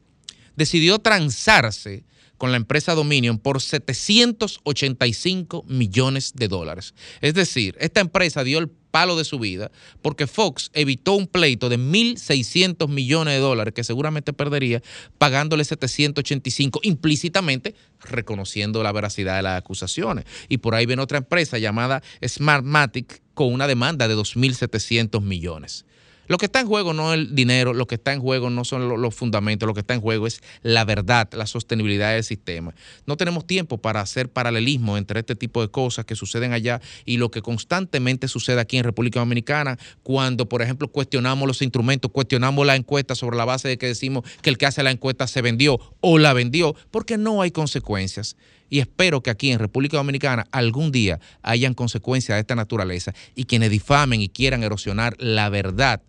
[0.55, 2.03] Decidió transarse
[2.37, 6.93] con la empresa Dominion por 785 millones de dólares.
[7.21, 9.71] Es decir, esta empresa dio el palo de su vida
[10.01, 14.81] porque Fox evitó un pleito de 1.600 millones de dólares que seguramente perdería
[15.17, 20.23] pagándole 785 implícitamente reconociendo la veracidad de las acusaciones.
[20.47, 25.83] Y por ahí viene otra empresa llamada Smartmatic con una demanda de 2.700 millones.
[26.27, 28.65] Lo que está en juego no es el dinero, lo que está en juego no
[28.65, 32.23] son lo- los fundamentos, lo que está en juego es la verdad, la sostenibilidad del
[32.23, 32.73] sistema.
[33.05, 37.17] No tenemos tiempo para hacer paralelismo entre este tipo de cosas que suceden allá y
[37.17, 42.65] lo que constantemente sucede aquí en República Dominicana cuando, por ejemplo, cuestionamos los instrumentos, cuestionamos
[42.65, 45.41] la encuesta sobre la base de que decimos que el que hace la encuesta se
[45.41, 48.35] vendió o la vendió, porque no hay consecuencias.
[48.67, 53.45] Y espero que aquí en República Dominicana algún día hayan consecuencias de esta naturaleza y
[53.45, 56.01] quienes difamen y quieran erosionar la verdad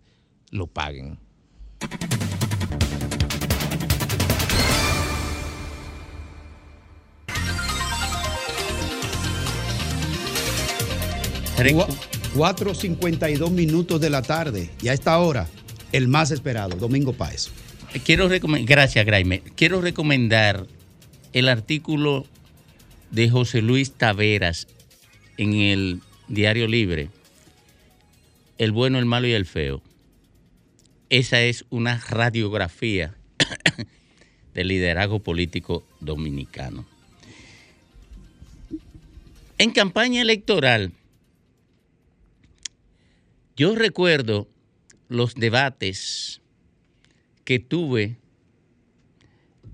[0.51, 1.19] lo paguen.
[11.57, 11.87] Cua-
[12.35, 14.69] 4.52 minutos de la tarde.
[14.81, 15.47] Y a esta hora,
[15.91, 17.49] el más esperado, Domingo Páez.
[18.05, 19.41] Quiero recomendar, gracias, Graime.
[19.55, 20.67] Quiero recomendar
[21.33, 22.25] el artículo
[23.11, 24.67] de José Luis Taveras
[25.37, 27.09] en el Diario Libre,
[28.57, 29.81] El bueno, el malo y el feo.
[31.09, 33.15] Esa es una radiografía
[34.53, 36.85] del liderazgo político dominicano.
[39.57, 40.91] En campaña electoral,
[43.55, 44.47] yo recuerdo
[45.07, 46.41] los debates
[47.45, 48.17] que tuve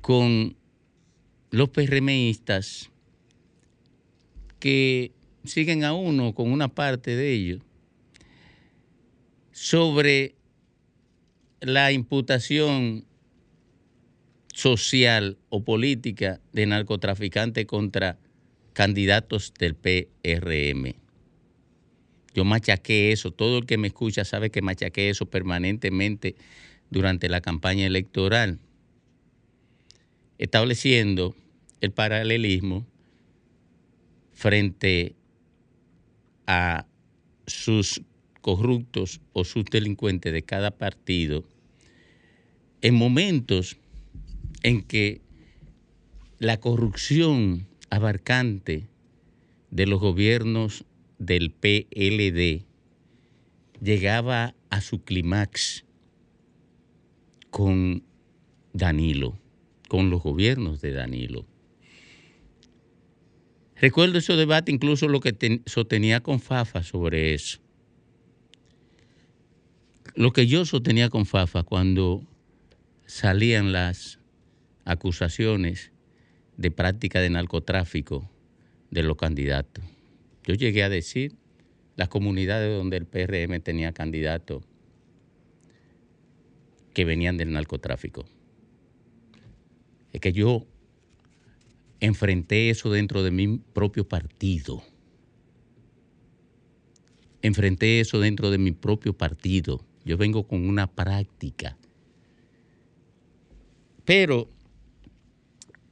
[0.02, 0.56] con
[1.50, 2.92] los PRMistas
[4.60, 5.12] que
[5.44, 7.62] siguen a uno con una parte de ellos
[9.52, 10.36] sobre
[11.64, 13.06] la imputación
[14.54, 18.20] social o política de narcotraficante contra
[18.74, 20.94] candidatos del PRM.
[22.36, 26.36] Yo machaqué eso, todo el que me escucha sabe que machaqué eso permanentemente
[26.90, 28.60] durante la campaña electoral,
[30.38, 31.34] estableciendo
[31.80, 32.86] el paralelismo
[34.34, 35.16] frente
[36.46, 36.86] a
[37.48, 38.02] sus
[38.42, 41.46] corruptos o sus delincuentes de cada partido
[42.84, 43.78] en momentos
[44.62, 45.22] en que
[46.38, 48.90] la corrupción abarcante
[49.72, 50.84] de los gobiernos
[51.18, 52.66] del PLD
[53.82, 55.86] llegaba a su clímax
[57.50, 58.04] con
[58.74, 59.40] Danilo,
[59.88, 61.46] con los gobiernos de Danilo.
[63.78, 67.60] Recuerdo ese debate, incluso lo que ten- sostenía con Fafa sobre eso.
[70.16, 72.26] Lo que yo sostenía con Fafa cuando
[73.06, 74.20] salían las
[74.86, 75.92] acusaciones
[76.58, 78.30] de práctica de narcotráfico
[78.92, 79.84] de los candidatos.
[80.46, 81.36] Yo llegué a decir
[81.96, 84.64] las comunidades donde el PRM tenía candidatos
[86.94, 88.26] que venían del narcotráfico.
[90.12, 90.68] Es que yo
[92.00, 94.84] enfrenté eso dentro de mi propio partido.
[97.42, 99.84] Enfrenté eso dentro de mi propio partido.
[100.06, 101.78] Yo vengo con una práctica.
[104.06, 104.50] Pero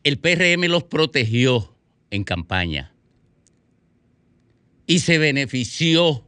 [0.03, 1.75] el PRM los protegió
[2.09, 2.93] en campaña
[4.85, 6.25] y se benefició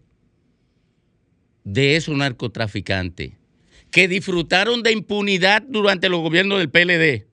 [1.64, 3.34] de esos narcotraficantes
[3.92, 7.28] que disfrutaron de impunidad durante los gobiernos del PLD.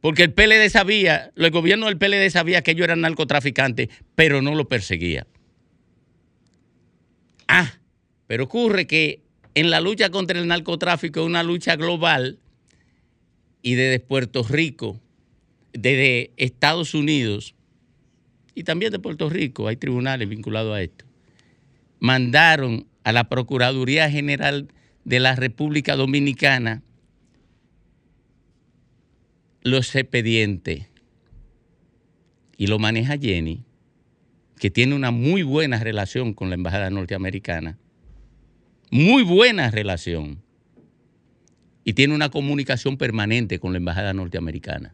[0.00, 4.54] Porque el PLD sabía, el gobierno del PLD sabía que ellos eran narcotraficantes, pero no
[4.54, 5.26] lo perseguía.
[7.48, 7.72] Ah,
[8.26, 9.22] pero ocurre que
[9.54, 12.38] en la lucha contra el narcotráfico es una lucha global
[13.62, 15.00] y desde Puerto Rico,
[15.72, 17.54] desde Estados Unidos
[18.54, 21.04] y también de Puerto Rico, hay tribunales vinculados a esto,
[22.00, 24.68] mandaron a la Procuraduría General
[25.04, 26.82] de la República Dominicana
[29.62, 30.88] los expedientes.
[32.56, 33.64] Y lo maneja Jenny,
[34.58, 37.78] que tiene una muy buena relación con la Embajada Norteamericana,
[38.90, 40.42] muy buena relación,
[41.86, 44.92] y tiene una comunicación permanente con la Embajada Norteamericana.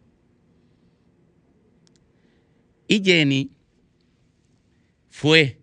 [2.86, 3.50] Y Jenny
[5.08, 5.58] fue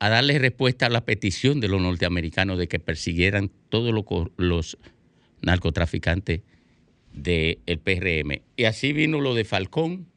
[0.00, 4.30] a darle respuesta a la petición de los norteamericanos de que persiguieran todos los, co-
[4.36, 4.76] los
[5.40, 6.42] narcotraficantes
[7.14, 8.42] del PRM.
[8.56, 10.08] Y así vino lo de Falcón,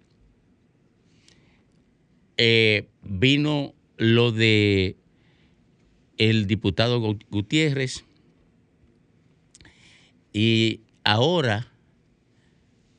[2.35, 4.97] eh, vino lo de
[6.17, 8.03] el diputado Gu- Gutiérrez
[10.33, 11.71] y ahora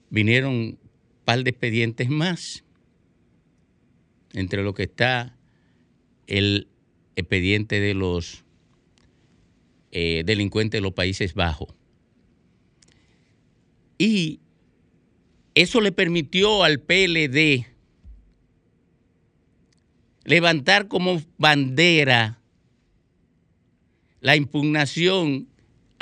[0.09, 0.79] vinieron un
[1.25, 2.65] par de expedientes más,
[4.33, 5.37] entre lo que está
[6.27, 6.69] el
[7.17, 8.45] expediente de los
[9.91, 11.75] eh, delincuentes de los Países Bajos.
[13.99, 14.41] Y
[15.55, 17.67] eso le permitió al PLD
[20.25, 22.41] levantar como bandera
[24.21, 25.49] la impugnación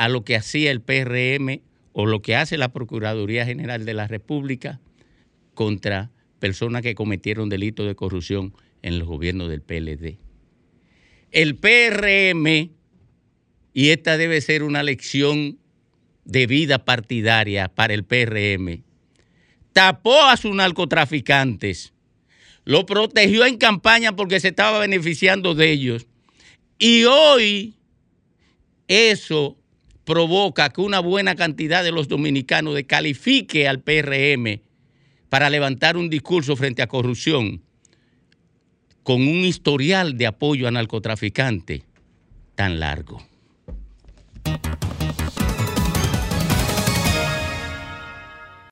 [0.03, 1.61] a lo que hacía el PRM
[1.93, 4.81] o lo que hace la Procuraduría General de la República
[5.55, 6.11] contra
[6.41, 8.53] personas que cometieron delitos de corrupción
[8.83, 10.19] en los gobiernos del PLD.
[11.31, 12.73] El PRM,
[13.73, 15.61] y esta debe ser una lección
[16.25, 18.83] de vida partidaria para el PRM,
[19.73, 21.93] tapó a sus narcotraficantes,
[22.65, 26.09] lo protegió en campaña porque se estaba beneficiando de ellos.
[26.77, 27.77] Y hoy
[28.89, 29.62] eso
[30.05, 34.61] provoca que una buena cantidad de los dominicanos descalifique al PRM
[35.29, 37.63] para levantar un discurso frente a corrupción
[39.03, 41.83] con un historial de apoyo a narcotraficantes
[42.55, 43.23] tan largo.